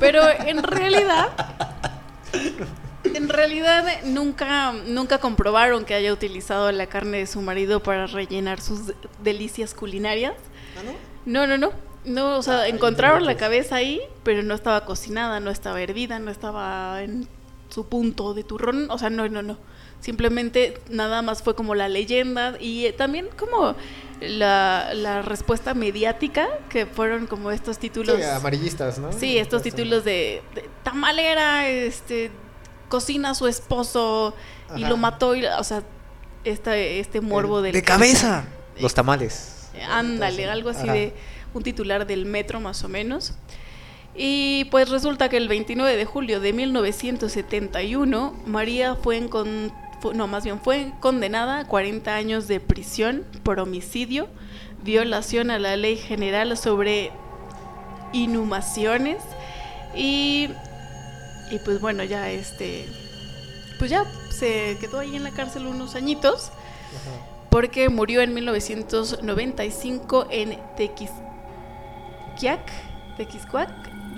Pero 0.00 0.22
en 0.46 0.62
realidad, 0.62 1.28
en 3.04 3.28
realidad 3.28 3.84
nunca, 4.04 4.72
nunca 4.72 5.18
comprobaron 5.18 5.84
que 5.84 5.94
haya 5.94 6.12
utilizado 6.12 6.70
la 6.72 6.86
carne 6.86 7.18
de 7.18 7.26
su 7.26 7.40
marido 7.40 7.82
para 7.82 8.06
rellenar 8.06 8.60
sus 8.60 8.88
de- 8.88 8.94
delicias 9.22 9.74
culinarias. 9.74 10.34
¿Ah, 10.78 10.82
no? 10.84 11.46
No, 11.46 11.46
no, 11.46 11.58
no. 11.58 11.72
No, 12.04 12.38
o 12.38 12.42
sea, 12.42 12.68
encontraron 12.68 13.26
la 13.26 13.36
cabeza 13.36 13.76
ahí, 13.76 14.00
pero 14.22 14.42
no 14.42 14.54
estaba 14.54 14.84
cocinada, 14.84 15.40
no 15.40 15.50
estaba 15.50 15.82
hervida, 15.82 16.18
no 16.18 16.30
estaba 16.30 17.02
en 17.02 17.28
su 17.68 17.86
punto 17.86 18.32
de 18.34 18.44
turrón. 18.44 18.90
O 18.90 18.98
sea, 18.98 19.10
no, 19.10 19.28
no, 19.28 19.42
no. 19.42 19.58
Simplemente 20.00 20.78
nada 20.88 21.22
más 21.22 21.42
fue 21.42 21.54
como 21.54 21.74
la 21.74 21.88
leyenda 21.88 22.54
y 22.60 22.86
eh, 22.86 22.92
también 22.92 23.28
como 23.38 23.74
la, 24.20 24.90
la 24.94 25.22
respuesta 25.22 25.74
mediática, 25.74 26.48
que 26.68 26.86
fueron 26.86 27.26
como 27.26 27.50
estos 27.50 27.78
títulos. 27.78 28.16
Sí, 28.16 28.22
amarillistas, 28.22 28.98
¿no? 28.98 29.12
Sí, 29.12 29.38
estos 29.38 29.62
títulos 29.62 30.04
de, 30.04 30.42
de 30.54 30.64
tamalera, 30.84 31.68
este, 31.68 32.30
cocina 32.88 33.30
a 33.30 33.34
su 33.34 33.46
esposo 33.48 34.34
y 34.76 34.84
lo 34.84 34.96
mató, 34.96 35.34
y, 35.34 35.44
o 35.46 35.64
sea, 35.64 35.82
esta, 36.44 36.76
este 36.76 37.20
morbo 37.20 37.60
del... 37.60 37.72
¡De 37.72 37.82
cabeza! 37.82 38.44
Los 38.80 38.94
tamales. 38.94 39.70
Ándale, 39.90 40.48
algo 40.48 40.70
así 40.70 40.84
ajá. 40.84 40.92
de 40.92 41.12
un 41.54 41.62
titular 41.62 42.06
del 42.06 42.24
metro 42.24 42.60
más 42.60 42.82
o 42.84 42.88
menos. 42.88 43.34
Y 44.14 44.64
pues 44.72 44.88
resulta 44.88 45.28
que 45.28 45.36
el 45.36 45.46
29 45.48 45.96
de 45.96 46.04
julio 46.04 46.40
de 46.40 46.52
1971, 46.52 48.34
María 48.46 48.96
fue, 48.96 49.20
encon- 49.20 49.70
fu- 49.70 49.87
no, 50.14 50.26
más 50.26 50.44
bien 50.44 50.60
fue 50.60 50.92
condenada 51.00 51.60
a 51.60 51.66
40 51.66 52.14
años 52.14 52.48
de 52.48 52.60
prisión 52.60 53.24
por 53.42 53.60
homicidio, 53.60 54.28
violación 54.82 55.50
a 55.50 55.58
la 55.58 55.76
ley 55.76 55.96
general 55.96 56.56
sobre 56.56 57.10
inhumaciones 58.12 59.18
y, 59.94 60.48
y 61.50 61.58
pues 61.64 61.80
bueno, 61.80 62.04
ya 62.04 62.30
este, 62.30 62.86
pues 63.78 63.90
ya 63.90 64.04
se 64.30 64.76
quedó 64.80 65.00
ahí 65.00 65.16
en 65.16 65.24
la 65.24 65.30
cárcel 65.30 65.66
unos 65.66 65.94
añitos 65.94 66.52
porque 67.50 67.88
murió 67.88 68.20
en 68.20 68.34
1995 68.34 70.26
en 70.30 70.58
Tequisquiac, 70.76 72.60
Tequiscuac, 73.16 73.70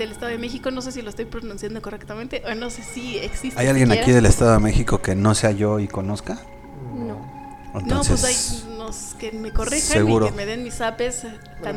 del 0.04 0.12
Estado 0.12 0.32
de 0.32 0.38
México. 0.38 0.70
No 0.70 0.82
sé 0.82 0.92
si 0.92 1.02
lo 1.02 1.10
estoy 1.10 1.24
pronunciando 1.26 1.80
correctamente 1.82 2.42
o 2.50 2.54
no 2.54 2.70
sé 2.70 2.82
si 2.82 3.18
existe. 3.18 3.60
¿Hay 3.60 3.68
alguien 3.68 3.86
siquiera. 3.88 4.02
aquí 4.04 4.12
del 4.12 4.26
Estado 4.26 4.52
de 4.52 4.58
México 4.58 5.00
que 5.00 5.14
no 5.14 5.34
sea 5.34 5.52
yo 5.52 5.78
y 5.80 5.88
conozca? 5.88 6.40
No. 6.94 7.40
No, 7.72 7.72
pues 7.72 7.84
hay 7.84 8.32
Entonces, 8.34 8.64
unos 8.68 9.14
que 9.18 9.30
me 9.30 9.52
corrijan 9.52 9.80
seguro. 9.80 10.26
y 10.26 10.30
que 10.30 10.34
me 10.36 10.44
den 10.46 10.64
mis 10.64 10.80
apes. 10.80 11.24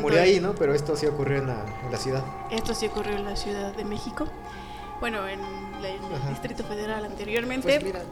Bueno, 0.02 0.18
ahí, 0.20 0.40
¿no? 0.40 0.54
Pero 0.56 0.74
esto 0.74 0.96
sí 0.96 1.06
ocurrió 1.06 1.38
en 1.38 1.46
la, 1.46 1.64
en 1.84 1.92
la 1.92 1.98
ciudad. 1.98 2.24
Esto 2.50 2.74
sí 2.74 2.86
ocurrió 2.86 3.12
en 3.16 3.24
la 3.24 3.36
Ciudad 3.36 3.72
de 3.76 3.84
México. 3.84 4.26
Bueno, 4.98 5.28
en, 5.28 5.40
la- 5.80 5.88
en 5.90 6.02
el. 6.02 6.28
Distrito 6.30 6.64
Federal 6.64 7.04
anteriormente. 7.04 7.68
Pues 7.68 7.84
mira, 7.84 8.02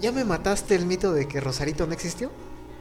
ya 0.00 0.12
me 0.12 0.24
mataste 0.24 0.74
el 0.74 0.84
mito 0.84 1.14
de 1.14 1.26
que 1.26 1.40
Rosarito 1.40 1.86
no 1.86 1.94
existió. 1.94 2.30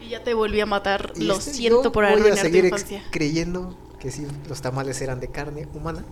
y 0.02 0.10
ya 0.10 0.22
te 0.22 0.34
volví 0.34 0.60
a 0.60 0.66
matar. 0.66 1.14
Y 1.16 1.24
Lo 1.24 1.38
este, 1.38 1.54
siento 1.54 1.94
por 1.94 2.04
voy 2.04 2.12
a 2.12 2.16
arruinar 2.16 2.36
tu 2.38 2.42
seguir 2.42 2.66
infancia. 2.66 3.04
creyendo 3.12 3.78
que 4.00 4.12
sí, 4.12 4.28
los 4.50 4.62
tamales 4.62 5.00
eran 5.02 5.22
de 5.22 5.30
carne 5.30 5.68
humana. 5.74 6.04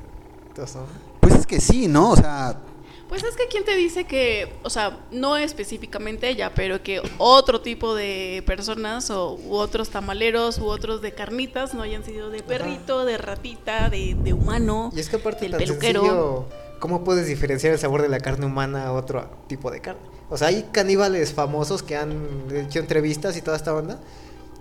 Pues 1.20 1.36
es 1.36 1.45
que 1.45 1.60
sí, 1.62 1.88
¿no? 1.88 2.12
O 2.12 2.16
sea, 2.16 2.60
Pues 3.08 3.24
es 3.24 3.36
que 3.36 3.47
quién 3.50 3.66
te 3.66 3.76
dice 3.76 4.04
que, 4.06 4.54
o 4.64 4.70
sea, 4.70 5.00
no 5.12 5.36
específicamente 5.38 6.30
ella, 6.30 6.52
pero 6.54 6.84
que 6.84 7.02
otro 7.18 7.60
tipo 7.62 7.95
de 7.95 8.43
personas 8.45 9.10
o 9.10 9.34
u 9.34 9.56
otros 9.56 9.89
tamaleros 9.89 10.60
u 10.60 10.66
otros 10.66 11.02
de 11.02 11.14
carnitas 11.14 11.74
no 11.74 11.82
hayan 11.82 12.04
sido 12.04 12.30
de 12.30 12.43
perrito, 12.43 13.06
de 13.06 13.18
ratita, 13.18 13.89
de, 13.89 14.16
de 14.16 14.34
humano, 14.34 14.91
Y 14.95 15.00
es 15.00 15.10
que 15.10 15.16
aparte 15.16 15.41
del 15.41 15.52
tan 15.52 15.60
peluquero. 15.60 16.02
sencillo, 16.02 16.45
¿cómo 16.80 17.04
puedes 17.04 17.26
diferenciar 17.26 17.74
el 17.74 17.80
sabor 17.80 18.02
de 18.04 18.10
la 18.10 18.20
carne 18.20 18.45
humana 18.45 18.86
a 18.86 18.93
otro 18.93 19.28
tipo 19.47 19.72
de 19.72 19.82
carne? 19.82 20.02
O 20.30 20.38
sea, 20.38 20.50
hay 20.50 20.68
caníbales 20.72 21.34
famosos 21.34 21.82
que 21.82 21.95
han 21.97 22.28
hecho 22.54 22.78
entrevistas 22.78 23.36
y 23.38 23.41
toda 23.41 23.58
esta 23.58 23.74
onda 23.74 24.00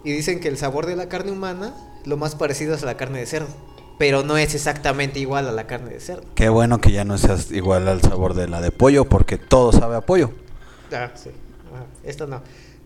y 0.05 0.13
dicen 0.13 0.41
que 0.41 0.49
el 0.49 0.57
sabor 0.57 0.87
de 0.87 0.97
la 0.97 1.11
carne 1.11 1.33
humana 1.33 1.75
lo 2.07 2.17
más 2.17 2.35
parecido 2.35 2.75
es 2.75 2.83
a 2.83 2.87
la 2.87 2.97
carne 2.97 3.19
de 3.19 3.27
cerdo, 3.27 3.49
pero 3.99 4.23
no 4.23 4.37
es 4.39 4.55
exactamente 4.55 5.19
igual 5.19 5.49
a 5.49 5.53
la 5.53 5.67
carne 5.67 5.91
de 5.91 6.01
cerdo. 6.01 6.23
qué 6.35 6.49
bueno 6.49 6.81
que 6.81 6.93
ya 6.93 7.05
no 7.05 7.19
seas 7.19 7.51
igual 7.51 7.89
al 7.89 8.01
sabor 8.01 8.35
de 8.35 8.49
la 8.49 8.61
de 8.61 8.71
pollo, 8.71 9.05
porque 9.05 9.39
todo 9.39 9.73
sabe 9.73 9.97
a 9.97 10.01
pollo. 10.01 10.31
Ah, 10.93 11.11
sí. 11.15 11.31
Ajá, 11.75 11.85
Esta 12.05 12.27
no. 12.27 12.43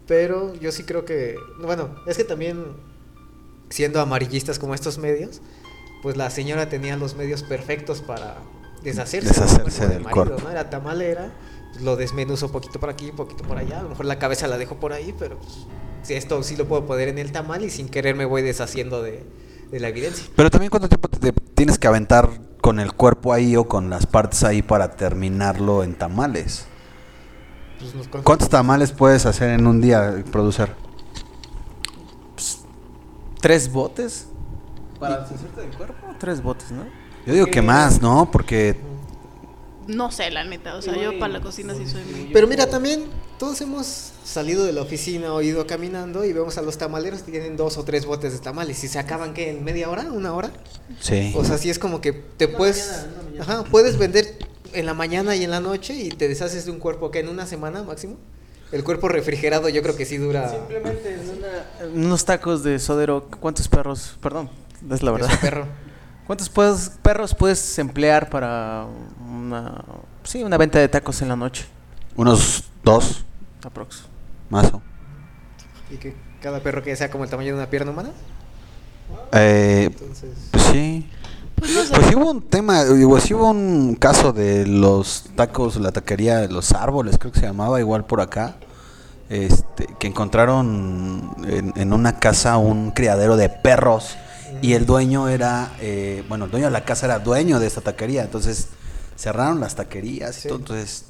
Pero 0.06 0.54
yo 0.54 0.72
sí 0.72 0.82
creo 0.84 1.04
que, 1.04 1.36
bueno, 1.60 1.94
es 2.06 2.16
que 2.16 2.24
también 2.24 2.64
siendo 3.70 4.00
amarillistas 4.00 4.58
como 4.58 4.74
estos 4.74 4.98
medios, 4.98 5.40
pues 6.02 6.16
la 6.16 6.30
señora 6.30 6.68
tenía 6.68 6.96
los 6.96 7.14
medios 7.14 7.42
perfectos 7.42 8.00
para 8.00 8.36
deshacerse, 8.82 9.28
Deshacerse 9.28 9.82
del 9.82 9.90
del 9.90 10.00
marido, 10.02 10.24
cuerpo. 10.24 10.42
¿no? 10.44 10.50
Era 10.50 10.68
tamalera, 10.68 11.32
lo 11.80 11.96
desmenuzó 11.96 12.50
poquito 12.50 12.80
por 12.80 12.90
aquí, 12.90 13.12
poquito 13.12 13.44
por 13.44 13.56
allá, 13.58 13.78
a 13.78 13.82
lo 13.84 13.90
mejor 13.90 14.06
la 14.06 14.18
cabeza 14.18 14.48
la 14.48 14.58
dejo 14.58 14.76
por 14.76 14.92
ahí, 14.92 15.14
pero 15.16 15.38
pues, 15.38 16.10
esto 16.10 16.42
sí 16.42 16.56
lo 16.56 16.66
puedo 16.66 16.84
poner 16.84 17.08
en 17.08 17.18
el 17.18 17.30
tamal 17.30 17.64
y 17.64 17.70
sin 17.70 17.88
querer 17.88 18.16
me 18.16 18.24
voy 18.24 18.42
deshaciendo 18.42 19.02
de, 19.02 19.22
de 19.72 19.80
la 19.80 19.88
evidencia. 19.88 20.26
Pero 20.36 20.50
también 20.50 20.70
cuánto 20.70 20.88
tiempo 20.88 21.08
te, 21.08 21.18
te 21.18 21.32
tienes 21.32 21.78
que 21.78 21.88
aventar 21.88 22.28
con 22.60 22.78
el 22.78 22.92
cuerpo 22.92 23.32
ahí 23.32 23.56
o 23.56 23.66
con 23.66 23.90
las 23.90 24.06
partes 24.06 24.44
ahí 24.44 24.62
para 24.62 24.92
terminarlo 24.92 25.82
en 25.82 25.94
tamales. 25.94 26.66
Pues, 27.80 28.22
¿Cuántos 28.22 28.48
tamales 28.48 28.92
puedes 28.92 29.26
hacer 29.26 29.50
en 29.50 29.66
un 29.66 29.80
día, 29.80 30.22
producer? 30.30 30.74
¿Tres 33.40 33.72
botes? 33.72 34.28
¿Para 35.00 35.22
deshacerte 35.22 35.62
del 35.62 35.70
cuerpo? 35.70 36.06
Tres 36.18 36.40
botes, 36.40 36.70
¿no? 36.70 36.84
Yo 37.26 37.32
digo 37.34 37.46
que 37.46 37.62
más, 37.62 38.00
¿no? 38.00 38.30
Porque 38.30 38.78
No 39.88 40.10
sé, 40.12 40.30
la 40.30 40.44
neta, 40.44 40.76
o 40.76 40.82
sea, 40.82 40.96
yo 40.96 41.18
para 41.18 41.32
la 41.34 41.40
cocina 41.40 41.74
sí 41.74 41.86
soy 41.88 42.02
muy... 42.04 42.30
Pero 42.32 42.46
mira, 42.46 42.68
también 42.68 43.04
todos 43.38 43.60
hemos 43.60 44.12
salido 44.24 44.64
de 44.64 44.72
la 44.72 44.82
oficina 44.82 45.32
o 45.34 45.42
ido 45.42 45.66
caminando 45.66 46.24
y 46.24 46.32
vemos 46.32 46.56
a 46.58 46.62
los 46.62 46.78
tamaleros 46.78 47.22
que 47.22 47.32
tienen 47.32 47.56
dos 47.56 47.76
o 47.78 47.84
tres 47.84 48.06
botes 48.06 48.32
de 48.32 48.38
tamales 48.38 48.82
y 48.84 48.88
se 48.88 48.98
acaban 48.98 49.34
que 49.34 49.50
en 49.50 49.64
media 49.64 49.88
hora, 49.90 50.02
una 50.12 50.32
hora. 50.32 50.50
sí. 51.00 51.32
O 51.36 51.44
sea, 51.44 51.58
sí 51.58 51.68
es 51.70 51.78
como 51.78 52.00
que 52.00 52.12
te 52.12 52.46
puedes, 52.48 53.06
ajá, 53.40 53.64
puedes 53.64 53.98
vender 53.98 54.38
en 54.72 54.86
la 54.86 54.94
mañana 54.94 55.34
y 55.36 55.44
en 55.44 55.50
la 55.50 55.60
noche 55.60 55.94
y 55.94 56.08
te 56.10 56.28
deshaces 56.28 56.64
de 56.64 56.70
un 56.70 56.78
cuerpo 56.78 57.10
que 57.10 57.18
en 57.18 57.28
una 57.28 57.46
semana 57.46 57.82
máximo. 57.82 58.16
El 58.70 58.84
cuerpo 58.84 59.08
refrigerado 59.08 59.68
yo 59.68 59.82
creo 59.82 59.96
que 59.96 60.06
sí 60.06 60.16
dura. 60.16 60.48
Simplemente 60.48 61.12
en, 61.14 61.28
una- 61.28 61.92
unos 62.06 62.24
tacos 62.24 62.62
de 62.62 62.78
sodero, 62.78 63.28
¿cuántos 63.40 63.68
perros? 63.68 64.16
Perdón, 64.22 64.48
es 64.90 65.02
la 65.02 65.10
es 65.10 65.18
verdad. 65.18 65.30
un 65.32 65.38
perro. 65.38 65.66
¿Cuántos 66.26 66.48
perros 67.02 67.34
puedes 67.34 67.78
emplear 67.78 68.30
para 68.30 68.86
una, 69.52 69.84
sí, 70.24 70.42
una 70.42 70.56
venta 70.56 70.78
de 70.78 70.88
tacos 70.88 71.20
en 71.22 71.28
la 71.28 71.36
noche? 71.36 71.66
Unos 72.16 72.64
dos, 72.82 73.24
Aprox. 73.64 74.04
más 74.50 74.72
o. 74.72 74.82
Y 75.90 75.96
que 75.96 76.14
cada 76.40 76.60
perro 76.60 76.82
que 76.82 76.94
sea 76.96 77.10
como 77.10 77.24
el 77.24 77.30
tamaño 77.30 77.48
de 77.48 77.58
una 77.58 77.70
pierna 77.70 77.90
humana. 77.90 78.10
Eh, 79.32 79.90
Entonces, 79.92 80.30
pues 80.50 80.64
sí. 80.64 81.08
Pues 81.56 81.74
no 81.74 81.82
sé. 81.82 81.94
Pues 81.94 82.06
sí 82.06 82.14
hubo 82.14 82.30
un 82.30 82.42
tema, 82.42 82.84
digo, 82.84 83.20
sí 83.20 83.34
hubo 83.34 83.50
un 83.50 83.94
caso 83.94 84.32
de 84.32 84.66
los 84.66 85.24
tacos, 85.36 85.76
la 85.76 85.92
taquería 85.92 86.38
de 86.38 86.48
los 86.48 86.72
árboles, 86.72 87.18
creo 87.18 87.30
que 87.32 87.40
se 87.40 87.46
llamaba, 87.46 87.78
igual 87.78 88.04
por 88.04 88.20
acá, 88.20 88.56
este, 89.28 89.86
que 89.98 90.06
encontraron 90.08 91.34
en, 91.46 91.72
en 91.76 91.92
una 91.92 92.18
casa 92.18 92.56
un 92.56 92.90
criadero 92.90 93.36
de 93.36 93.48
perros 93.48 94.16
y 94.60 94.72
el 94.74 94.86
dueño 94.86 95.28
era, 95.28 95.72
eh, 95.80 96.24
bueno, 96.28 96.46
el 96.46 96.50
dueño 96.50 96.66
de 96.66 96.72
la 96.72 96.84
casa 96.84 97.06
era 97.06 97.18
dueño 97.20 97.60
de 97.60 97.66
esta 97.66 97.80
taquería, 97.80 98.22
entonces 98.22 98.68
cerraron 99.16 99.60
las 99.60 99.76
taquerías 99.76 100.44
y 100.44 100.48
todo, 100.48 100.58
entonces 100.58 101.06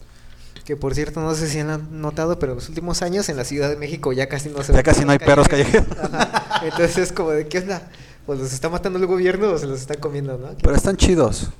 que 0.64 0.76
por 0.76 0.94
cierto, 0.94 1.20
no 1.20 1.34
sé 1.34 1.48
si 1.48 1.58
han 1.58 2.00
notado, 2.00 2.38
pero 2.38 2.52
en 2.52 2.56
los 2.56 2.68
últimos 2.68 3.02
años 3.02 3.28
en 3.28 3.36
la 3.36 3.44
Ciudad 3.44 3.68
de 3.68 3.76
México 3.76 4.12
ya 4.12 4.28
casi 4.28 4.48
no 4.48 4.62
se 4.62 4.72
Ya 4.72 4.82
casi 4.82 5.04
no 5.04 5.12
hay 5.12 5.18
perros 5.18 5.48
Ajá. 6.02 6.60
Entonces 6.62 6.98
es 6.98 7.12
como 7.12 7.30
de, 7.30 7.48
¿qué 7.48 7.58
onda? 7.58 7.90
Pues 8.26 8.38
los 8.38 8.52
está 8.52 8.68
matando 8.68 8.98
el 8.98 9.06
gobierno 9.06 9.50
o 9.50 9.58
se 9.58 9.66
los 9.66 9.80
está 9.80 9.96
comiendo, 9.96 10.38
¿no? 10.38 10.54
pero 10.62 10.76
están 10.76 10.96
chidos. 10.96 11.50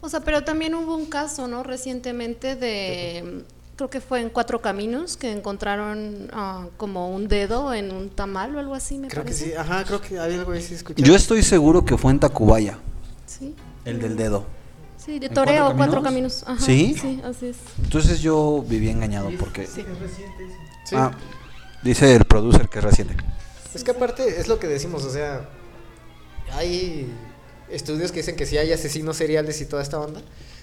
O 0.00 0.08
sea, 0.08 0.20
pero 0.20 0.44
también 0.44 0.74
hubo 0.74 0.94
un 0.94 1.06
caso, 1.06 1.48
¿no? 1.48 1.62
Recientemente 1.62 2.54
de, 2.54 3.44
creo 3.76 3.88
que 3.88 4.00
fue 4.00 4.20
en 4.20 4.28
Cuatro 4.28 4.60
Caminos, 4.60 5.16
que 5.16 5.32
encontraron 5.32 6.28
ah, 6.32 6.66
como 6.76 7.10
un 7.10 7.28
dedo 7.28 7.72
en 7.72 7.90
un 7.90 8.10
tamal 8.10 8.54
o 8.54 8.58
algo 8.58 8.74
así, 8.74 8.98
me 8.98 9.08
Creo 9.08 9.24
que 9.24 9.30
parece. 9.30 9.46
sí, 9.46 9.52
ajá, 9.54 9.84
creo 9.84 10.00
que 10.00 10.18
hay 10.18 10.34
algo 10.34 10.52
así 10.52 10.74
escuchado. 10.74 11.04
Yo 11.04 11.16
estoy 11.16 11.42
seguro 11.42 11.84
que 11.84 11.96
fue 11.96 12.12
en 12.12 12.20
Tacubaya, 12.20 12.78
Sí, 13.26 13.54
el 13.84 14.00
del 14.00 14.16
dedo. 14.16 14.57
Sí, 14.98 15.18
de 15.18 15.26
¿En 15.26 15.34
Toreo, 15.34 15.64
Cuatro 15.64 15.76
Cuatro 15.76 16.02
Caminos? 16.02 16.42
Caminos. 16.44 16.60
Ajá, 16.60 16.66
¿Sí? 16.66 16.96
Sí, 17.00 17.20
así 17.24 17.46
es. 17.46 17.56
Entonces 17.82 18.20
yo 18.20 18.64
viví 18.68 18.90
engañado 18.90 19.30
porque... 19.38 19.66
Sí. 19.66 19.84
Ah, 20.92 21.12
dice 21.82 22.14
el 22.14 22.24
producer 22.24 22.68
que 22.68 22.78
es 22.78 22.84
reciente. 22.84 23.16
Es 23.74 23.84
que 23.84 23.90
aparte 23.92 24.40
es 24.40 24.48
lo 24.48 24.58
que 24.58 24.66
decimos, 24.66 25.04
o 25.04 25.10
sea, 25.10 25.48
hay 26.52 27.10
estudios 27.70 28.10
que 28.12 28.18
dicen 28.18 28.36
que 28.36 28.46
sí 28.46 28.56
hay 28.58 28.72
asesinos 28.72 29.16
seriales 29.16 29.60
y 29.60 29.66
toda 29.66 29.82
esta 29.82 30.00
onda, 30.00 30.20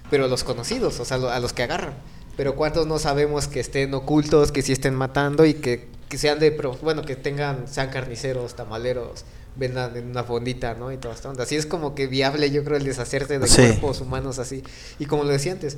pero 0.09 0.27
los 0.27 0.43
conocidos, 0.43 0.99
o 0.99 1.05
sea, 1.05 1.17
a 1.17 1.39
los 1.39 1.53
que 1.53 1.63
agarran. 1.63 1.93
Pero 2.35 2.55
cuántos 2.55 2.85
no 2.87 2.99
sabemos 2.99 3.47
que 3.47 3.59
estén 3.61 3.93
ocultos, 3.93 4.51
que 4.51 4.61
sí 4.61 4.73
estén 4.73 4.95
matando 4.95 5.45
y 5.45 5.53
que 5.55 5.93
que 6.09 6.19
sean 6.19 6.37
de, 6.37 6.51
pro- 6.51 6.77
bueno, 6.83 7.01
que 7.01 7.15
tengan, 7.15 7.67
sean 7.67 7.89
carniceros, 7.89 8.55
tamaleros, 8.55 9.25
vendan 9.55 9.95
en 9.95 10.09
una 10.09 10.23
fondita, 10.23 10.73
¿no? 10.75 10.91
Y 10.91 10.97
toda 10.97 11.13
esta 11.15 11.29
onda. 11.29 11.43
Así 11.43 11.55
es 11.55 11.65
como 11.65 11.95
que 11.95 12.07
viable, 12.07 12.51
yo 12.51 12.63
creo, 12.63 12.77
el 12.77 12.83
deshacerse 12.83 13.39
de 13.39 13.47
Sí. 13.47 13.61
cuerpos 13.61 14.01
humanos 14.01 14.39
así. 14.39 14.63
Y 14.99 15.05
como 15.05 15.23
lo 15.23 15.29
decía 15.29 15.51
antes, 15.53 15.77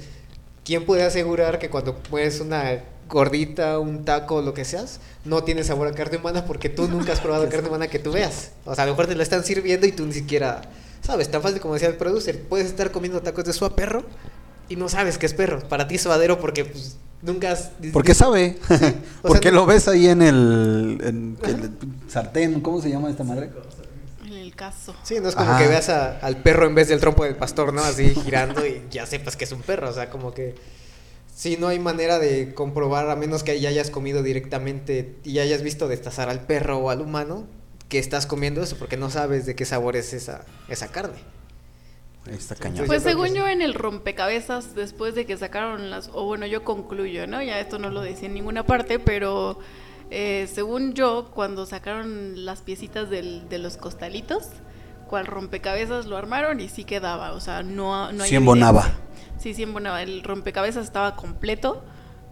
¿quién 0.65 0.85
puede 0.85 1.03
asegurar 1.03 1.59
que 1.59 1.69
cuando 1.69 1.99
mueres 2.09 2.39
una 2.39 2.83
gordita, 3.09 3.79
un 3.79 4.03
taco, 4.03 4.41
lo 4.41 4.53
que 4.53 4.65
seas, 4.65 4.99
no 5.25 5.43
tiene 5.43 5.63
sabor 5.63 5.87
a 5.87 5.93
carne 5.93 6.17
humana 6.17 6.45
porque 6.45 6.69
tú 6.69 6.87
nunca 6.87 7.13
has 7.13 7.19
probado 7.19 7.47
carne 7.49 7.67
humana 7.69 7.87
que 7.87 7.99
tú 7.99 8.11
veas? 8.11 8.51
O 8.65 8.75
sea, 8.75 8.83
a 8.83 8.87
lo 8.87 8.93
mejor 8.93 9.07
te 9.07 9.15
la 9.15 9.23
están 9.23 9.43
sirviendo 9.43 9.87
y 9.87 9.91
tú 9.91 10.05
ni 10.05 10.13
siquiera 10.13 10.61
sabes, 11.01 11.29
tan 11.31 11.41
fácil 11.41 11.61
como 11.61 11.75
decía 11.75 11.87
el 11.87 11.95
producer, 11.95 12.41
puedes 12.49 12.67
estar 12.67 12.91
comiendo 12.91 13.21
tacos 13.21 13.45
de 13.45 13.53
su 13.53 13.69
perro 13.73 14.03
y 14.69 14.75
no 14.75 14.89
sabes 14.89 15.17
que 15.17 15.25
es 15.25 15.33
perro. 15.33 15.67
Para 15.67 15.87
ti 15.87 15.95
es 15.95 16.01
suadero 16.01 16.39
porque 16.39 16.65
pues, 16.65 16.97
nunca 17.21 17.51
has... 17.51 17.71
Porque 17.93 18.13
sabe. 18.13 18.57
Porque 19.21 19.51
no- 19.51 19.57
lo 19.61 19.65
ves 19.65 19.87
ahí 19.87 20.07
en 20.07 20.21
el, 20.21 20.97
en 21.03 21.37
el 21.43 21.71
sartén. 22.09 22.61
¿Cómo 22.61 22.81
se 22.81 22.89
llama 22.89 23.09
esta 23.09 23.23
madre? 23.23 23.49
En 24.25 24.33
el 24.33 24.53
caso. 24.55 24.95
Sí, 25.03 25.15
no 25.21 25.29
es 25.29 25.35
como 25.35 25.49
Ajá. 25.49 25.61
que 25.63 25.67
veas 25.69 25.89
a- 25.89 26.19
al 26.19 26.37
perro 26.41 26.65
en 26.67 26.75
vez 26.75 26.87
del 26.89 26.99
trompo 26.99 27.23
del 27.23 27.35
pastor, 27.35 27.73
¿no? 27.73 27.83
Así 27.83 28.13
girando 28.25 28.65
y 28.65 28.83
ya 28.91 29.05
sepas 29.05 29.35
que 29.37 29.45
es 29.45 29.51
un 29.51 29.61
perro. 29.61 29.89
O 29.89 29.93
sea, 29.93 30.09
como 30.09 30.33
que 30.33 30.55
sí, 31.33 31.57
no 31.59 31.67
hay 31.67 31.79
manera 31.79 32.19
de 32.19 32.53
comprobar, 32.53 33.09
a 33.09 33.15
menos 33.15 33.43
que 33.43 33.59
ya 33.59 33.69
hayas 33.69 33.89
comido 33.89 34.23
directamente 34.23 35.15
y 35.23 35.39
hayas 35.39 35.61
visto 35.61 35.87
destazar 35.87 36.29
al 36.29 36.41
perro 36.41 36.77
o 36.79 36.89
al 36.89 37.01
humano, 37.01 37.45
que 37.89 37.99
estás 37.99 38.25
comiendo 38.25 38.61
eso, 38.61 38.75
porque 38.77 38.97
no 38.97 39.09
sabes 39.09 39.45
de 39.45 39.55
qué 39.55 39.63
sabor 39.63 39.95
es 39.95 40.13
esa, 40.13 40.41
esa 40.67 40.87
carne. 40.89 41.19
Está 42.29 42.55
cañón. 42.55 42.85
Pues 42.87 43.03
yo 43.03 43.09
según 43.09 43.33
yo 43.33 43.45
sí. 43.45 43.51
en 43.51 43.61
el 43.61 43.73
rompecabezas, 43.73 44.75
después 44.75 45.15
de 45.15 45.25
que 45.25 45.37
sacaron 45.37 45.89
las, 45.89 46.09
o 46.13 46.25
bueno, 46.25 46.45
yo 46.45 46.63
concluyo, 46.63 47.27
¿no? 47.27 47.41
Ya 47.41 47.59
esto 47.59 47.79
no 47.79 47.89
lo 47.89 48.01
decía 48.01 48.27
en 48.27 48.33
ninguna 48.33 48.65
parte, 48.65 48.99
pero 48.99 49.59
eh, 50.11 50.47
según 50.53 50.93
yo, 50.93 51.29
cuando 51.33 51.65
sacaron 51.65 52.45
las 52.45 52.61
piecitas 52.61 53.09
del- 53.09 53.47
de 53.49 53.59
los 53.59 53.77
costalitos, 53.77 54.47
cual 55.07 55.25
rompecabezas 55.25 56.05
lo 56.05 56.17
armaron 56.17 56.59
y 56.59 56.69
sí 56.69 56.83
quedaba, 56.83 57.31
o 57.33 57.39
sea, 57.39 57.63
no, 57.63 58.11
no 58.11 58.23
hay 58.23 58.29
Sí 58.29 58.35
embonaba. 58.35 58.91
Sí, 59.39 59.53
sí 59.53 59.63
embonaba. 59.63 60.01
El 60.01 60.23
rompecabezas 60.23 60.83
estaba 60.85 61.15
completo, 61.15 61.83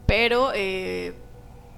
pero 0.08 0.52
eh, 0.54 1.14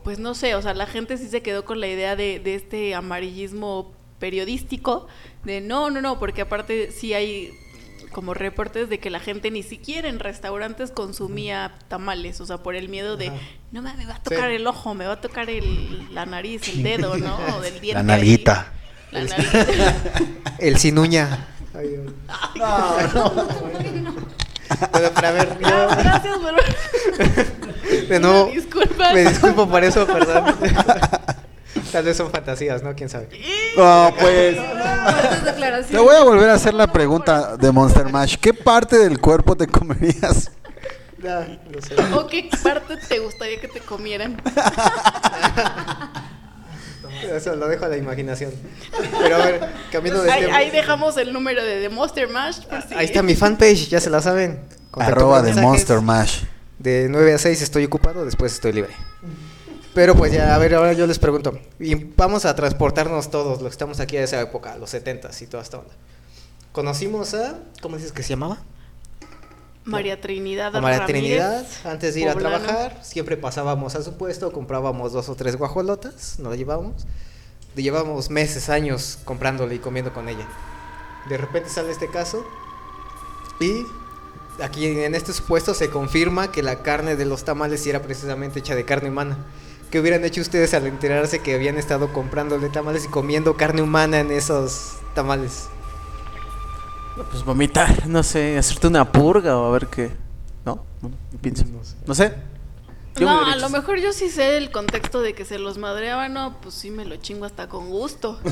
pues 0.03 0.17
no 0.19 0.33
sé, 0.35 0.55
o 0.55 0.61
sea, 0.61 0.73
la 0.73 0.87
gente 0.87 1.17
sí 1.17 1.27
se 1.27 1.41
quedó 1.41 1.65
con 1.65 1.79
la 1.81 1.87
idea 1.87 2.15
de, 2.15 2.39
de 2.39 2.55
este 2.55 2.95
amarillismo 2.95 3.91
periodístico, 4.19 5.07
de 5.43 5.61
no, 5.61 5.89
no, 5.91 6.01
no, 6.01 6.17
porque 6.19 6.41
aparte 6.41 6.91
sí 6.91 7.13
hay 7.13 7.51
como 8.11 8.33
reportes 8.33 8.89
de 8.89 8.99
que 8.99 9.09
la 9.09 9.19
gente 9.19 9.51
ni 9.51 9.63
siquiera 9.63 10.07
en 10.09 10.19
restaurantes 10.19 10.91
consumía 10.91 11.73
tamales, 11.87 12.39
o 12.41 12.45
sea, 12.45 12.57
por 12.57 12.75
el 12.75 12.89
miedo 12.89 13.17
de, 13.17 13.27
Ajá. 13.27 13.37
no 13.71 13.81
me, 13.81 13.93
me 13.95 14.05
va 14.05 14.15
a 14.15 14.23
tocar 14.23 14.49
Sí. 14.49 14.55
el 14.55 14.67
ojo, 14.67 14.93
me 14.93 15.05
va 15.05 15.13
a 15.13 15.21
tocar 15.21 15.49
el, 15.49 16.13
la 16.13 16.25
nariz, 16.25 16.67
el 16.69 16.83
dedo, 16.83 17.17
¿no? 17.17 17.37
O 17.55 17.61
del 17.61 17.79
diente. 17.79 17.93
La 17.93 17.99
ahí. 17.99 18.05
nalguita. 18.05 18.67
La 19.11 19.21
nalguita. 19.23 19.95
El 20.59 20.77
sin 20.77 20.97
uña. 20.99 21.47
Ay, 21.73 21.87
Dios. 21.89 22.11
Pero, 24.91 25.11
pero 25.13 25.27
a 25.27 25.31
ver, 25.31 25.57
yo- 25.61 25.67
Ah, 25.67 25.95
gracias, 26.03 26.37
por- 26.37 28.07
de 28.07 28.19
nuevo, 28.19 28.51
me 29.13 29.23
disculpo 29.25 29.67
por 29.69 29.83
eso, 29.83 30.05
perdón. 30.05 30.55
Tal 31.91 32.03
vez 32.05 32.17
son 32.17 32.29
fantasías, 32.31 32.83
¿no? 32.83 32.93
¿Quién 32.95 33.09
sabe? 33.09 33.29
No, 33.77 34.13
pues. 34.19 34.57
Fuertes 34.57 35.87
Te 35.89 35.97
voy 35.99 36.15
a 36.15 36.23
volver 36.23 36.49
a 36.49 36.53
hacer 36.55 36.73
la 36.73 36.87
pregunta 36.91 37.55
de 37.57 37.71
Monster 37.71 38.09
Mash. 38.11 38.35
¿Qué 38.39 38.53
parte 38.53 38.97
del 38.97 39.19
cuerpo 39.19 39.55
te 39.55 39.67
comerías? 39.67 40.51
Ya, 41.21 41.59
lo 41.71 41.81
sé. 41.81 41.95
¿O 42.13 42.27
qué 42.27 42.49
parte 42.61 42.95
te 42.97 43.19
gustaría 43.19 43.59
que 43.59 43.67
te 43.67 43.79
comieran? 43.79 44.39
Eso 47.33 47.55
lo 47.55 47.67
dejo 47.67 47.85
a 47.85 47.87
la 47.87 47.97
imaginación. 47.97 48.51
Pero 49.19 49.35
a 49.35 49.39
ver, 49.39 49.59
cambiando 49.91 50.21
de 50.23 50.31
Ahí, 50.31 50.41
tema. 50.43 50.57
ahí 50.57 50.69
dejamos 50.71 51.17
el 51.17 51.33
número 51.33 51.63
de 51.63 51.81
The 51.81 51.89
Monster 51.89 52.27
Mash. 52.29 52.61
por 52.65 52.81
si- 52.83 52.93
Ahí 52.93 53.05
está 53.05 53.23
mi 53.23 53.35
fanpage, 53.35 53.87
ya 53.89 53.99
se 53.99 54.09
la 54.09 54.21
saben. 54.21 54.59
Contacto 54.91 55.15
Arroba 55.19 55.41
mensajes. 55.41 55.63
Monster 55.63 56.01
Mash. 56.01 56.43
De 56.77 57.07
9 57.09 57.33
a 57.33 57.37
6 57.39 57.61
estoy 57.61 57.85
ocupado, 57.85 58.23
después 58.25 58.53
estoy 58.53 58.73
libre. 58.73 58.93
Pero 59.97 60.13
pues 60.13 60.31
ya, 60.31 60.53
a 60.53 60.59
ver, 60.59 60.75
ahora 60.75 60.93
yo 60.93 61.07
les 61.07 61.17
pregunto. 61.17 61.59
Y 61.79 61.95
vamos 61.95 62.45
a 62.45 62.55
transportarnos 62.55 63.31
todos, 63.31 63.63
los 63.63 63.69
que 63.69 63.73
estamos 63.73 63.99
aquí 63.99 64.15
a 64.15 64.23
esa 64.23 64.39
época, 64.39 64.77
los 64.77 64.93
70s 64.93 65.41
y 65.41 65.47
toda 65.47 65.63
esta 65.63 65.79
onda. 65.79 65.91
Conocimos 66.71 67.33
a. 67.33 67.57
¿Cómo 67.81 67.95
dices 67.95 68.11
que 68.11 68.21
se 68.21 68.29
llamaba? 68.29 68.59
María 69.85 70.21
Trinidad. 70.21 70.75
A 70.75 70.81
María 70.81 70.99
Ramírez, 70.99 71.21
Trinidad. 71.21 71.67
Antes 71.83 72.13
de 72.13 72.19
ir 72.19 72.31
poblano. 72.31 72.57
a 72.57 72.59
trabajar, 72.59 72.99
siempre 73.03 73.37
pasábamos 73.37 73.95
a 73.95 74.03
su 74.03 74.17
puesto, 74.17 74.51
comprábamos 74.51 75.13
dos 75.13 75.29
o 75.29 75.35
tres 75.35 75.55
guajolotas, 75.55 76.37
nos 76.37 76.51
la 76.51 76.57
llevábamos. 76.57 77.07
Le 77.73 77.81
llevábamos 77.81 78.29
meses, 78.29 78.69
años 78.69 79.17
comprándole 79.25 79.73
y 79.73 79.79
comiendo 79.79 80.13
con 80.13 80.29
ella. 80.29 80.47
De 81.27 81.37
repente 81.37 81.69
sale 81.69 81.91
este 81.91 82.07
caso 82.07 82.45
y 83.59 83.81
aquí 84.61 84.85
en 84.85 85.15
este 85.15 85.33
supuesto 85.33 85.73
se 85.73 85.89
confirma 85.89 86.51
que 86.51 86.61
la 86.61 86.83
carne 86.83 87.15
de 87.15 87.25
los 87.25 87.45
tamales 87.45 87.87
era 87.87 88.03
precisamente 88.03 88.59
hecha 88.59 88.75
de 88.75 88.85
carne 88.85 89.09
humana. 89.09 89.39
¿Qué 89.91 89.99
hubieran 89.99 90.25
hecho 90.25 90.41
ustedes 90.41 90.73
al 90.73 90.85
enterarse 90.85 91.39
que 91.39 91.55
habían 91.55 91.77
estado 91.77 92.11
comprándole 92.11 92.69
tamales 92.69 93.05
y 93.05 93.07
comiendo 93.07 93.55
carne 93.55 93.81
humana 93.81 94.19
en 94.19 94.31
esos 94.31 94.97
tamales? 95.13 95.69
Pues 97.31 97.43
vomitar, 97.43 98.07
no 98.07 98.21
sé, 98.21 98.57
hacerte 98.57 98.87
una 98.87 99.11
purga 99.11 99.57
o 99.57 99.65
a 99.65 99.71
ver 99.71 99.87
qué. 99.87 100.11
¿No? 100.65 100.83
No, 101.01 101.09
no 101.09 101.39
pienso. 101.41 101.63
No 101.65 101.83
sé. 101.83 101.95
No 102.05 102.15
sé. 102.15 102.33
No, 103.19 103.45
a 103.45 103.55
lo 103.55 103.69
mejor 103.69 103.99
yo 103.99 104.13
sí 104.13 104.29
sé 104.29 104.57
el 104.57 104.71
contexto 104.71 105.21
de 105.21 105.33
que 105.33 105.43
se 105.43 105.57
los 105.57 105.77
madreaban, 105.77 106.33
no, 106.33 106.57
pues 106.61 106.75
sí 106.75 106.91
me 106.91 107.05
lo 107.05 107.15
chingo 107.15 107.45
hasta 107.45 107.67
con 107.67 107.89
gusto. 107.89 108.39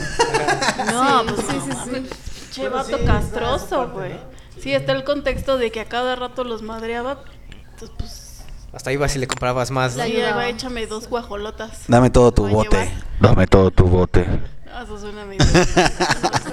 No, 0.92 1.24
Sí, 1.24 1.34
pues 1.36 1.48
sí, 1.48 1.56
no 1.56 1.62
sí, 1.62 1.70
mames, 1.70 2.10
sí. 2.10 2.52
Che, 2.52 2.70
vato 2.70 2.98
castroso, 3.06 3.90
güey. 3.90 4.14
Sí, 4.60 4.74
está 4.74 4.94
el 4.94 5.04
contexto 5.04 5.58
de 5.58 5.72
que 5.72 5.82
a 5.82 5.86
cada 5.86 6.16
rato 6.16 6.44
los 6.44 6.62
madreaba. 6.62 7.24
Entonces, 7.72 7.92
pues, 7.98 8.25
Hasta 8.76 8.92
ibas 8.92 9.16
y 9.16 9.20
le 9.20 9.28
comprabas 9.28 9.72
más, 9.72 9.94
¿no? 9.94 10.00
la 10.00 10.08
lleva, 10.10 10.50
échame 10.50 10.86
dos 10.86 11.08
guajolotas. 11.08 11.84
Dame 11.88 12.10
todo 12.10 12.34
tu 12.34 12.46
bote. 12.46 12.78
llevar. 12.78 12.94
Dame 13.22 13.48
todo 13.48 13.72
tu 13.72 13.86
bote. 13.86 14.26
No, 14.66 14.84
eso 14.84 15.00
suena 15.00 15.24
medio. 15.26 15.46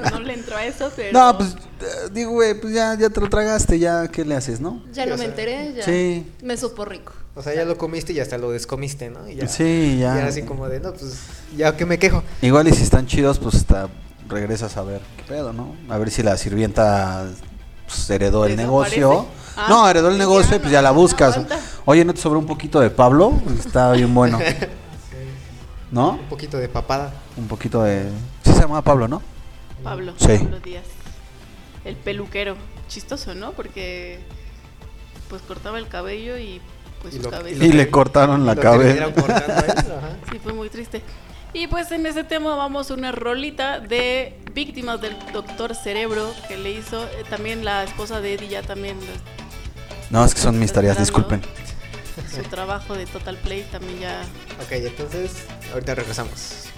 no, 0.05 0.11
no 0.11 0.21
le 0.21 0.35
entro 0.35 0.57
a 0.57 0.65
eso, 0.65 0.93
pero. 0.97 1.13
No, 1.19 1.37
pues 1.37 1.57
eh, 1.81 2.11
digo, 2.13 2.31
güey, 2.31 2.55
pues 2.61 2.73
ya, 2.73 2.97
ya 2.97 3.11
te 3.11 3.21
lo 3.21 3.29
tragaste, 3.29 3.81
ya, 3.81 4.07
¿qué 4.07 4.25
le 4.25 4.37
haces, 4.37 4.61
no? 4.61 4.85
Ya 4.93 5.05
no 5.05 5.13
me 5.13 5.19
sea, 5.19 5.27
enteré, 5.27 5.75
ya. 5.75 5.83
sí. 5.85 6.25
Me 6.45 6.57
supo 6.57 6.85
rico. 6.85 7.13
O 7.35 7.43
sea, 7.43 7.55
ya 7.55 7.65
lo 7.65 7.77
comiste 7.77 8.13
y 8.13 8.21
hasta 8.21 8.39
lo 8.39 8.53
descomiste, 8.53 9.11
¿no? 9.11 9.29
Y 9.29 9.35
ya, 9.37 9.49
Sí, 9.49 9.99
ya. 9.99 10.15
Y 10.15 10.19
era 10.19 10.29
así 10.29 10.43
como 10.43 10.69
de, 10.69 10.79
no, 10.79 10.93
pues, 10.93 11.25
ya 11.57 11.77
que 11.77 11.87
me 11.87 11.99
quejo. 11.99 12.23
Igual 12.41 12.69
y 12.69 12.73
si 12.73 12.85
están 12.85 13.09
chidos, 13.09 13.41
pues 13.41 13.57
hasta 13.57 13.89
regresas 14.29 14.77
a 14.77 14.83
ver 14.83 15.01
qué 15.17 15.25
pedo, 15.25 15.53
¿no? 15.53 15.75
A 15.89 15.99
ver 15.99 16.13
si 16.13 16.23
la 16.23 16.37
sirvienta 16.37 17.27
pues, 17.95 18.11
heredó 18.11 18.45
el 18.47 18.57
negocio. 18.57 19.27
Ah, 19.57 19.67
no, 19.69 19.89
heredó 19.89 20.09
el 20.09 20.15
ya 20.15 20.19
negocio 20.19 20.57
y 20.57 20.59
pues 20.61 20.73
ya 20.73 20.81
la 20.83 20.91
buscas. 20.93 21.35
aguanta. 21.37 21.61
Oye, 21.85 22.05
¿no 22.05 22.15
te 22.15 22.21
sobró 22.21 22.39
un 22.39 22.47
poquito 22.47 22.81
de 22.81 22.91
Pablo? 22.91 23.33
Está 23.59 23.93
bien 23.93 24.15
bueno. 24.15 24.39
¿No? 25.91 26.13
Un 26.13 26.19
poquito 26.29 26.57
de 26.57 26.69
papada. 26.69 27.13
Un 27.37 27.49
poquito 27.49 27.83
de... 27.83 28.09
Sí 28.45 28.53
se 28.53 28.61
llamaba 28.61 28.81
Pablo, 28.83 29.09
¿no? 29.09 29.21
Pablo, 29.85 30.15
Sí. 30.17 30.39
Pablo 30.39 30.59
Díaz. 30.61 30.85
El 31.85 31.97
peluquero. 31.97 32.57
Chistoso, 32.89 33.35
¿no? 33.35 33.53
Porque. 33.53 34.21
Pues 35.29 35.43
cortaba 35.43 35.79
el 35.79 35.89
cabello 35.89 36.39
y. 36.39 36.61
Pues 37.03 37.15
Y 37.15 37.17
su 37.17 37.25
lo- 37.25 37.31
cabeza. 37.31 37.65
Y 37.65 37.73
le 37.73 37.91
cortaron 37.91 38.47
la 38.47 38.55
cabeza. 38.55 39.07
él. 39.07 39.15
Sí, 40.31 40.39
fue 40.39 40.53
muy 40.53 40.69
triste. 40.69 41.03
Y 41.55 41.67
pues 41.67 41.93
en 41.93 42.07
ese 42.07 42.25
tema 42.25 42.55
vamos 42.57 42.91
a 42.91 42.95
una 42.95 43.13
rolita 43.13 43.79
de 43.79 44.39
víctimas 44.55 45.01
del 45.01 45.15
doctor 45.33 45.75
Cerebro 45.75 46.33
que 46.49 46.57
le 46.57 46.71
hizo 46.73 47.05
eh, 47.05 47.25
también 47.29 47.65
la 47.65 47.85
esposa 47.85 48.21
de 48.21 48.35
Eddie, 48.35 48.49
ya 48.49 48.63
también 48.63 48.97
No, 50.11 50.25
es 50.25 50.35
que 50.35 50.41
son 50.41 50.59
mis 50.59 50.73
tareas, 50.73 50.99
disculpen. 50.99 51.43
su 52.35 52.43
trabajo 52.45 52.95
de 52.95 53.05
Total 53.07 53.37
Play 53.37 53.67
también 53.71 54.01
ya. 54.01 54.23
Ok, 54.65 54.73
entonces, 54.73 55.45
ahorita 55.75 55.95
regresamos. 55.95 56.72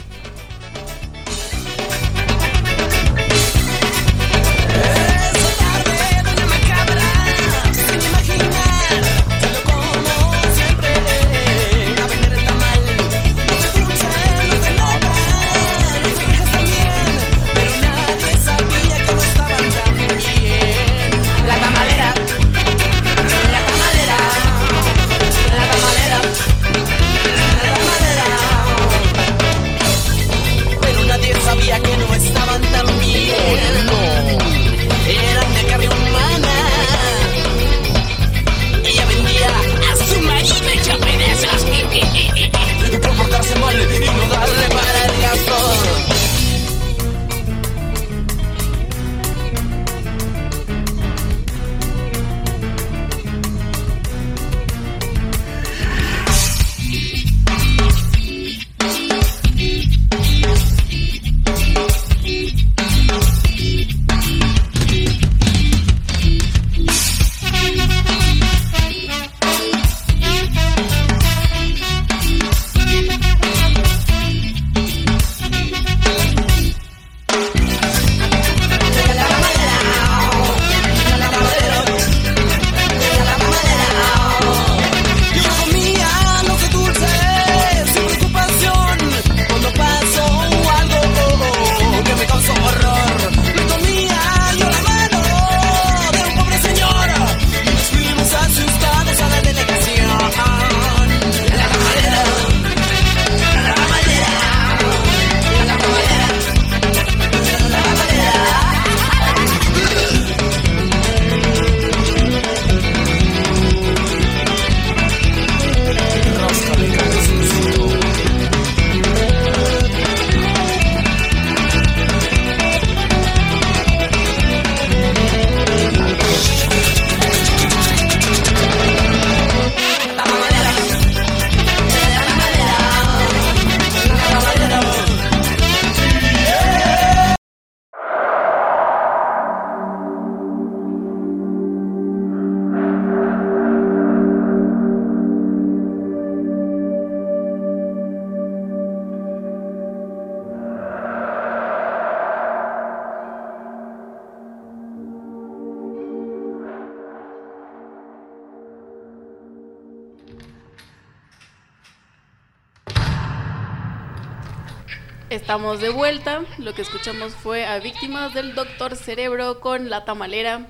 Estamos 165.55 165.81
de 165.81 165.91
vuelta. 165.91 166.45
Lo 166.59 166.75
que 166.75 166.83
escuchamos 166.83 167.33
fue 167.33 167.65
a 167.65 167.79
víctimas 167.79 168.35
del 168.35 168.57
Doctor 168.57 168.97
Cerebro 168.97 169.61
con 169.61 169.89
la 169.89 170.05
tamalera, 170.05 170.67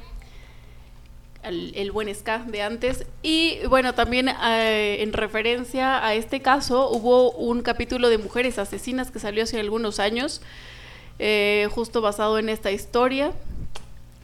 el, 1.42 1.72
el 1.74 1.90
buen 1.90 2.14
ska 2.14 2.40
de 2.40 2.60
antes. 2.60 3.06
Y 3.22 3.60
bueno, 3.70 3.94
también 3.94 4.28
eh, 4.28 4.98
en 5.00 5.14
referencia 5.14 6.04
a 6.06 6.12
este 6.12 6.42
caso, 6.42 6.90
hubo 6.90 7.30
un 7.32 7.62
capítulo 7.62 8.10
de 8.10 8.18
Mujeres 8.18 8.58
Asesinas 8.58 9.10
que 9.10 9.20
salió 9.20 9.44
hace 9.44 9.58
algunos 9.58 10.00
años, 10.00 10.42
eh, 11.18 11.66
justo 11.70 12.02
basado 12.02 12.38
en 12.38 12.50
esta 12.50 12.70
historia. 12.70 13.32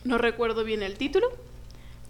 No 0.04 0.18
recuerdo 0.18 0.62
bien 0.62 0.82
el 0.82 0.98
título, 0.98 1.26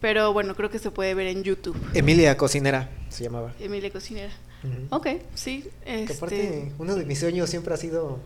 pero 0.00 0.32
bueno, 0.32 0.56
creo 0.56 0.70
que 0.70 0.80
se 0.80 0.90
puede 0.90 1.14
ver 1.14 1.28
en 1.28 1.44
YouTube. 1.44 1.76
Emilia 1.94 2.36
Cocinera 2.36 2.90
se 3.10 3.22
llamaba. 3.22 3.52
Emilia 3.60 3.92
Cocinera. 3.92 4.32
Ujú. 4.64 4.96
Ok, 4.96 5.06
sí. 5.36 5.70
Que 5.84 6.02
Este, 6.02 6.14
aparte, 6.14 6.72
uno 6.78 6.96
de 6.96 7.04
mis 7.04 7.20
sueños 7.20 7.48
siempre 7.48 7.72
ha 7.72 7.76
sido 7.76 8.18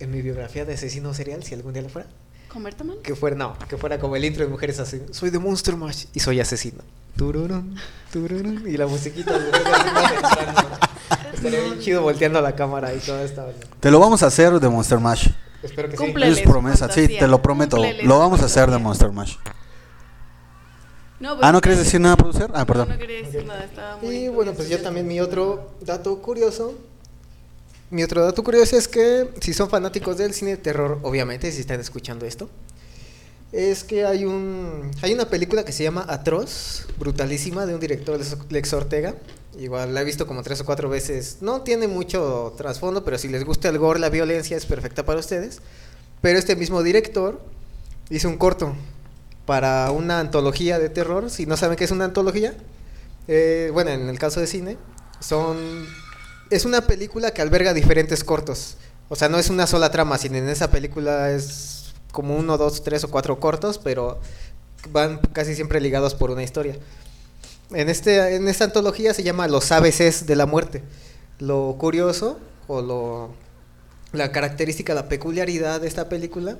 en 0.00 0.10
mi 0.10 0.22
biografía 0.22 0.64
de 0.64 0.74
asesino 0.74 1.14
serial, 1.14 1.42
si 1.44 1.54
algún 1.54 1.72
día 1.72 1.82
lo 1.82 1.88
fuera, 1.88 2.08
¿Comer 2.48 2.74
tamal? 2.74 2.98
que 3.02 3.14
fuera, 3.16 3.36
no, 3.36 3.56
que 3.68 3.76
fuera 3.76 3.98
como 3.98 4.16
el 4.16 4.24
intro 4.24 4.44
de 4.44 4.50
Mujeres 4.50 4.78
Asesinas. 4.78 5.16
Soy 5.16 5.30
de 5.30 5.38
Monster 5.38 5.76
Mash 5.76 6.04
y 6.14 6.20
soy 6.20 6.40
asesino. 6.40 6.82
Tururún, 7.16 7.76
tururún, 8.12 8.64
y 8.66 8.76
la 8.76 8.86
musiquita 8.86 9.38
de. 9.38 9.50
Estaría 11.34 11.60
bien 11.60 11.78
chido 11.80 12.02
volteando 12.02 12.40
la 12.40 12.54
cámara 12.54 12.94
y 12.94 12.98
toda 12.98 13.22
esta 13.22 13.44
onda. 13.44 13.66
Te 13.80 13.90
lo 13.90 13.98
vamos 14.00 14.22
a 14.22 14.26
hacer 14.26 14.58
de 14.60 14.68
Monster 14.68 14.98
Mash. 15.00 15.28
Espero 15.62 15.88
que 15.88 15.96
Cúmplele 15.96 16.32
Es 16.32 16.38
su 16.38 16.44
promesa, 16.44 16.86
sí, 16.88 17.00
fantasía, 17.00 17.18
te 17.20 17.28
lo 17.28 17.40
prometo. 17.42 17.76
cúmplele 17.76 18.02
Lo 18.04 18.18
vamos 18.18 18.40
a 18.42 18.44
hacer 18.46 18.70
de. 18.70 18.78
Monster 18.78 19.10
Mash. 19.12 19.36
No, 21.20 21.38
Ah, 21.40 21.52
¿no 21.52 21.60
pues, 21.60 21.62
quieres 21.62 21.78
decir 21.78 22.00
nada, 22.00 22.16
producer? 22.16 22.50
Ah, 22.54 22.60
No, 22.60 22.66
perdón. 22.66 22.88
no 22.90 22.98
quería 22.98 23.22
decir 23.22 23.44
nada, 23.46 23.64
estaba 23.64 23.96
muy 23.96 24.08
sí. 24.10 24.16
Y 24.24 24.28
bueno, 24.28 24.52
pues 24.52 24.68
yo 24.68 24.80
también 24.82 25.06
mi 25.06 25.20
otro 25.20 25.70
dato 25.80 26.20
curioso. 26.20 26.74
Mi 27.90 28.02
otro 28.02 28.24
dato 28.24 28.42
curioso 28.42 28.76
es 28.76 28.88
que 28.88 29.30
si 29.40 29.54
son 29.54 29.68
fanáticos 29.70 30.16
del 30.18 30.34
cine 30.34 30.52
de 30.52 30.56
terror, 30.56 30.98
obviamente, 31.02 31.52
si 31.52 31.60
están 31.60 31.80
escuchando 31.80 32.26
esto, 32.26 32.50
es 33.52 33.84
que 33.84 34.04
hay 34.04 34.24
un 34.24 34.90
hay 35.00 35.12
una 35.12 35.26
película 35.28 35.64
que 35.64 35.70
se 35.70 35.84
llama 35.84 36.04
Atroz, 36.08 36.86
brutalísima, 36.98 37.66
de 37.66 37.74
un 37.74 37.80
director 37.80 38.18
Lex- 38.18 38.72
Ortega. 38.72 39.14
Igual 39.56 39.94
la 39.94 40.00
he 40.00 40.04
visto 40.04 40.26
como 40.26 40.42
tres 40.42 40.60
o 40.60 40.64
cuatro 40.64 40.88
veces. 40.88 41.38
No 41.40 41.60
tiene 41.62 41.86
mucho 41.86 42.52
trasfondo, 42.56 43.04
pero 43.04 43.16
si 43.18 43.28
les 43.28 43.44
gusta 43.44 43.68
el 43.68 43.78
gore, 43.78 44.00
la 44.00 44.08
violencia 44.08 44.56
es 44.56 44.66
perfecta 44.66 45.04
para 45.04 45.20
ustedes. 45.20 45.60
Pero 46.20 46.36
este 46.38 46.56
mismo 46.56 46.82
director 46.82 47.40
hizo 48.10 48.28
un 48.28 48.38
corto 48.38 48.74
para 49.46 49.92
una 49.92 50.18
antología 50.18 50.80
de 50.80 50.88
terror. 50.88 51.30
Si 51.30 51.46
no 51.46 51.56
saben 51.56 51.76
qué 51.76 51.84
es 51.84 51.92
una 51.92 52.06
antología, 52.06 52.56
eh, 53.28 53.70
bueno, 53.72 53.90
en 53.90 54.08
el 54.08 54.18
caso 54.18 54.40
de 54.40 54.48
cine, 54.48 54.76
son 55.20 55.86
es 56.50 56.64
una 56.64 56.82
película 56.82 57.32
que 57.32 57.42
alberga 57.42 57.74
diferentes 57.74 58.24
cortos. 58.24 58.76
O 59.08 59.16
sea, 59.16 59.28
no 59.28 59.38
es 59.38 59.50
una 59.50 59.66
sola 59.66 59.90
trama, 59.90 60.18
sino 60.18 60.36
en 60.36 60.48
esa 60.48 60.70
película 60.70 61.30
es 61.30 61.94
como 62.12 62.36
uno, 62.36 62.56
dos, 62.56 62.82
tres 62.82 63.04
o 63.04 63.10
cuatro 63.10 63.40
cortos, 63.40 63.78
pero 63.78 64.20
van 64.90 65.18
casi 65.32 65.54
siempre 65.54 65.80
ligados 65.80 66.14
por 66.14 66.30
una 66.30 66.42
historia. 66.42 66.76
En, 67.70 67.88
este, 67.88 68.36
en 68.36 68.48
esta 68.48 68.64
antología 68.64 69.14
se 69.14 69.22
llama 69.22 69.48
Los 69.48 69.72
ABCs 69.72 70.26
de 70.26 70.36
la 70.36 70.46
muerte. 70.46 70.82
Lo 71.38 71.76
curioso, 71.78 72.38
o 72.68 72.82
lo, 72.82 73.34
la 74.12 74.32
característica, 74.32 74.94
la 74.94 75.08
peculiaridad 75.08 75.80
de 75.80 75.88
esta 75.88 76.08
película, 76.08 76.58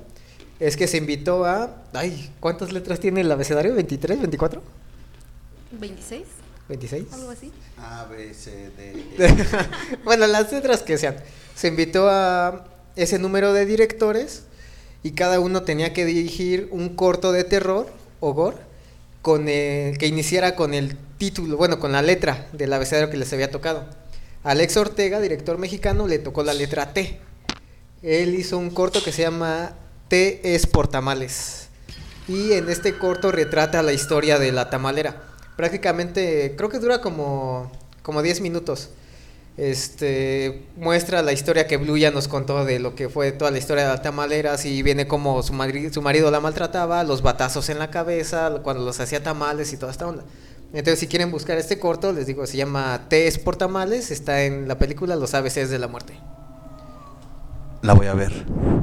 es 0.59 0.77
que 0.77 0.87
se 0.87 0.97
invitó 0.97 1.45
a... 1.45 1.83
Ay, 1.93 2.31
¿cuántas 2.39 2.71
letras 2.71 2.99
tiene 2.99 3.21
el 3.21 3.31
abecedario? 3.31 3.75
¿23? 3.75 4.19
¿24? 4.21 4.59
¿26? 5.79 6.23
¿26? 6.69 7.05
Algo 7.13 7.29
así. 7.29 7.51
A, 7.77 8.05
B, 8.09 8.33
C, 8.33 8.71
D. 8.77 9.03
bueno, 10.03 10.25
las 10.27 10.51
letras 10.51 10.81
que 10.81 10.97
sean. 10.97 11.15
Se 11.55 11.67
invitó 11.67 12.09
a 12.09 12.65
ese 12.95 13.19
número 13.19 13.53
de 13.53 13.65
directores 13.65 14.43
y 15.03 15.11
cada 15.11 15.39
uno 15.39 15.61
tenía 15.63 15.93
que 15.93 16.05
dirigir 16.05 16.67
un 16.71 16.95
corto 16.95 17.31
de 17.31 17.43
terror 17.43 17.87
o 18.19 18.33
gore 18.33 18.57
con 19.21 19.47
el- 19.47 19.97
que 19.97 20.07
iniciara 20.07 20.55
con 20.55 20.73
el 20.73 20.97
título, 21.17 21.57
bueno, 21.57 21.79
con 21.79 21.91
la 21.91 22.01
letra 22.01 22.47
del 22.53 22.73
abecedario 22.73 23.09
que 23.11 23.17
les 23.17 23.31
había 23.33 23.51
tocado. 23.51 23.85
Alex 24.43 24.77
Ortega, 24.77 25.19
director 25.21 25.57
mexicano, 25.57 26.07
le 26.07 26.19
tocó 26.19 26.43
la 26.43 26.53
letra 26.53 26.93
T. 26.93 27.19
Él 28.03 28.35
hizo 28.35 28.57
un 28.57 28.69
corto 28.69 29.03
que 29.03 29.11
se 29.11 29.23
llama 29.23 29.73
T 30.07 30.55
es 30.55 30.67
por 30.67 30.87
tamales. 30.87 31.67
Y 32.27 32.53
en 32.53 32.69
este 32.69 32.97
corto 32.97 33.31
retrata 33.31 33.81
la 33.83 33.93
historia 33.93 34.37
de 34.39 34.51
la 34.51 34.69
tamalera. 34.69 35.21
Prácticamente, 35.55 36.53
creo 36.57 36.69
que 36.69 36.79
dura 36.79 36.99
como, 37.01 37.71
como 38.03 38.21
10 38.21 38.41
minutos. 38.41 38.89
Este 39.57 40.65
muestra 40.75 41.21
la 41.21 41.31
historia 41.31 41.65
que 41.65 41.77
Blue 41.77 41.97
ya 41.97 42.11
nos 42.11 42.27
contó 42.27 42.65
de 42.65 42.77
lo 42.79 42.93
que 42.93 43.07
fue 43.07 43.31
toda 43.31 43.51
la 43.51 43.57
historia 43.57 43.83
de 43.83 43.89
la 43.89 44.01
tamalera, 44.01 44.57
si 44.57 44.83
viene 44.83 45.07
como 45.07 45.41
su, 45.43 45.53
mari- 45.53 45.93
su 45.93 46.01
marido 46.01 46.29
la 46.29 46.41
maltrataba, 46.41 47.05
los 47.05 47.21
batazos 47.21 47.69
en 47.69 47.79
la 47.79 47.89
cabeza, 47.89 48.51
cuando 48.63 48.83
los 48.83 48.99
hacía 48.99 49.23
tamales 49.23 49.71
y 49.71 49.77
toda 49.77 49.93
esta 49.93 50.07
onda. 50.07 50.23
Entonces, 50.73 50.99
si 50.99 51.07
quieren 51.07 51.31
buscar 51.31 51.57
este 51.57 51.79
corto, 51.79 52.11
les 52.11 52.27
digo, 52.27 52.45
se 52.45 52.57
llama 52.57 53.03
T 53.07 53.27
es 53.27 53.39
por 53.39 53.55
tamales, 53.55 54.11
está 54.11 54.43
en 54.43 54.67
la 54.67 54.77
película 54.77 55.15
Los 55.15 55.33
ABCs 55.33 55.69
de 55.69 55.79
la 55.79 55.87
muerte. 55.87 56.19
La 57.81 57.93
voy 57.93 58.07
a 58.07 58.13
ver. 58.13 58.33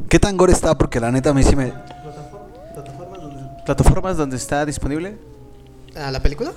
¿Qué 0.09 0.19
tan 0.19 0.39
gore 0.39 0.55
está? 0.55 0.79
Porque 0.79 1.01
la 1.01 1.11
neta 1.11 1.31
a 1.31 1.35
mí 1.35 1.43
sí 1.43 1.55
me... 1.55 1.71
¿Plataformas 3.67 4.17
donde 4.17 4.37
está 4.37 4.65
disponible? 4.65 5.19
¿Ah, 5.97 6.11
la 6.11 6.21
película? 6.23 6.53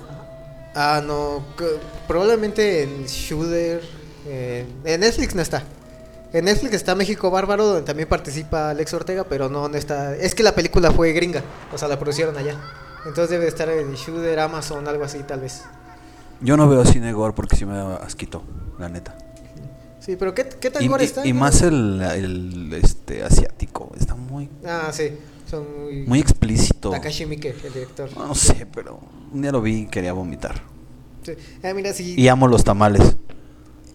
Ah, 0.74 1.02
no, 1.04 1.44
probablemente 2.06 2.82
en 2.82 3.04
Shooter, 3.06 3.80
eh, 4.26 4.66
en 4.84 5.00
Netflix 5.00 5.34
no 5.34 5.42
está. 5.42 5.62
En 6.32 6.44
Netflix 6.44 6.74
está 6.74 6.94
México 6.94 7.30
Bárbaro, 7.30 7.64
donde 7.66 7.82
también 7.82 8.08
participa 8.08 8.70
Alex 8.70 8.92
Ortega, 8.92 9.24
pero 9.24 9.48
no, 9.48 9.68
no 9.68 9.76
está. 9.76 10.14
Es 10.16 10.34
que 10.34 10.42
la 10.42 10.54
película 10.54 10.90
fue 10.90 11.12
gringa, 11.12 11.42
o 11.72 11.78
sea, 11.78 11.88
la 11.88 11.98
producieron 11.98 12.36
allá. 12.36 12.60
Entonces 13.06 13.30
debe 13.30 13.46
estar 13.48 13.68
en 13.70 13.94
Shooter, 13.94 14.38
Amazon, 14.40 14.86
algo 14.88 15.04
así, 15.04 15.20
tal 15.22 15.40
vez. 15.40 15.62
Yo 16.40 16.56
no 16.56 16.68
veo 16.68 16.84
cine 16.84 17.12
gore 17.12 17.32
porque 17.32 17.56
sí 17.56 17.64
me 17.64 17.76
da 17.76 17.96
asquito, 17.96 18.42
la 18.78 18.88
neta. 18.88 19.16
Sí, 20.00 20.16
pero 20.16 20.34
¿qué, 20.34 20.44
qué 20.48 20.70
tan 20.70 20.82
Y, 20.82 20.88
gore 20.88 21.04
y- 21.04 21.06
está? 21.06 21.26
y 21.26 21.32
más 21.32 21.62
el, 21.62 22.02
el, 22.02 22.72
este, 22.74 23.24
asiático. 23.24 23.92
Está 23.98 24.14
muy, 24.14 24.48
Ah, 24.66 24.90
sí, 24.92 25.12
son 25.48 25.82
muy. 25.82 26.02
muy 26.06 26.20
explícito. 26.20 26.90
Takashi 26.90 27.26
Miike, 27.26 27.50
el 27.64 27.72
director. 27.72 28.10
No 28.16 28.34
sé, 28.34 28.66
pero 28.66 29.00
un 29.32 29.42
día 29.42 29.52
lo 29.52 29.60
vi 29.62 29.82
y 29.82 29.86
quería 29.86 30.12
vomitar. 30.12 30.62
Sí. 31.22 31.32
Ah, 31.62 31.72
mira. 31.74 31.92
Y 31.98 32.28
amo 32.28 32.48
los 32.48 32.64
tamales. 32.64 33.16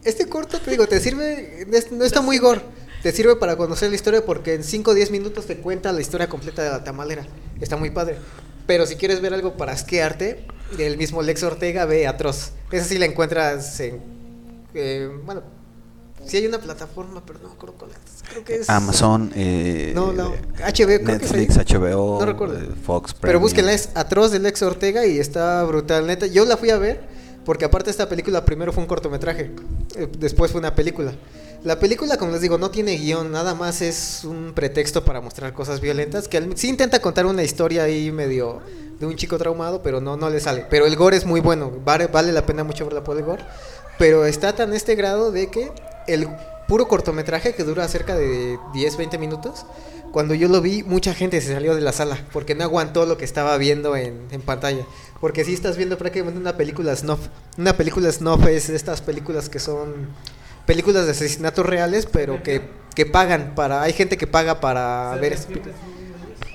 Este 0.03 0.27
corto, 0.27 0.59
te 0.59 0.71
digo, 0.71 0.87
te 0.87 0.99
sirve, 0.99 1.67
no 1.91 2.03
está 2.03 2.21
muy 2.21 2.39
gore, 2.39 2.61
te 3.03 3.11
sirve 3.11 3.35
para 3.35 3.55
conocer 3.55 3.89
la 3.89 3.95
historia 3.95 4.25
porque 4.25 4.55
en 4.55 4.63
5 4.63 4.91
o 4.91 4.93
10 4.95 5.11
minutos 5.11 5.45
te 5.45 5.57
cuenta 5.57 5.91
la 5.91 6.01
historia 6.01 6.27
completa 6.27 6.63
de 6.63 6.71
la 6.71 6.83
tamalera. 6.83 7.27
Está 7.59 7.77
muy 7.77 7.91
padre. 7.91 8.17
Pero 8.65 8.87
si 8.87 8.95
quieres 8.95 9.21
ver 9.21 9.33
algo 9.33 9.57
para 9.57 9.73
asquearte, 9.73 10.47
del 10.77 10.97
mismo 10.97 11.21
Lex 11.21 11.43
Ortega, 11.43 11.85
ve 11.85 12.07
Atroz. 12.07 12.53
Esa 12.71 12.85
sí 12.85 12.97
la 12.97 13.05
encuentras 13.05 13.79
en... 13.79 14.01
eh, 14.73 15.09
bueno, 15.25 15.43
sí 16.25 16.37
hay 16.37 16.47
una 16.47 16.59
plataforma, 16.59 17.21
pero 17.25 17.39
no 17.39 17.49
me 17.49 17.53
acuerdo 17.55 17.75
cuál 17.77 17.91
es. 17.91 17.97
Creo 18.29 18.43
que 18.43 18.55
es... 18.57 18.69
Amazon, 18.69 19.31
eh, 19.35 19.91
No, 19.95 20.13
no, 20.13 20.29
HBO, 20.29 20.35
creo 20.73 20.99
que. 20.99 21.03
Netflix, 21.03 21.57
HBO, 21.57 22.19
No 22.19 22.25
recuerdo. 22.25 22.57
eh, 22.57 22.69
Fox, 22.85 23.13
Pero 23.13 23.21
Premium. 23.21 23.41
búsquenla, 23.43 23.73
es 23.73 23.89
Atroz 23.95 24.31
de 24.31 24.39
Lex 24.39 24.61
Ortega 24.61 25.05
y 25.05 25.19
está 25.19 25.63
brutal, 25.63 26.07
neta. 26.07 26.27
Yo 26.27 26.45
la 26.45 26.57
fui 26.57 26.69
a 26.69 26.77
ver 26.77 27.01
porque 27.45 27.65
aparte 27.65 27.89
esta 27.89 28.07
película 28.07 28.45
primero 28.45 28.71
fue 28.71 28.83
un 28.83 28.87
cortometraje, 28.87 29.51
eh, 29.95 30.07
después 30.17 30.51
fue 30.51 30.59
una 30.59 30.75
película. 30.75 31.13
La 31.63 31.79
película, 31.79 32.17
como 32.17 32.31
les 32.31 32.41
digo, 32.41 32.57
no 32.57 32.71
tiene 32.71 32.95
guion, 32.97 33.31
nada 33.31 33.53
más 33.53 33.81
es 33.81 34.23
un 34.23 34.53
pretexto 34.55 35.05
para 35.05 35.21
mostrar 35.21 35.53
cosas 35.53 35.79
violentas, 35.79 36.27
que 36.27 36.49
sí 36.55 36.69
intenta 36.69 36.99
contar 37.01 37.27
una 37.27 37.43
historia 37.43 37.83
ahí 37.83 38.11
medio 38.11 38.61
de 38.99 39.05
un 39.05 39.15
chico 39.15 39.37
traumado, 39.37 39.81
pero 39.83 40.01
no, 40.01 40.17
no 40.17 40.29
le 40.29 40.39
sale. 40.39 40.65
Pero 40.71 40.87
el 40.87 40.95
gore 40.95 41.17
es 41.17 41.25
muy 41.25 41.39
bueno, 41.39 41.71
vale, 41.83 42.07
vale 42.07 42.31
la 42.31 42.45
pena 42.47 42.63
mucho 42.63 42.85
verla 42.85 43.03
por 43.03 43.15
el 43.17 43.23
gore. 43.23 43.43
Pero 43.99 44.25
está 44.25 44.55
tan 44.55 44.73
este 44.73 44.95
grado 44.95 45.31
de 45.31 45.51
que 45.51 45.71
el 46.07 46.27
puro 46.67 46.87
cortometraje 46.87 47.53
que 47.53 47.63
dura 47.63 47.87
cerca 47.87 48.15
de 48.15 48.57
10, 48.73 48.97
20 48.97 49.17
minutos, 49.17 49.65
cuando 50.11 50.33
yo 50.33 50.49
lo 50.49 50.61
vi, 50.61 50.83
mucha 50.83 51.13
gente 51.13 51.39
se 51.41 51.53
salió 51.53 51.73
de 51.73 51.81
la 51.81 51.93
sala 51.93 52.17
porque 52.33 52.53
no 52.53 52.63
aguantó 52.63 53.05
lo 53.05 53.17
que 53.17 53.25
estaba 53.25 53.57
viendo 53.57 53.95
en, 53.95 54.27
en 54.31 54.41
pantalla. 54.41 54.85
Porque 55.19 55.45
si 55.45 55.53
estás 55.53 55.77
viendo 55.77 55.97
prácticamente 55.97 56.39
una 56.39 56.57
película 56.57 56.95
snuff. 56.95 57.27
Una 57.57 57.77
película 57.77 58.11
snuff 58.11 58.45
es 58.47 58.67
de 58.67 58.75
estas 58.75 59.01
películas 59.01 59.49
que 59.49 59.59
son 59.59 60.07
películas 60.65 61.05
de 61.05 61.11
asesinatos 61.11 61.65
reales, 61.65 62.07
pero 62.11 62.43
que, 62.43 62.61
que 62.95 63.05
pagan 63.05 63.53
para... 63.55 63.81
Hay 63.81 63.93
gente 63.93 64.17
que 64.17 64.27
paga 64.27 64.59
para 64.59 65.15
ver... 65.15 65.37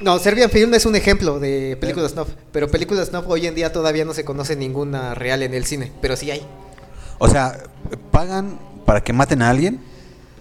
No, 0.00 0.18
Serbian 0.18 0.50
Film 0.50 0.74
es 0.74 0.84
un 0.84 0.94
ejemplo 0.94 1.38
de 1.38 1.78
películas 1.80 2.12
snuff, 2.12 2.28
pero 2.52 2.68
películas 2.70 3.08
snuff 3.08 3.24
hoy 3.28 3.46
en 3.46 3.54
día 3.54 3.72
todavía 3.72 4.04
no 4.04 4.12
se 4.12 4.24
conoce 4.24 4.54
ninguna 4.54 5.14
real 5.14 5.42
en 5.42 5.54
el 5.54 5.64
cine, 5.64 5.90
pero 6.02 6.16
sí 6.16 6.30
hay. 6.30 6.46
O 7.18 7.28
sea, 7.28 7.62
pagan 8.10 8.58
para 8.86 9.02
que 9.04 9.12
maten 9.12 9.42
a 9.42 9.50
alguien. 9.50 9.80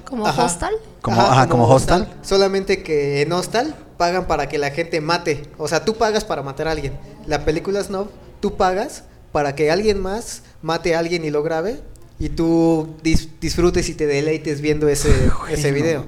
¿Como 0.05 0.25
Ajá. 0.25 0.45
hostal? 0.45 0.73
Como, 1.01 1.19
ajá, 1.21 1.49
como 1.49 1.67
hostal. 1.67 2.13
Solamente 2.21 2.81
que 2.83 3.21
en 3.21 3.31
Hostal 3.31 3.75
pagan 3.97 4.25
para 4.27 4.47
que 4.47 4.57
la 4.57 4.71
gente 4.71 5.01
mate. 5.01 5.43
O 5.57 5.67
sea, 5.67 5.83
tú 5.83 5.95
pagas 5.95 6.23
para 6.23 6.41
matar 6.43 6.67
a 6.67 6.71
alguien. 6.71 6.93
La 7.27 7.43
película 7.45 7.83
Snob, 7.83 8.07
tú 8.39 8.55
pagas 8.55 9.03
para 9.31 9.55
que 9.55 9.69
alguien 9.71 9.99
más 9.99 10.43
mate 10.61 10.95
a 10.95 10.99
alguien 10.99 11.25
y 11.25 11.29
lo 11.31 11.43
grabe. 11.43 11.81
Y 12.17 12.29
tú 12.29 12.95
dis- 13.03 13.29
disfrutes 13.41 13.89
y 13.89 13.93
te 13.95 14.07
deleites 14.07 14.61
viendo 14.61 14.87
ese, 14.87 15.11
ese 15.49 15.71
video. 15.71 16.05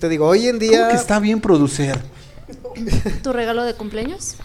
Te 0.00 0.08
digo, 0.08 0.26
hoy 0.26 0.46
en 0.48 0.58
¿Cómo 0.58 0.70
día 0.70 0.88
que 0.88 0.96
está 0.96 1.18
bien 1.18 1.40
producir? 1.40 1.96
¿Tu 3.22 3.32
regalo 3.32 3.64
de 3.64 3.74
cumpleaños? 3.74 4.36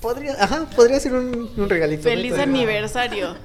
Podría, 0.00 0.32
ajá, 0.42 0.66
podría 0.74 0.98
ser 1.00 1.12
un, 1.14 1.50
un 1.56 1.68
regalito. 1.68 2.02
¿no? 2.02 2.10
Feliz 2.14 2.34
Te- 2.34 2.42
aniversario. 2.42 3.36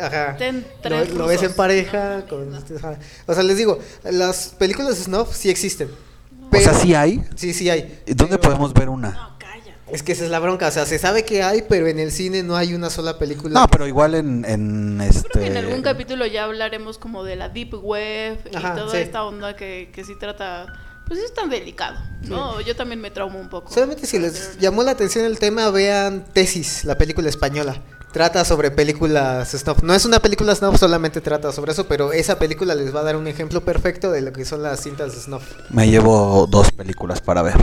Ajá. 0.00 0.36
Ten 0.36 0.60
Lo, 0.60 0.80
tres 0.82 1.10
lo 1.14 1.26
ves 1.26 1.42
en 1.42 1.52
pareja. 1.54 2.24
Con, 2.28 2.54
ajá. 2.54 2.98
O 3.26 3.34
sea, 3.34 3.42
les 3.42 3.56
digo, 3.56 3.78
las 4.04 4.48
películas 4.58 4.96
de 4.98 5.04
snuff 5.04 5.34
sí 5.34 5.50
existen. 5.50 5.88
O 5.88 6.58
sea, 6.58 6.72
pero- 6.72 6.74
sí 6.80 6.94
hay. 6.94 7.22
Sí, 7.34 7.52
sí 7.52 7.68
hay. 7.70 8.00
¿Y 8.06 8.14
¿Dónde 8.14 8.38
pero- 8.38 8.50
podemos 8.50 8.72
ver 8.74 8.88
una? 8.88 9.10
No, 9.10 9.36
cállate. 9.38 9.74
Es 9.92 10.02
que 10.02 10.12
esa 10.12 10.24
es 10.24 10.30
la 10.30 10.38
bronca. 10.38 10.68
O 10.68 10.70
sea, 10.70 10.84
se 10.86 10.98
sabe 10.98 11.24
que 11.24 11.42
hay, 11.42 11.62
pero 11.68 11.86
en 11.86 11.98
el 11.98 12.10
cine 12.12 12.42
no 12.42 12.56
hay 12.56 12.74
una 12.74 12.90
sola 12.90 13.18
película. 13.18 13.58
No, 13.60 13.66
pero 13.68 13.86
igual 13.86 14.14
en, 14.14 14.44
en 14.44 15.00
este. 15.00 15.28
Creo 15.30 15.44
que 15.44 15.50
en 15.50 15.56
algún 15.56 15.82
capítulo 15.82 16.26
ya 16.26 16.44
hablaremos 16.44 16.98
como 16.98 17.24
de 17.24 17.36
la 17.36 17.48
deep 17.48 17.74
web 17.82 18.38
Ajá, 18.54 18.72
y 18.74 18.78
toda 18.78 18.90
sí. 18.92 18.98
esta 18.98 19.24
onda 19.24 19.54
que, 19.56 19.90
que 19.92 20.04
sí 20.04 20.12
trata, 20.18 20.66
pues 21.06 21.20
es 21.20 21.32
tan 21.34 21.48
delicado, 21.48 21.96
¿no? 22.22 22.60
Yo 22.60 22.74
también 22.76 23.00
me 23.00 23.10
traumo 23.10 23.38
un 23.38 23.48
poco. 23.48 23.72
Solamente 23.72 24.06
si 24.06 24.18
les 24.18 24.58
llamó 24.58 24.82
la 24.82 24.92
atención 24.92 25.24
el 25.24 25.38
tema, 25.38 25.70
vean 25.70 26.24
Tesis, 26.32 26.84
la 26.84 26.98
película 26.98 27.28
española. 27.28 27.82
Trata 28.12 28.44
sobre 28.46 28.70
películas 28.70 29.50
snuff. 29.50 29.82
No 29.82 29.92
es 29.92 30.04
una 30.06 30.20
película 30.20 30.54
snuff, 30.54 30.78
solamente 30.78 31.20
trata 31.20 31.52
sobre 31.52 31.72
eso, 31.72 31.86
pero 31.86 32.12
esa 32.12 32.38
película 32.38 32.74
les 32.74 32.94
va 32.94 33.00
a 33.00 33.02
dar 33.02 33.16
un 33.16 33.26
ejemplo 33.26 33.60
perfecto 33.62 34.10
de 34.10 34.22
lo 34.22 34.32
que 34.32 34.44
son 34.46 34.62
las 34.62 34.80
cintas 34.82 35.14
de 35.14 35.20
snuff. 35.20 35.44
Me 35.70 35.88
llevo 35.90 36.46
dos 36.46 36.72
películas 36.72 37.20
para 37.20 37.42
ver. 37.42 37.56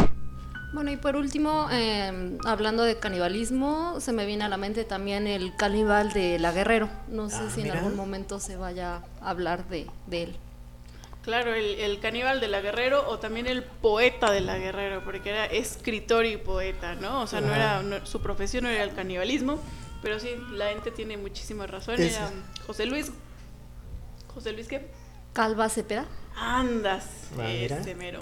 Bueno, 0.73 0.91
y 0.91 0.97
por 0.97 1.15
último, 1.15 1.67
eh, 1.71 2.37
hablando 2.45 2.83
de 2.83 2.97
canibalismo, 2.97 3.99
se 3.99 4.11
me 4.11 4.25
viene 4.25 4.43
a 4.43 4.49
la 4.49 4.57
mente 4.57 4.83
también 4.83 5.27
el 5.27 5.55
caníbal 5.55 6.13
de 6.13 6.39
La 6.39 6.51
Guerrero. 6.51 6.89
No 7.07 7.29
sé 7.29 7.37
Ah, 7.41 7.49
si 7.53 7.61
en 7.61 7.67
mira. 7.67 7.79
algún 7.79 7.95
momento 7.95 8.39
se 8.39 8.55
vaya 8.57 9.01
a 9.21 9.29
hablar 9.29 9.67
de, 9.69 9.87
de 10.07 10.23
él. 10.23 10.37
Claro, 11.23 11.53
el, 11.53 11.65
el 11.79 11.99
caníbal 12.01 12.39
de 12.41 12.49
la 12.49 12.59
Guerrero 12.59 13.07
o 13.09 13.17
también 13.17 13.47
el 13.47 13.63
poeta 13.63 14.29
de 14.31 14.41
la 14.41 14.57
Guerrero, 14.57 15.03
porque 15.05 15.29
era 15.29 15.45
escritor 15.45 16.25
y 16.25 16.35
poeta, 16.37 16.95
¿no? 16.95 17.21
O 17.21 17.27
sea, 17.27 17.39
no 17.39 17.53
era 17.55 17.81
no- 17.81 18.05
su 18.05 18.21
profesión 18.21 18.65
no 18.65 18.69
era 18.69 18.83
el 18.83 18.93
canibalismo, 18.93 19.57
pero 20.01 20.19
sí, 20.19 20.29
la 20.51 20.67
gente 20.69 20.91
tiene 20.91 21.15
muchísima 21.15 21.65
razón. 21.65 21.95
Era 22.01 22.29
José 22.67 22.85
Luis. 22.85 23.11
¿José 24.33 24.51
Luis 24.51 24.67
qué? 24.67 24.87
Calva 25.31 25.69
Cepeda. 25.69 26.05
Andas, 26.35 27.05
mira. 27.37 27.77
este 27.77 27.93
mero. 27.95 28.21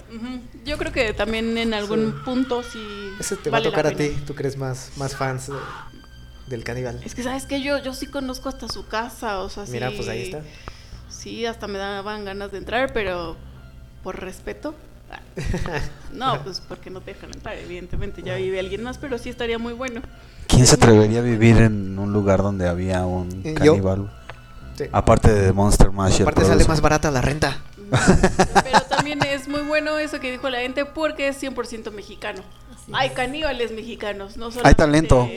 Yo 0.64 0.76
creo 0.78 0.92
que 0.92 1.12
también 1.14 1.56
en 1.58 1.72
algún 1.74 2.12
Sí. 2.12 2.18
punto 2.24 2.62
sí. 2.62 2.78
Ese 3.18 3.36
te 3.36 3.48
vale 3.50 3.64
va 3.64 3.68
a 3.68 3.70
tocar 3.72 3.86
a 3.92 3.96
ti, 3.96 4.10
tú 4.26 4.34
crees 4.34 4.56
más, 4.58 4.92
más 4.96 5.16
fans 5.16 5.48
de- 5.48 5.54
del 6.46 6.62
caníbal. 6.62 7.00
Es 7.04 7.14
que, 7.14 7.22
¿sabes 7.22 7.46
que 7.46 7.62
Yo, 7.62 7.78
yo 7.78 7.94
sí 7.94 8.06
conozco 8.06 8.48
hasta 8.50 8.68
su 8.68 8.86
casa, 8.86 9.40
o 9.40 9.48
sea, 9.48 9.64
Mira, 9.68 9.88
sí- 9.90 9.96
pues 9.96 10.08
ahí 10.08 10.22
está. 10.24 10.42
Sí, 11.22 11.46
hasta 11.46 11.68
me 11.68 11.78
daban 11.78 12.24
ganas 12.24 12.50
de 12.50 12.58
entrar, 12.58 12.92
pero 12.92 13.36
por 14.02 14.20
respeto. 14.20 14.74
No, 16.12 16.42
pues 16.42 16.60
porque 16.60 16.90
no 16.90 17.00
te 17.00 17.14
dejan 17.14 17.30
entrar, 17.32 17.56
evidentemente. 17.56 18.22
Ya 18.22 18.34
vive 18.36 18.58
alguien 18.60 18.82
más, 18.82 18.98
pero 18.98 19.16
sí 19.18 19.30
estaría 19.30 19.58
muy 19.58 19.72
bueno. 19.72 20.02
¿Quién 20.46 20.66
se 20.66 20.74
atrevería 20.74 21.20
a 21.20 21.22
vivir 21.22 21.56
en 21.56 21.98
un 21.98 22.12
lugar 22.12 22.42
donde 22.42 22.68
había 22.68 23.06
un 23.06 23.40
Eh, 23.44 23.54
¿yo? 23.62 23.72
caníbal? 23.72 24.12
Sí. 24.76 24.84
Aparte 24.92 25.32
de 25.32 25.52
Monster 25.52 25.90
Mash. 25.90 26.20
Aparte 26.22 26.44
sale 26.44 26.64
más 26.66 26.80
barata 26.80 27.10
la 27.10 27.20
renta. 27.22 27.58
Pero 28.62 28.80
también 28.88 29.22
es 29.24 29.48
muy 29.48 29.62
bueno 29.62 29.98
eso 29.98 30.20
que 30.20 30.30
dijo 30.30 30.48
la 30.50 30.60
gente 30.60 30.84
porque 30.84 31.28
es 31.28 31.42
100% 31.42 31.90
mexicano. 31.92 32.42
Hay 32.92 33.10
caníbales 33.10 33.72
mexicanos, 33.72 34.36
no 34.36 34.50
solamente 34.50 34.76
talento. 34.76 35.28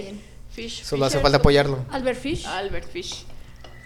Fish, 0.52 0.84
Solo 0.84 1.06
hace 1.06 1.20
falta 1.20 1.38
apoyarlo. 1.38 1.86
Albert 1.92 2.20
Fish. 2.20 2.46
Albert 2.46 2.90
Fish. 2.90 3.26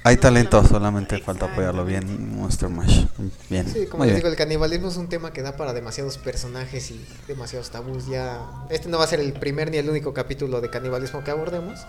Hay 0.04 0.16
No 0.16 0.22
talento, 0.22 0.64
solamente- 0.66 1.20
falta 1.20 1.45
apoyarlo 1.47 1.84
bien. 1.84 2.38
Monster 2.38 2.70
Mash. 2.70 3.06
Bien. 3.50 3.68
Sí, 3.68 3.86
como 3.88 4.06
les 4.06 4.16
digo, 4.16 4.30
el 4.30 4.36
canibalismo 4.38 4.88
es 4.88 4.97
un 4.97 5.10
tema 5.10 5.34
que 5.34 5.41
da 5.41 5.58
para 5.58 5.74
demasiados 5.74 6.18
personajes 6.18 6.89
y 6.91 7.06
demasiados 7.28 7.70
tabús. 7.70 8.08
Ya, 8.08 8.39
este 8.70 8.88
no 8.88 8.97
va 8.97 9.04
a 9.04 9.08
ser 9.08 9.20
el 9.20 9.34
primer 9.34 9.70
ni 9.72 9.78
el 9.78 9.89
único 9.89 10.14
capítulo 10.14 10.62
de 10.62 10.70
canibalismo 10.70 11.24
que 11.24 11.32
abordemos. 11.32 11.80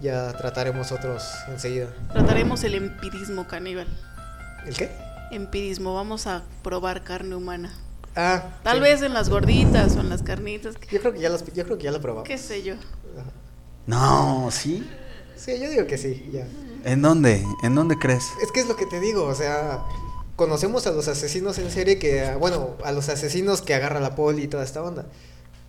Ya 0.00 0.32
trataremos 0.36 0.90
otros 0.90 1.22
enseguida. 1.48 1.86
Trataremos 2.12 2.64
el 2.64 2.74
empirismo 2.74 3.46
caníbal. 3.46 3.86
¿El 4.66 4.74
qué? 4.76 4.90
Empirismo, 5.30 5.94
vamos 5.94 6.26
a 6.26 6.42
probar 6.64 7.04
carne 7.04 7.36
humana. 7.36 7.72
Ah, 8.16 8.42
Tal 8.64 8.78
sí. 8.78 8.82
vez 8.82 9.02
en 9.02 9.14
las 9.14 9.28
gorditas 9.30 9.96
o 9.96 10.00
en 10.00 10.08
las 10.10 10.22
carnitas, 10.24 10.74
Yo 10.90 11.00
creo 11.00 11.12
que 11.14 11.20
ya 11.20 11.30
los, 11.30 11.44
yo 11.54 11.64
creo 11.64 11.78
que 11.78 11.84
ya 11.84 11.92
lo 11.92 12.00
probamos. 12.00 12.28
qué 12.28 12.36
sé 12.36 12.62
yo. 12.64 12.74
No, 13.86 14.48
¿sí? 14.50 14.86
Sí, 15.36 15.58
yo 15.60 15.70
digo 15.70 15.86
que 15.86 15.96
sí, 15.96 16.28
ya. 16.32 16.46
¿En 16.84 17.02
dónde? 17.02 17.44
¿En 17.62 17.74
dónde 17.74 17.98
crees? 17.98 18.24
Es 18.42 18.50
que 18.52 18.60
es 18.60 18.68
lo 18.68 18.76
que 18.76 18.86
te 18.86 19.00
digo, 19.00 19.24
o 19.24 19.34
sea, 19.34 19.84
conocemos 20.36 20.86
a 20.86 20.92
los 20.92 21.08
asesinos 21.08 21.58
en 21.58 21.70
serie 21.70 21.98
que, 21.98 22.34
bueno, 22.38 22.70
a 22.84 22.92
los 22.92 23.08
asesinos 23.08 23.62
que 23.62 23.74
agarra 23.74 24.00
la 24.00 24.14
poli 24.14 24.44
y 24.44 24.48
toda 24.48 24.64
esta 24.64 24.82
onda. 24.82 25.06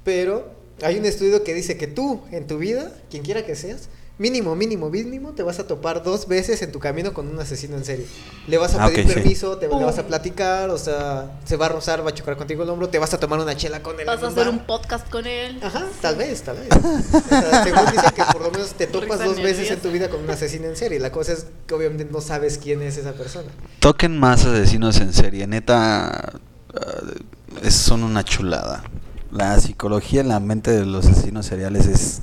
Pero 0.04 0.52
hay 0.82 0.98
un 0.98 1.06
estudio 1.06 1.44
que 1.44 1.54
dice 1.54 1.78
que 1.78 1.88
tú, 1.88 2.22
en 2.32 2.48
tu 2.48 2.58
vida, 2.58 2.92
quien 3.10 3.24
quiera 3.24 3.46
que 3.46 3.56
seas, 3.56 3.90
mínimo, 4.18 4.56
mínimo, 4.56 4.90
mínimo, 4.90 5.32
te 5.34 5.44
vas 5.44 5.60
a 5.60 5.68
topar 5.68 6.04
dos 6.04 6.28
veces 6.28 6.62
en 6.62 6.72
tu 6.72 6.80
camino 6.80 7.14
con 7.14 7.28
un 7.28 7.40
asesino 7.40 7.76
en 7.78 7.84
serie. 7.84 8.06
Le 8.48 8.58
vas 8.58 8.76
a 8.76 8.86
Ah, 8.86 8.88
pedir 8.90 9.08
sí. 9.08 9.14
permiso, 9.16 9.58
te, 9.58 9.68
le 9.68 9.84
vas 9.84 9.98
a 9.98 10.06
platicar, 10.08 10.70
o 10.70 10.78
sea, 10.78 11.32
se 11.46 11.58
va 11.58 11.66
a 11.66 11.70
rozar, 11.70 12.06
va 12.06 12.10
a 12.12 12.14
chocar 12.14 12.38
contigo 12.38 12.64
el 12.64 12.70
hombro, 12.70 12.90
te 12.90 13.00
vas 13.00 13.14
a 13.14 13.20
tomar 13.20 13.40
una 13.40 13.56
chela 13.58 13.82
con 13.82 14.00
él. 14.00 14.06
Vas 14.06 14.22
a 14.24 14.28
hacer 14.28 14.48
un 14.50 14.60
podcast 14.60 15.10
con 15.10 15.26
él. 15.26 15.60
Ajá, 15.64 15.86
tal 16.02 16.16
vez, 16.16 16.42
tal 16.44 16.58
vez. 16.58 16.70
O 17.14 17.30
sea, 17.50 17.64
según 17.64 17.86
dicen 17.92 18.12
que 18.16 18.24
por 18.32 18.42
lo 18.42 18.52
menos 18.52 18.74
te 18.74 18.88
topas 18.88 19.24
dos 19.24 19.42
veces 19.42 19.70
en 19.72 19.80
tu 19.80 19.90
vida 19.92 20.10
con 20.10 20.22
un 20.22 20.30
asesino 20.30 20.68
en 20.68 20.76
serie. 20.76 21.00
La 21.00 21.12
cosa 21.12 21.34
es 21.34 21.48
que 21.68 21.74
obviamente 21.74 22.06
no 22.06 22.22
sabes 22.22 22.58
quién 22.58 22.82
es 22.82 22.98
esa 22.98 23.14
persona. 23.14 23.50
Toquen 23.80 24.20
más 24.20 24.46
asesinos 24.46 24.98
en 25.00 25.12
serie. 25.14 25.48
Neta, 25.48 26.34
uh, 26.74 27.66
es, 27.66 27.74
son 27.76 28.04
una 28.04 28.24
chulada. 28.24 28.84
La 29.32 29.60
psicología 29.60 30.22
en 30.22 30.28
la 30.28 30.40
mente 30.40 30.72
de 30.72 30.86
los 30.86 31.08
asesinos 31.08 31.46
seriales 31.48 31.88
es 31.88 32.22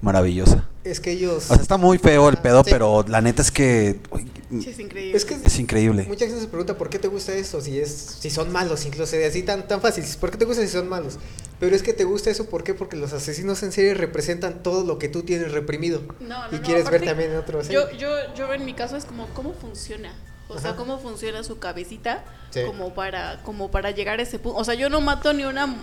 maravillosa. 0.00 0.68
Es 0.84 1.00
que 1.00 1.10
ellos... 1.10 1.50
O 1.50 1.54
sea, 1.54 1.56
está 1.56 1.76
muy 1.76 1.98
feo 1.98 2.28
el 2.28 2.38
pedo, 2.38 2.64
sí. 2.64 2.70
pero 2.70 3.04
la 3.08 3.20
neta 3.20 3.42
es 3.42 3.50
que 3.50 4.00
uy, 4.10 4.30
Sí, 4.62 4.70
es 4.70 4.78
increíble. 4.78 5.16
Es 5.16 5.24
que 5.26 5.34
es 5.34 5.58
increíble. 5.58 6.04
mucha 6.08 6.24
gente 6.24 6.40
se 6.40 6.48
pregunta 6.48 6.78
por 6.78 6.88
qué 6.88 6.98
te 6.98 7.08
gusta 7.08 7.34
eso, 7.34 7.60
si 7.60 7.78
es 7.78 7.90
si 8.20 8.30
son 8.30 8.50
malos, 8.50 8.86
incluso 8.86 9.14
así 9.26 9.42
tan 9.42 9.68
tan 9.68 9.82
fácil, 9.82 10.04
¿por 10.18 10.30
qué 10.30 10.38
te 10.38 10.46
gusta 10.46 10.62
si 10.62 10.68
son 10.68 10.88
malos? 10.88 11.18
Pero 11.60 11.76
es 11.76 11.82
que 11.82 11.92
te 11.92 12.04
gusta 12.04 12.30
eso 12.30 12.46
¿por 12.46 12.64
qué? 12.64 12.72
Porque 12.72 12.96
los 12.96 13.12
asesinos 13.12 13.62
en 13.62 13.72
serie 13.72 13.92
representan 13.92 14.62
todo 14.62 14.84
lo 14.84 14.98
que 14.98 15.08
tú 15.10 15.22
tienes 15.22 15.52
reprimido 15.52 16.00
No, 16.20 16.48
no, 16.48 16.56
y 16.56 16.60
no, 16.60 16.62
quieres 16.62 16.88
ver 16.88 17.04
también 17.04 17.32
en 17.32 17.36
otros. 17.36 17.68
Yo, 17.68 17.90
yo, 17.92 18.08
yo 18.34 18.50
en 18.54 18.64
mi 18.64 18.72
caso 18.72 18.96
es 18.96 19.04
como 19.04 19.26
cómo 19.34 19.52
funciona. 19.52 20.14
O 20.48 20.58
sea, 20.58 20.76
cómo 20.76 20.98
funciona 20.98 21.44
su 21.44 21.58
cabecita 21.58 22.24
Sí. 22.50 22.60
como 22.66 22.94
para 22.94 23.42
como 23.42 23.70
para 23.70 23.90
llegar 23.90 24.20
a 24.20 24.22
ese 24.22 24.38
punto. 24.38 24.58
O 24.58 24.64
sea, 24.64 24.72
yo 24.72 24.88
no 24.88 25.02
mato 25.02 25.34
ni 25.34 25.44
una 25.44 25.76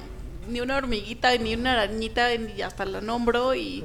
ni 0.48 0.62
una 0.62 0.78
hormiguita 0.78 1.36
ni 1.38 1.54
una 1.54 1.74
arañita 1.74 2.36
ni 2.38 2.62
hasta 2.62 2.86
la 2.86 3.02
nombro 3.02 3.56
y, 3.56 3.84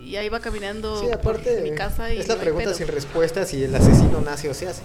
y 0.00 0.16
ahí 0.16 0.28
va 0.28 0.40
caminando 0.40 1.00
Sí, 1.00 1.10
aparte 1.10 1.54
por 1.54 1.62
mi 1.62 1.74
casa 1.74 2.12
y 2.12 2.18
es 2.18 2.28
la 2.28 2.34
no 2.34 2.40
pregunta 2.40 2.74
sin 2.74 2.88
respuesta 2.88 3.44
si 3.46 3.64
el 3.64 3.74
asesino 3.74 4.20
nace 4.24 4.48
o 4.48 4.54
se 4.54 4.68
hace. 4.68 4.82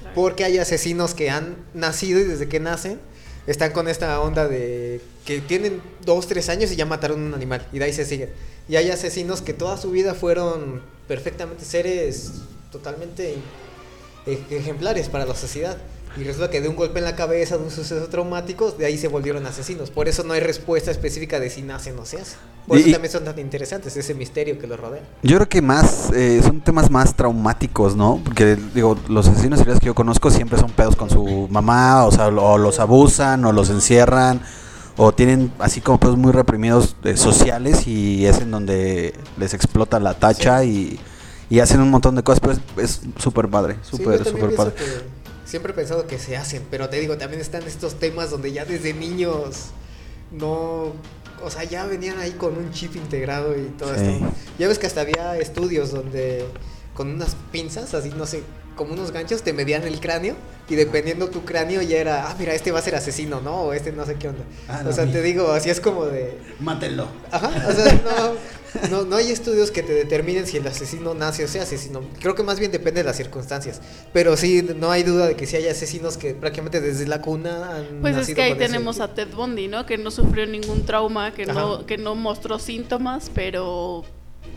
Claro. 0.00 0.14
Porque 0.14 0.44
hay 0.44 0.58
asesinos 0.58 1.14
que 1.14 1.30
han 1.30 1.56
nacido 1.74 2.20
y 2.20 2.24
desde 2.24 2.48
que 2.48 2.60
nacen 2.60 3.00
están 3.46 3.72
con 3.72 3.88
esta 3.88 4.20
onda 4.20 4.46
de 4.46 5.00
que 5.24 5.40
tienen 5.40 5.80
dos, 6.04 6.26
tres 6.26 6.48
años 6.48 6.70
y 6.70 6.76
ya 6.76 6.86
mataron 6.86 7.20
un 7.20 7.34
animal 7.34 7.66
y 7.72 7.78
de 7.78 7.86
ahí 7.86 7.92
se 7.92 8.04
siguen. 8.04 8.30
Y 8.68 8.76
hay 8.76 8.90
asesinos 8.90 9.40
que 9.40 9.54
toda 9.54 9.78
su 9.78 9.90
vida 9.90 10.14
fueron 10.14 10.82
perfectamente 11.06 11.64
seres 11.64 12.32
totalmente 12.70 13.36
ejemplares 14.26 15.08
para 15.08 15.24
la 15.24 15.34
sociedad. 15.34 15.78
Y 16.16 16.24
resulta 16.24 16.50
que 16.50 16.60
de 16.60 16.68
un 16.68 16.74
golpe 16.76 16.98
en 16.98 17.04
la 17.04 17.14
cabeza, 17.14 17.56
de 17.58 17.64
un 17.64 17.70
suceso 17.70 18.08
traumático, 18.08 18.72
de 18.72 18.86
ahí 18.86 18.98
se 18.98 19.08
volvieron 19.08 19.46
asesinos. 19.46 19.90
Por 19.90 20.08
eso 20.08 20.24
no 20.24 20.32
hay 20.32 20.40
respuesta 20.40 20.90
específica 20.90 21.38
de 21.38 21.48
si 21.50 21.62
nacen 21.62 21.98
o 21.98 22.04
se 22.04 22.20
hacen. 22.20 22.38
Por 22.66 22.78
Y- 22.78 22.82
eso 22.82 22.90
también 22.92 23.12
son 23.12 23.24
tan 23.24 23.38
interesantes, 23.38 23.96
ese 23.96 24.14
misterio 24.14 24.58
que 24.58 24.66
los 24.66 24.78
rodea. 24.80 25.02
Yo 25.22 25.36
creo 25.36 25.48
que 25.48 25.62
más 25.62 26.10
eh, 26.14 26.40
son 26.42 26.60
temas 26.60 26.90
más 26.90 27.14
traumáticos, 27.14 27.94
¿no? 27.96 28.20
Porque 28.24 28.56
digo, 28.74 28.96
los 29.08 29.28
asesinos 29.28 29.58
seriales 29.60 29.80
que 29.80 29.86
yo 29.86 29.94
conozco 29.94 30.30
siempre 30.30 30.58
son 30.58 30.70
pedos 30.70 30.96
con 30.96 31.08
su 31.08 31.46
mamá, 31.50 32.04
o 32.04 32.10
sea, 32.10 32.26
o 32.28 32.58
los 32.58 32.78
abusan 32.80 33.44
o 33.44 33.52
los 33.52 33.70
encierran 33.70 34.40
o 34.96 35.12
tienen 35.12 35.52
así 35.60 35.80
como 35.80 36.00
pedos 36.00 36.16
muy 36.16 36.32
reprimidos 36.32 36.96
eh, 37.04 37.16
sociales 37.16 37.86
y 37.86 38.26
es 38.26 38.40
en 38.40 38.50
donde 38.50 39.14
les 39.38 39.54
explota 39.54 40.00
la 40.00 40.14
tacha 40.14 40.64
y, 40.64 40.98
y 41.48 41.60
hacen 41.60 41.80
un 41.80 41.90
montón 41.90 42.16
de 42.16 42.22
cosas, 42.24 42.40
pero 42.40 42.52
es 42.54 42.60
es 42.84 43.00
súper 43.16 43.48
padre, 43.48 43.76
súper 43.82 44.24
súper 44.24 44.54
padre. 44.56 44.74
que 44.74 44.84
siempre 45.48 45.72
he 45.72 45.74
pensado 45.74 46.06
que 46.06 46.18
se 46.18 46.36
hacen, 46.36 46.62
pero 46.70 46.88
te 46.88 47.00
digo, 47.00 47.16
también 47.16 47.40
están 47.40 47.62
estos 47.64 47.98
temas 47.98 48.30
donde 48.30 48.52
ya 48.52 48.64
desde 48.64 48.92
niños 48.92 49.68
no, 50.30 50.92
o 51.42 51.50
sea, 51.50 51.64
ya 51.64 51.86
venían 51.86 52.18
ahí 52.18 52.32
con 52.32 52.56
un 52.58 52.70
chip 52.70 52.94
integrado 52.96 53.58
y 53.58 53.64
todo 53.78 53.94
Sí. 53.94 54.04
esto. 54.04 54.30
Ya 54.58 54.68
ves 54.68 54.78
que 54.78 54.86
hasta 54.86 55.00
había 55.00 55.38
estudios 55.38 55.90
donde 55.90 56.44
con 56.94 57.08
unas 57.10 57.34
pinzas, 57.50 57.94
así 57.94 58.10
no 58.10 58.26
sé, 58.26 58.42
como 58.78 58.94
unos 58.94 59.10
ganchos 59.12 59.42
te 59.42 59.52
medían 59.52 59.82
el 59.82 60.00
cráneo 60.00 60.34
Y 60.70 60.74
dependiendo 60.76 61.28
tu 61.28 61.44
cráneo 61.44 61.82
ya 61.82 61.98
era, 61.98 62.30
ah, 62.30 62.36
mira, 62.38 62.54
este 62.54 62.72
va 62.72 62.78
a 62.78 62.82
ser 62.82 62.94
asesino, 62.94 63.40
¿no? 63.42 63.62
O 63.64 63.72
este 63.74 63.92
no 63.92 64.06
sé 64.06 64.14
qué 64.14 64.28
onda. 64.28 64.44
Ah, 64.68 64.82
o 64.88 64.92
sea, 64.92 65.04
te 65.10 65.20
digo, 65.22 65.50
así 65.52 65.68
es 65.70 65.80
como 65.80 66.06
de... 66.06 66.38
Mátenlo. 66.60 67.08
Ajá, 67.30 67.50
o 67.68 67.72
sea, 67.72 68.00
no, 68.82 68.88
no, 68.90 69.04
no 69.06 69.16
hay 69.16 69.30
estudios 69.32 69.70
que 69.70 69.82
te 69.82 69.92
determinen 69.94 70.46
si 70.46 70.58
el 70.58 70.66
asesino 70.66 71.14
nace 71.14 71.42
o 71.44 71.48
sea 71.48 71.62
asesino. 71.62 72.02
Creo 72.20 72.34
que 72.34 72.42
más 72.42 72.58
bien 72.58 72.70
depende 72.70 73.00
de 73.00 73.04
las 73.04 73.16
circunstancias. 73.16 73.80
Pero 74.12 74.36
sí, 74.36 74.62
no 74.76 74.90
hay 74.90 75.02
duda 75.04 75.26
de 75.26 75.36
que 75.36 75.46
sí 75.46 75.56
hay 75.56 75.68
asesinos 75.68 76.18
que 76.18 76.34
prácticamente 76.34 76.80
desde 76.82 77.06
la 77.06 77.20
cuna 77.22 77.76
han 77.76 78.00
Pues 78.02 78.16
es 78.16 78.34
que 78.34 78.42
ahí 78.42 78.52
ese- 78.52 78.58
tenemos 78.66 79.00
a 79.00 79.14
Ted 79.14 79.28
Bundy, 79.34 79.68
¿no? 79.68 79.86
Que 79.86 79.96
no 79.96 80.10
sufrió 80.10 80.46
ningún 80.46 80.84
trauma, 80.84 81.32
que 81.32 81.46
no, 81.46 81.86
que 81.86 81.96
no 81.96 82.14
mostró 82.14 82.58
síntomas, 82.58 83.30
pero 83.34 84.04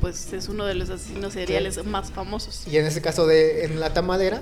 pues 0.01 0.33
es 0.33 0.49
uno 0.49 0.65
de 0.65 0.73
los 0.73 0.89
asesinos 0.89 1.33
seriales 1.33 1.85
más 1.85 2.11
famosos. 2.11 2.63
Y 2.67 2.77
en 2.77 2.85
ese 2.85 3.01
caso 3.01 3.27
de 3.27 3.65
en 3.65 3.79
la 3.79 3.93
tamalera, 3.93 4.41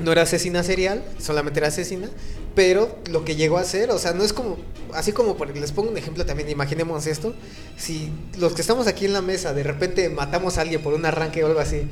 no 0.00 0.12
era 0.12 0.22
asesina 0.22 0.62
serial, 0.62 1.02
solamente 1.18 1.60
era 1.60 1.68
asesina, 1.68 2.08
pero 2.54 2.96
lo 3.10 3.24
que 3.24 3.36
llegó 3.36 3.58
a 3.58 3.62
hacer, 3.62 3.90
o 3.90 3.98
sea, 3.98 4.12
no 4.12 4.24
es 4.24 4.32
como, 4.32 4.56
así 4.92 5.12
como, 5.12 5.36
por, 5.36 5.56
les 5.56 5.72
pongo 5.72 5.90
un 5.90 5.96
ejemplo 5.96 6.26
también, 6.26 6.50
imaginemos 6.50 7.06
esto, 7.06 7.34
si 7.76 8.10
los 8.38 8.54
que 8.54 8.60
estamos 8.60 8.86
aquí 8.86 9.06
en 9.06 9.12
la 9.12 9.22
mesa 9.22 9.52
de 9.54 9.62
repente 9.62 10.08
matamos 10.08 10.58
a 10.58 10.62
alguien 10.62 10.82
por 10.82 10.94
un 10.94 11.04
arranque 11.06 11.44
o 11.44 11.46
algo 11.46 11.60
así, 11.60 11.82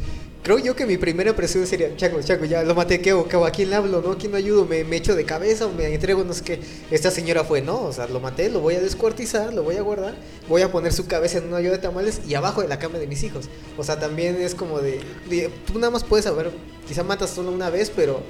creo 0.42 0.58
yo 0.58 0.74
que 0.74 0.86
mi 0.86 0.96
primera 0.98 1.30
impresión 1.30 1.66
sería, 1.66 1.94
chaco, 1.96 2.20
chaco, 2.22 2.44
ya 2.44 2.62
lo 2.64 2.74
maté, 2.74 3.00
¿qué 3.00 3.10
hago? 3.10 3.44
¿A 3.46 3.50
quién 3.50 3.70
le 3.70 3.76
hablo? 3.76 4.00
¿No? 4.02 4.12
¿A 4.12 4.18
quién 4.18 4.32
me 4.32 4.38
ayudo? 4.38 4.64
¿Me, 4.66 4.82
me 4.84 4.96
echo 4.96 5.14
de 5.14 5.24
cabeza 5.24 5.66
o 5.66 5.72
me 5.72 5.92
entrego? 5.92 6.24
No 6.24 6.32
sé 6.32 6.42
qué. 6.42 6.60
Esta 6.90 7.10
señora 7.10 7.44
fue, 7.44 7.60
no, 7.60 7.82
o 7.82 7.92
sea, 7.92 8.06
lo 8.08 8.18
maté, 8.20 8.48
lo 8.48 8.60
voy 8.60 8.74
a 8.76 8.80
descuartizar, 8.80 9.52
lo 9.52 9.62
voy 9.62 9.76
a 9.76 9.82
guardar, 9.82 10.16
voy 10.48 10.62
a 10.62 10.72
poner 10.72 10.92
su 10.92 11.06
cabeza 11.06 11.38
en 11.38 11.48
una 11.48 11.56
olla 11.58 11.70
de 11.70 11.78
tamales 11.78 12.20
y 12.26 12.34
abajo 12.34 12.62
de 12.62 12.68
la 12.68 12.78
cama 12.78 12.98
de 12.98 13.06
mis 13.06 13.22
hijos. 13.24 13.48
O 13.76 13.84
sea, 13.84 13.98
también 14.00 14.40
es 14.40 14.54
como 14.54 14.80
de, 14.80 15.00
de- 15.28 15.50
tú 15.66 15.74
nada 15.78 15.90
más 15.90 16.04
puedes 16.04 16.24
saber, 16.24 16.50
quizá 16.86 17.02
matas 17.04 17.30
solo 17.30 17.52
una 17.52 17.68
vez, 17.70 17.92
pero 17.94 18.20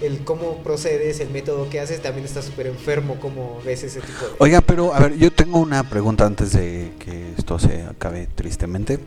el 0.00 0.24
cómo 0.24 0.58
procedes, 0.62 1.20
el 1.20 1.30
método 1.30 1.68
que 1.70 1.80
haces, 1.80 2.02
también 2.02 2.24
está 2.24 2.42
súper 2.42 2.66
enfermo 2.66 3.16
cómo 3.20 3.60
ves 3.64 3.84
ese 3.84 4.00
tipo 4.00 4.24
de... 4.26 4.32
Oiga, 4.38 4.60
pero 4.60 4.94
a 4.94 5.00
ver, 5.00 5.16
yo 5.16 5.30
tengo 5.32 5.58
una 5.58 5.88
pregunta 5.88 6.26
antes 6.26 6.52
de 6.52 6.92
que 6.98 7.32
esto 7.38 7.58
se 7.58 7.82
acabe 7.82 8.26
tristemente. 8.34 8.98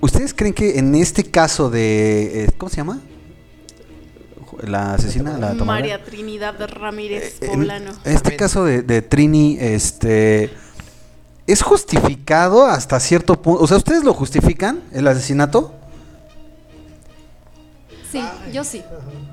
¿Ustedes 0.00 0.34
creen 0.34 0.54
que 0.54 0.78
en 0.78 0.94
este 0.94 1.24
caso 1.24 1.70
de... 1.70 2.44
eh, 2.44 2.50
¿Cómo 2.58 2.70
se 2.70 2.76
llama? 2.76 3.00
La 4.62 4.94
asesina, 4.94 5.38
la? 5.38 5.54
María 5.54 6.04
Trinidad 6.04 6.54
Ramírez 6.68 7.38
En 7.40 7.50
Poblano. 7.60 7.90
este 8.04 8.28
Amén. 8.28 8.38
caso 8.38 8.64
de, 8.64 8.82
de 8.82 9.02
Trini, 9.02 9.56
este... 9.60 10.50
¿Es 11.46 11.60
justificado 11.62 12.66
hasta 12.66 13.00
cierto 13.00 13.42
punto? 13.42 13.62
O 13.62 13.66
sea, 13.66 13.76
¿ustedes 13.76 14.04
lo 14.04 14.14
justifican, 14.14 14.80
el 14.92 15.08
asesinato? 15.08 15.74
Sí, 18.12 18.18
Ay, 18.18 18.52
yo 18.52 18.62
sí. 18.62 18.78
ajá. 18.78 19.31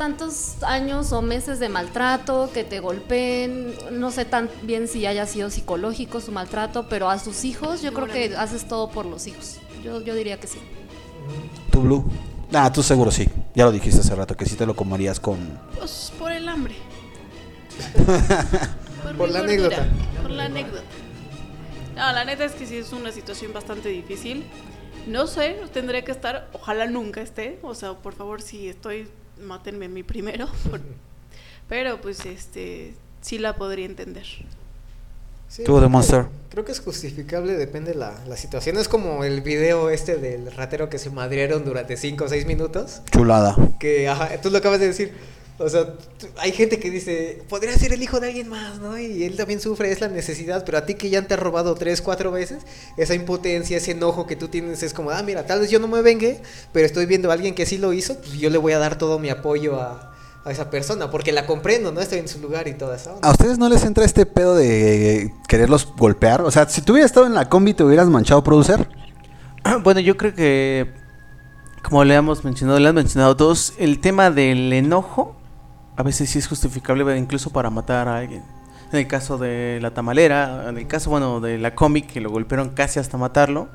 Tantos 0.00 0.62
años 0.62 1.12
o 1.12 1.20
meses 1.20 1.60
de 1.60 1.68
maltrato, 1.68 2.48
que 2.54 2.64
te 2.64 2.80
golpeen, 2.80 3.74
no 3.90 4.10
sé 4.10 4.24
tan 4.24 4.48
bien 4.62 4.88
si 4.88 5.04
haya 5.04 5.26
sido 5.26 5.50
psicológico 5.50 6.22
su 6.22 6.32
maltrato, 6.32 6.88
pero 6.88 7.10
a 7.10 7.18
sus 7.18 7.44
hijos 7.44 7.82
yo 7.82 7.92
creo 7.92 8.08
que 8.08 8.34
haces 8.34 8.66
todo 8.66 8.88
por 8.88 9.04
los 9.04 9.26
hijos. 9.26 9.58
Yo, 9.84 10.00
yo 10.00 10.14
diría 10.14 10.40
que 10.40 10.46
sí. 10.46 10.58
¿Tú, 11.70 11.82
Blue? 11.82 12.10
Ah, 12.50 12.72
tú 12.72 12.82
seguro 12.82 13.10
sí. 13.10 13.28
Ya 13.54 13.66
lo 13.66 13.72
dijiste 13.72 14.00
hace 14.00 14.14
rato, 14.14 14.34
que 14.38 14.46
sí 14.46 14.56
te 14.56 14.64
lo 14.64 14.74
comerías 14.74 15.20
con... 15.20 15.38
Pues 15.76 16.14
por 16.18 16.32
el 16.32 16.48
hambre. 16.48 16.76
Por 19.18 19.28
la 19.28 19.40
gordura, 19.40 19.40
anécdota. 19.40 19.86
Por 20.22 20.30
la 20.30 20.44
anécdota. 20.44 20.82
No, 21.94 22.12
la 22.14 22.24
neta 22.24 22.46
es 22.46 22.52
que 22.52 22.64
sí 22.64 22.78
es 22.78 22.94
una 22.94 23.12
situación 23.12 23.52
bastante 23.52 23.90
difícil. 23.90 24.46
No 25.06 25.26
sé, 25.26 25.60
tendré 25.74 26.04
que 26.04 26.12
estar, 26.12 26.48
ojalá 26.54 26.86
nunca 26.86 27.20
esté. 27.20 27.58
O 27.62 27.74
sea, 27.74 27.92
por 27.92 28.14
favor, 28.14 28.40
si 28.40 28.66
estoy, 28.66 29.06
mátenme 29.40 29.86
a 29.86 29.88
mí 29.88 30.02
primero. 30.02 30.46
por- 30.70 30.80
Pero 31.68 32.00
pues 32.00 32.24
este, 32.26 32.94
sí 33.20 33.38
la 33.38 33.54
podría 33.56 33.86
entender. 33.86 34.24
Sí, 35.48 35.64
Tú, 35.64 35.80
que- 35.80 35.88
Monster. 35.88 36.26
Creo 36.50 36.64
que 36.64 36.72
es 36.72 36.80
justificable, 36.80 37.52
depende 37.54 37.94
la, 37.94 38.12
la 38.26 38.36
situación. 38.36 38.76
Es 38.76 38.88
como 38.88 39.22
el 39.24 39.40
video 39.40 39.88
este 39.90 40.16
del 40.16 40.50
ratero 40.52 40.88
que 40.90 40.98
se 40.98 41.10
madrieron 41.10 41.64
durante 41.64 41.96
5 41.96 42.24
o 42.24 42.28
6 42.28 42.44
minutos. 42.46 43.02
Chulada. 43.12 43.56
Que, 43.78 44.08
ajá, 44.08 44.30
tú 44.40 44.50
lo 44.50 44.58
acabas 44.58 44.80
de 44.80 44.88
decir. 44.88 45.12
O 45.62 45.68
sea, 45.68 45.94
hay 46.38 46.52
gente 46.52 46.78
que 46.78 46.90
dice, 46.90 47.42
podría 47.50 47.76
ser 47.76 47.92
el 47.92 48.02
hijo 48.02 48.18
de 48.18 48.28
alguien 48.28 48.48
más, 48.48 48.78
¿no? 48.78 48.98
Y 48.98 49.24
él 49.24 49.36
también 49.36 49.60
sufre, 49.60 49.92
es 49.92 50.00
la 50.00 50.08
necesidad. 50.08 50.64
Pero 50.64 50.78
a 50.78 50.86
ti 50.86 50.94
que 50.94 51.10
ya 51.10 51.20
te 51.20 51.34
ha 51.34 51.36
robado 51.36 51.74
3, 51.74 52.00
4 52.00 52.32
veces, 52.32 52.62
esa 52.96 53.14
impotencia, 53.14 53.76
ese 53.76 53.90
enojo 53.90 54.26
que 54.26 54.36
tú 54.36 54.48
tienes 54.48 54.82
es 54.82 54.94
como, 54.94 55.10
ah, 55.10 55.22
mira, 55.22 55.44
tal 55.44 55.60
vez 55.60 55.70
yo 55.70 55.78
no 55.78 55.86
me 55.86 56.00
vengue, 56.00 56.40
pero 56.72 56.86
estoy 56.86 57.04
viendo 57.04 57.30
a 57.30 57.34
alguien 57.34 57.54
que 57.54 57.66
sí 57.66 57.76
lo 57.76 57.92
hizo, 57.92 58.16
pues 58.16 58.38
yo 58.38 58.48
le 58.48 58.56
voy 58.56 58.72
a 58.72 58.78
dar 58.78 58.96
todo 58.96 59.18
mi 59.18 59.28
apoyo 59.28 59.78
a, 59.78 60.14
a 60.46 60.50
esa 60.50 60.70
persona, 60.70 61.10
porque 61.10 61.30
la 61.30 61.44
comprendo, 61.44 61.92
¿no? 61.92 62.00
Estoy 62.00 62.20
en 62.20 62.28
su 62.28 62.40
lugar 62.40 62.66
y 62.66 62.72
toda 62.72 62.96
esa 62.96 63.12
onda. 63.12 63.28
¿A 63.28 63.30
ustedes 63.30 63.58
no 63.58 63.68
les 63.68 63.84
entra 63.84 64.06
este 64.06 64.24
pedo 64.24 64.56
de 64.56 65.30
quererlos 65.46 65.88
golpear? 65.94 66.40
O 66.40 66.50
sea, 66.50 66.66
si 66.70 66.80
tú 66.80 66.92
hubieras 66.92 67.10
estado 67.10 67.26
en 67.26 67.34
la 67.34 67.50
combi, 67.50 67.74
¿te 67.74 67.84
hubieras 67.84 68.08
manchado 68.08 68.42
producer? 68.42 68.88
Bueno, 69.84 70.00
yo 70.00 70.16
creo 70.16 70.34
que, 70.34 70.90
como 71.82 72.02
le 72.02 72.14
hemos 72.14 72.44
mencionado, 72.44 72.80
le 72.80 72.88
han 72.88 72.94
mencionado 72.94 73.36
todos, 73.36 73.74
el 73.76 74.00
tema 74.00 74.30
del 74.30 74.72
enojo 74.72 75.36
a 76.00 76.02
veces 76.02 76.30
sí 76.30 76.38
es 76.38 76.48
justificable 76.48 77.16
incluso 77.18 77.50
para 77.50 77.68
matar 77.68 78.08
a 78.08 78.16
alguien. 78.16 78.42
En 78.90 78.98
el 78.98 79.06
caso 79.06 79.36
de 79.38 79.78
la 79.82 79.92
tamalera, 79.92 80.68
en 80.68 80.78
el 80.78 80.86
caso, 80.88 81.10
bueno, 81.10 81.40
de 81.40 81.58
la 81.58 81.74
cómic 81.74 82.06
que 82.10 82.20
lo 82.20 82.30
golpearon 82.30 82.70
casi 82.70 82.98
hasta 82.98 83.18
matarlo, 83.18 83.68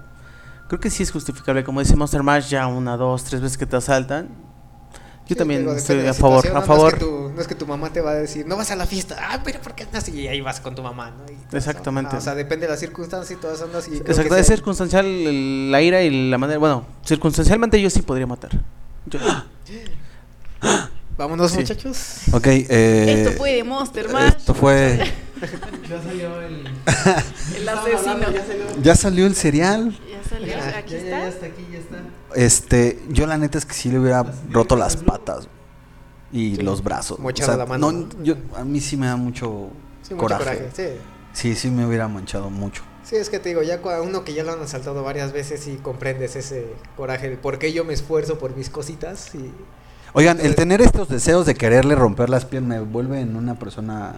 creo 0.68 0.80
que 0.80 0.90
sí 0.90 1.04
es 1.04 1.12
justificable. 1.12 1.64
Como 1.64 1.80
dice 1.80 1.96
Monster 1.96 2.24
Mash, 2.24 2.50
ya 2.50 2.68
una, 2.68 2.98
dos, 2.98 3.24
tres 3.24 3.42
veces 3.42 3.58
que 3.58 3.66
te 3.66 3.76
asaltan. 3.78 4.28
Yo 4.28 5.30
Sí, 5.30 5.36
también 5.36 5.62
digo, 5.62 5.74
estoy 5.74 6.06
a 6.06 6.14
favor, 6.14 6.46
a 6.48 6.62
favor. 6.62 6.82
No 6.82 6.88
es, 6.88 6.94
que 6.96 7.00
tu, 7.00 7.32
no 7.34 7.42
es 7.42 7.48
que 7.48 7.56
tu 7.56 7.66
mamá 7.68 7.92
te 7.92 8.02
va 8.02 8.12
a 8.12 8.16
decir, 8.16 8.46
no 8.46 8.58
vas 8.58 8.70
a 8.72 8.76
la 8.76 8.86
fiesta. 8.86 9.16
Ah, 9.20 9.40
pero 9.44 9.60
¿por 9.62 9.74
qué 9.74 9.84
andas? 9.84 10.10
Y 10.10 10.28
ahí 10.28 10.42
vas 10.42 10.60
con 10.60 10.76
tu 10.76 10.82
mamá, 10.84 11.12
¿no? 11.12 11.24
Y 11.32 11.36
todo 11.36 11.58
eso. 11.58 11.70
Exactamente. 11.70 12.12
Ah, 12.16 12.18
o 12.18 12.22
sea, 12.22 12.36
depende 12.36 12.66
de 12.66 12.72
la 12.72 12.78
circunstancia 12.78 13.36
y 13.36 13.40
todas 13.40 13.62
esas 13.62 13.88
y 13.88 13.98
Exacto, 13.98 14.36
es 14.36 14.48
circunstancial 14.48 15.72
la 15.72 15.82
ira 15.82 16.02
y 16.02 16.30
la 16.30 16.38
manera. 16.40 16.60
Bueno, 16.60 16.86
circunstancialmente 17.04 17.80
yo 17.82 17.90
sí 17.90 18.02
podría 18.02 18.28
matar. 18.28 18.52
Yo- 19.06 19.20
Vámonos, 21.18 21.52
Sí. 21.52 21.60
muchachos. 21.60 22.18
Ok, 22.34 22.48
eh, 22.48 23.24
Esto 23.26 23.38
fue 23.38 23.54
de 23.54 23.64
Monster 23.64 24.10
Mash, 24.10 24.34
Esto 24.38 24.54
fue... 24.54 25.00
el 27.58 27.70
asesino. 27.70 28.16
Ya 28.82 28.96
salió 28.96 29.26
el 29.26 29.36
cereal. 29.36 29.98
Ya 30.10 30.30
salió, 30.30 30.54
aquí 30.76 30.96
está. 30.96 31.28
aquí, 31.28 31.68
ya 31.72 31.80
está. 31.80 31.98
Este, 32.36 33.02
yo 33.10 33.28
la 33.28 33.38
neta 33.38 33.58
es 33.58 33.66
que 33.66 33.74
sí 33.74 33.90
le 33.90 34.00
hubiera 34.00 34.24
roto 34.50 34.76
las 34.76 34.98
patas 34.98 35.48
y 36.32 36.58
los 36.58 36.84
brazos. 36.84 37.20
Mochado 37.20 37.58
la 37.58 37.66
mano, 37.66 37.92
no, 37.92 38.00
¿no? 38.00 38.24
yo, 38.24 38.36
a 38.56 38.64
mí 38.64 38.80
sí 38.82 38.98
me 38.98 39.08
da 39.08 39.16
mucho 39.16 39.70
Sí, 40.02 40.14
mucho 40.14 40.24
coraje. 40.24 40.44
coraje. 40.44 40.70
Sí. 40.76 41.00
Sí, 41.34 41.56
sí 41.56 41.70
me 41.70 41.86
hubiera 41.86 42.08
manchado 42.08 42.50
mucho. 42.50 42.84
Sí, 43.04 43.16
es 43.18 43.30
que 43.30 43.40
te 43.40 43.50
digo, 43.50 43.62
ya 43.62 43.80
uno 44.02 44.24
que 44.24 44.34
ya 44.34 44.44
lo 44.44 44.54
han 44.54 44.62
asaltado 44.62 45.04
varias 45.04 45.32
veces 45.32 45.68
y 45.68 45.76
comprendes 45.76 46.36
ese 46.36 46.74
coraje, 46.98 47.30
de 47.30 47.38
por 47.38 47.60
qué 47.60 47.72
yo 47.72 47.86
me 47.86 47.94
esfuerzo 47.94 48.40
por 48.40 48.56
mis 48.56 48.70
cositas 48.70 49.36
y 49.36 49.52
Oigan, 50.16 50.40
el 50.40 50.56
tener 50.56 50.82
estos 50.82 51.10
deseos 51.10 51.46
de 51.46 51.56
quererle 51.56 51.94
romper 51.94 52.30
las 52.30 52.46
piernas 52.46 52.80
me 52.80 52.86
vuelve 52.86 53.20
en 53.20 53.36
una 53.36 53.60
persona 53.60 54.16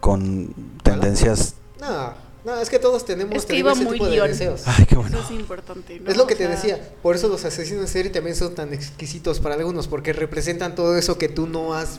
con 0.00 0.54
tendencias. 0.82 1.56
no, 1.80 2.14
no, 2.44 2.56
es 2.60 2.70
que 2.70 2.78
todos 2.78 3.04
tenemos 3.04 3.34
Es 3.36 3.42
que 3.44 3.52
tenemos 3.54 3.74
ese 3.78 3.84
muy 3.84 3.94
tipo 3.94 4.06
de 4.06 4.12
guion. 4.12 4.28
deseos. 4.28 4.62
Ay, 4.66 4.84
qué 4.86 4.96
bueno. 4.96 5.16
Eso 5.18 5.26
es 5.32 5.38
importante. 5.40 6.00
¿no? 6.00 6.10
Es 6.10 6.16
lo 6.16 6.26
que 6.26 6.34
O 6.34 6.36
te 6.36 6.44
sea, 6.44 6.50
decía, 6.54 6.80
por 7.02 7.14
eso 7.16 7.28
los 7.28 7.44
asesinos 7.44 7.82
en 7.82 7.88
serie 7.88 8.10
también 8.10 8.34
son 8.36 8.54
tan 8.54 8.72
exquisitos 8.72 9.38
para 9.40 9.54
algunos, 9.56 9.86
porque 9.88 10.12
representan 10.12 10.74
todo 10.74 10.96
eso 10.96 11.18
que 11.18 11.28
tú 11.28 11.46
no 11.46 11.74
has, 11.74 11.98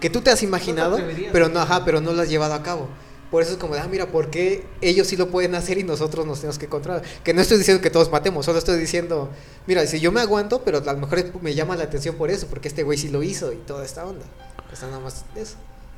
que 0.00 0.10
tú 0.10 0.20
te 0.20 0.30
has 0.30 0.42
imaginado, 0.42 0.98
pero 1.32 1.48
no, 1.48 1.60
ajá, 1.60 1.84
pero 1.84 2.00
no 2.00 2.12
lo 2.12 2.22
has 2.22 2.28
llevado 2.28 2.54
a 2.54 2.62
cabo. 2.62 2.88
Por 3.34 3.42
eso 3.42 3.50
es 3.54 3.58
como, 3.58 3.74
de, 3.74 3.80
ah, 3.80 3.88
mira, 3.90 4.06
¿por 4.12 4.30
qué 4.30 4.64
ellos 4.80 5.08
sí 5.08 5.16
lo 5.16 5.28
pueden 5.28 5.56
hacer 5.56 5.76
y 5.76 5.82
nosotros 5.82 6.24
nos 6.24 6.38
tenemos 6.38 6.56
que 6.56 6.68
controlar? 6.68 7.02
Que 7.24 7.34
no 7.34 7.40
estoy 7.42 7.58
diciendo 7.58 7.82
que 7.82 7.90
todos 7.90 8.08
matemos, 8.12 8.46
solo 8.46 8.58
estoy 8.60 8.78
diciendo, 8.78 9.28
mira, 9.66 9.84
si 9.88 9.98
yo 9.98 10.12
me 10.12 10.20
aguanto, 10.20 10.62
pero 10.62 10.78
a 10.78 10.92
lo 10.92 10.98
mejor 11.00 11.42
me 11.42 11.52
llama 11.52 11.74
la 11.74 11.82
atención 11.82 12.14
por 12.14 12.30
eso, 12.30 12.46
porque 12.46 12.68
este 12.68 12.84
güey 12.84 12.96
sí 12.96 13.08
lo 13.08 13.24
hizo 13.24 13.52
y 13.52 13.56
toda 13.56 13.84
esta 13.84 14.06
onda. 14.06 14.24
Pues 14.68 14.80
nada 14.82 15.00
más 15.00 15.24
eso. 15.34 15.56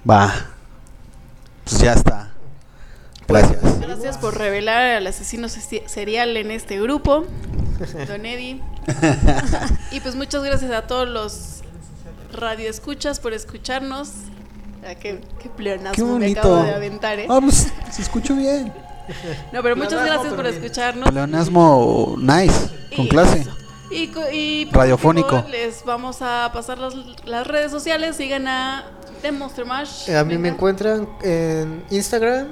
Va. 0.09 0.32
Pues 1.64 1.78
ya 1.82 1.93
está. 1.93 2.32
Gracias. 3.28 3.80
Gracias 3.80 4.16
por 4.16 4.39
revelar 4.39 4.82
al 4.97 5.07
asesino 5.07 5.51
se- 5.51 5.87
serial 5.87 6.39
en 6.39 6.51
este 6.51 6.80
grupo, 6.80 7.26
Don 8.09 8.24
Eddie. 8.24 8.62
y 9.91 10.01
pues 10.01 10.14
muchas 10.14 10.43
gracias 10.43 10.70
a 10.72 10.87
todos 10.87 11.07
los 11.07 11.61
radioescuchas 12.32 13.20
por 13.20 13.34
escucharnos. 13.34 14.09
Ah, 14.85 14.95
qué, 14.95 15.20
qué 15.43 15.49
pleonasmo 15.49 15.93
Qué 15.95 16.03
me 16.03 16.11
bonito. 16.12 16.41
acabo 16.41 16.62
de 16.62 16.74
aventar, 16.74 17.18
¿eh? 17.18 17.27
Ah, 17.29 17.39
pues, 17.41 17.72
se 17.91 18.03
escuchó 18.03 18.35
bien. 18.35 18.72
No, 19.53 19.62
pero 19.62 19.77
muchas 19.77 20.05
gracias 20.05 20.35
por 20.35 20.47
escucharnos. 20.47 21.09
Pleonasmo 21.11 22.16
nice, 22.18 22.53
con 22.97 23.05
Y 23.05 23.09
clase. 23.09 23.39
eso. 23.43 23.51
Y, 23.89 24.09
co- 24.09 24.24
y 24.33 24.66
por 24.66 24.79
Radiofónico. 24.79 25.37
último, 25.37 25.49
les 25.53 25.85
vamos 25.85 26.18
a 26.22 26.51
pasar 26.53 26.79
las, 26.79 26.95
las 27.24 27.47
redes 27.47 27.70
sociales. 27.70 28.16
Sigan 28.16 28.49
a 28.49 28.85
The 29.22 29.31
Monster 29.31 29.64
Mash. 29.64 30.09
Eh, 30.09 30.16
A 30.16 30.24
mí 30.24 30.31
me 30.35 30.39
Venga. 30.43 30.49
encuentran 30.57 31.09
en 31.22 31.85
Instagram 31.91 32.49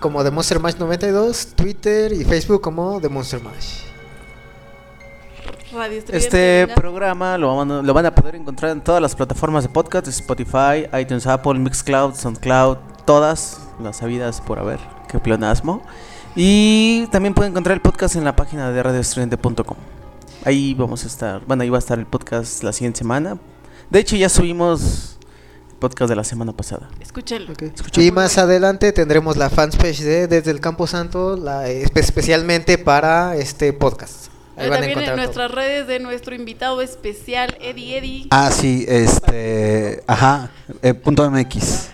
como 0.00 0.22
The 0.22 0.30
Monster 0.30 0.60
Mash 0.60 0.74
92, 0.76 1.54
Twitter 1.56 2.12
y 2.12 2.22
Facebook 2.24 2.60
como 2.60 3.00
The 3.00 3.08
Monster 3.08 3.40
Mash. 3.42 3.84
Este 6.12 6.68
programa 6.74 7.36
lo 7.36 7.56
van, 7.56 7.70
a, 7.70 7.82
lo 7.82 7.94
van 7.94 8.06
a 8.06 8.14
poder 8.14 8.36
encontrar 8.36 8.72
en 8.72 8.80
todas 8.80 9.02
las 9.02 9.14
plataformas 9.14 9.64
de 9.64 9.70
podcast, 9.70 10.06
Spotify, 10.06 10.86
iTunes, 11.00 11.26
Apple, 11.26 11.54
Mixcloud, 11.54 12.14
SoundCloud, 12.14 12.78
todas 13.04 13.60
las 13.82 13.96
sabidas 13.96 14.40
por 14.40 14.58
haber. 14.58 14.78
Qué 15.08 15.18
pleonasmo. 15.18 15.82
Y 16.36 17.06
también 17.12 17.34
pueden 17.34 17.52
encontrar 17.52 17.74
el 17.74 17.80
podcast 17.80 18.16
en 18.16 18.24
la 18.24 18.36
página 18.36 18.70
de 18.70 18.82
radioestridente.com. 18.82 19.76
Ahí 20.44 20.74
vamos 20.74 21.04
a 21.04 21.06
estar, 21.06 21.42
bueno, 21.46 21.62
ahí 21.62 21.70
va 21.70 21.78
a 21.78 21.80
estar 21.80 21.98
el 21.98 22.06
podcast 22.06 22.62
la 22.62 22.72
siguiente 22.72 22.98
semana. 22.98 23.38
De 23.90 23.98
hecho, 23.98 24.16
ya 24.16 24.28
subimos 24.28 25.18
el 25.70 25.76
podcast 25.76 26.08
de 26.08 26.16
la 26.16 26.24
semana 26.24 26.52
pasada. 26.52 26.88
Escúchenlo. 27.00 27.52
Y 27.96 28.10
más 28.10 28.38
adelante 28.38 28.92
tendremos 28.92 29.36
la 29.36 29.50
fanpage 29.50 30.00
de 30.00 30.26
Desde 30.26 30.50
el 30.50 30.60
Campo 30.60 30.86
Santo, 30.86 31.36
la, 31.36 31.68
especialmente 31.68 32.78
para 32.78 33.36
este 33.36 33.72
podcast. 33.72 34.33
Ahí 34.56 34.68
van 34.68 34.78
a 34.78 34.80
también 34.80 34.84
en 34.84 34.90
encontrar 34.90 35.16
todo. 35.16 35.16
nuestras 35.24 35.50
redes 35.50 35.86
de 35.86 35.98
nuestro 36.00 36.34
invitado 36.34 36.80
especial, 36.80 37.56
Eddie 37.60 37.98
Eddie. 37.98 38.26
Ah, 38.30 38.50
sí, 38.52 38.84
este. 38.88 40.02
Ajá, 40.06 40.50
eh, 40.82 40.94
punto 40.94 41.28
MX. 41.30 41.88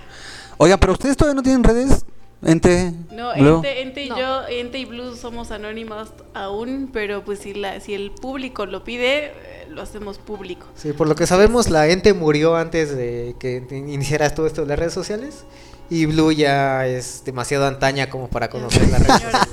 Oiga, 0.59 0.77
pero 0.77 0.93
ustedes 0.93 1.17
todavía 1.17 1.37
no 1.37 1.43
tienen 1.43 1.65
redes. 1.65 2.05
Ente. 2.43 2.93
No, 3.13 3.35
Blue? 3.35 3.57
Ente, 3.57 3.83
Ente 3.83 4.05
y 4.05 4.09
No. 4.09 4.19
yo, 4.19 4.49
Ente 4.49 4.79
y 4.79 4.85
Blue 4.87 5.15
somos 5.15 5.51
anónimas 5.51 6.09
aún, 6.33 6.89
pero 6.93 7.23
pues 7.23 7.39
si, 7.41 7.53
la, 7.53 7.81
si 7.81 7.93
el 7.95 8.11
público 8.13 8.65
lo 8.65 8.83
pide, 8.83 9.27
eh, 9.27 9.33
lo 9.69 9.83
hacemos 9.83 10.17
público. 10.19 10.67
Sí, 10.75 10.93
por 10.95 11.07
lo 11.07 11.15
que 11.15 11.27
sabemos, 11.27 11.69
la 11.69 11.87
ente 11.89 12.15
murió 12.15 12.57
antes 12.57 12.97
de 12.97 13.37
que 13.39 13.63
iniciara 13.71 14.35
todo 14.35 14.47
esto 14.47 14.63
de 14.63 14.69
las 14.69 14.79
redes 14.79 14.95
sociales. 14.95 15.45
Y 15.91 16.07
Blue 16.07 16.31
ya 16.33 16.87
es 16.87 17.25
demasiado 17.25 17.67
antaña 17.67 18.09
como 18.09 18.29
para 18.29 18.49
conocer 18.49 18.89
las 18.89 19.01
redes 19.07 19.21
sociales. 19.23 19.49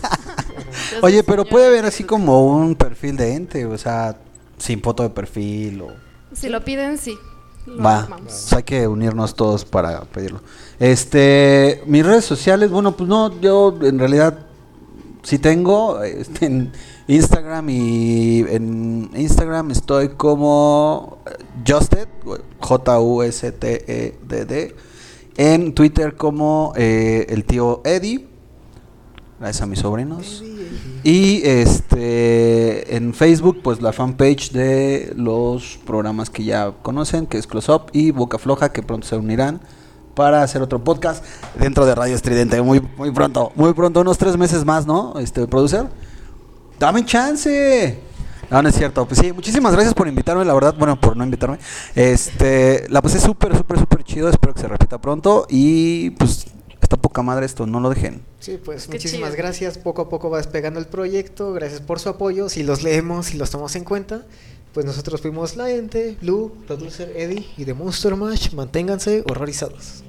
Oye, 1.01 1.23
pero 1.23 1.45
puede 1.45 1.67
haber 1.67 1.85
así 1.85 2.03
como 2.03 2.45
un 2.47 2.75
perfil 2.75 3.17
de 3.17 3.35
ente, 3.35 3.65
o 3.65 3.77
sea, 3.77 4.17
sin 4.57 4.81
foto 4.81 5.03
de 5.03 5.09
perfil 5.09 5.81
o. 5.81 5.87
Si 6.33 6.49
lo 6.49 6.63
piden, 6.63 6.97
sí. 6.97 7.17
Lo 7.65 7.83
Va, 7.83 8.03
armamos. 8.03 8.27
pues 8.27 8.53
hay 8.53 8.63
que 8.63 8.87
unirnos 8.87 9.35
todos 9.35 9.65
para 9.65 10.01
pedirlo. 10.01 10.41
Este, 10.79 11.83
mis 11.85 12.05
redes 12.05 12.23
sociales, 12.25 12.71
bueno, 12.71 12.95
pues 12.95 13.09
no, 13.09 13.39
yo 13.41 13.77
en 13.81 13.99
realidad 13.99 14.39
sí 15.23 15.37
tengo, 15.39 16.01
este, 16.03 16.45
en 16.45 16.71
Instagram 17.07 17.69
y 17.69 18.39
en 18.49 19.09
Instagram 19.15 19.71
estoy 19.71 20.09
como 20.09 21.19
eh, 21.25 21.31
Justed, 21.67 22.07
J-U-S-T-E-D-D, 22.59 24.75
en 25.37 25.73
Twitter 25.73 26.15
como 26.15 26.73
eh, 26.75 27.25
el 27.29 27.45
tío 27.45 27.81
Eddie, 27.85 28.26
gracias 29.39 29.61
a 29.61 29.65
mis 29.65 29.79
sobrinos. 29.79 30.43
Y 31.03 31.41
este 31.43 32.95
en 32.95 33.13
Facebook, 33.13 33.61
pues 33.63 33.81
la 33.81 33.93
fanpage 33.93 34.51
de 34.51 35.13
los 35.15 35.79
programas 35.85 36.29
que 36.29 36.43
ya 36.43 36.73
conocen, 36.81 37.27
que 37.27 37.37
es 37.37 37.47
Close 37.47 37.71
Up 37.71 37.83
y 37.93 38.11
Boca 38.11 38.37
Floja, 38.37 38.71
que 38.71 38.83
pronto 38.83 39.07
se 39.07 39.15
unirán 39.15 39.61
para 40.15 40.41
hacer 40.41 40.61
otro 40.61 40.83
podcast 40.83 41.23
dentro 41.59 41.85
de 41.85 41.93
Radio 41.95 42.15
Estridente. 42.15 42.61
Muy, 42.61 42.81
muy 42.97 43.11
pronto, 43.11 43.51
muy 43.55 43.73
pronto, 43.73 44.01
unos 44.01 44.17
tres 44.17 44.35
meses 44.35 44.65
más, 44.65 44.87
¿no? 44.87 45.19
Este 45.19 45.45
producer. 45.47 45.85
Dame 46.79 47.05
chance. 47.05 47.99
No, 48.49 48.61
no 48.61 48.69
es 48.69 48.75
cierto. 48.75 49.05
Pues 49.05 49.19
sí, 49.19 49.31
muchísimas 49.31 49.73
gracias 49.73 49.93
por 49.93 50.07
invitarme, 50.07 50.45
la 50.45 50.53
verdad, 50.53 50.75
bueno, 50.77 50.99
por 50.99 51.17
no 51.17 51.23
invitarme. 51.23 51.59
Este, 51.95 52.87
la 52.89 53.01
pasé 53.01 53.19
súper, 53.19 53.55
súper, 53.55 53.79
súper 53.79 54.03
chido. 54.03 54.29
Espero 54.29 54.53
que 54.53 54.61
se 54.61 54.67
repita 54.67 54.99
pronto. 54.99 55.45
Y 55.49 56.11
pues, 56.11 56.47
está 56.87 56.97
poca 56.97 57.21
madre 57.21 57.45
esto, 57.45 57.67
no 57.67 57.79
lo 57.81 57.89
dejen. 57.89 58.21
Sí, 58.39 58.57
pues 58.63 58.87
Qué 58.87 58.93
muchísimas 58.93 59.31
chido. 59.31 59.43
gracias. 59.43 59.77
Poco 59.77 60.03
a 60.03 60.09
poco 60.09 60.29
va 60.29 60.37
despegando 60.37 60.79
el 60.79 60.85
proyecto. 60.87 61.51
Gracias 61.53 61.81
por 61.81 61.99
su 61.99 62.07
apoyo. 62.09 62.47
Si 62.47 62.63
los 62.63 62.81
leemos, 62.81 63.27
si 63.27 63.37
los 63.37 63.51
tomamos 63.51 63.75
en 63.75 63.83
cuenta, 63.83 64.21
pues 64.73 64.85
nosotros 64.85 65.21
fuimos 65.21 65.57
la 65.57 65.69
ente, 65.69 66.17
Blue, 66.21 66.53
Producer 66.65 67.11
Eddie 67.15 67.45
y 67.57 67.65
The 67.65 67.73
Monster 67.73 68.15
Mash. 68.15 68.53
Manténganse 68.53 69.23
horrorizados. 69.29 70.03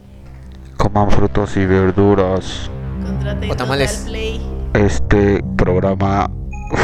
Coman 0.77 1.11
frutos 1.11 1.57
y 1.57 1.67
verduras. 1.67 2.71
Contraten 3.05 3.51
O 3.51 3.57
tamales. 3.57 4.05
Play. 4.07 4.41
Este 4.75 5.43
programa 5.57 6.31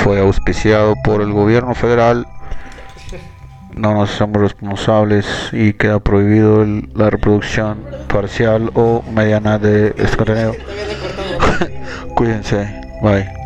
fue 0.02 0.18
auspiciado 0.20 0.94
por 1.04 1.20
el 1.20 1.32
gobierno 1.32 1.74
federal. 1.74 2.26
No 3.76 3.92
nos 3.92 4.10
somos 4.10 4.40
responsables 4.40 5.26
y 5.52 5.72
queda 5.72 5.98
prohibido 6.00 6.62
el- 6.62 6.88
la 6.94 7.10
reproducción 7.10 7.78
parcial 8.08 8.70
o 8.74 9.02
mediana 9.12 9.58
de 9.58 9.94
este 9.98 10.16
contenido. 10.16 10.54
Cuídense. 12.14 12.80
Bye. 13.02 13.43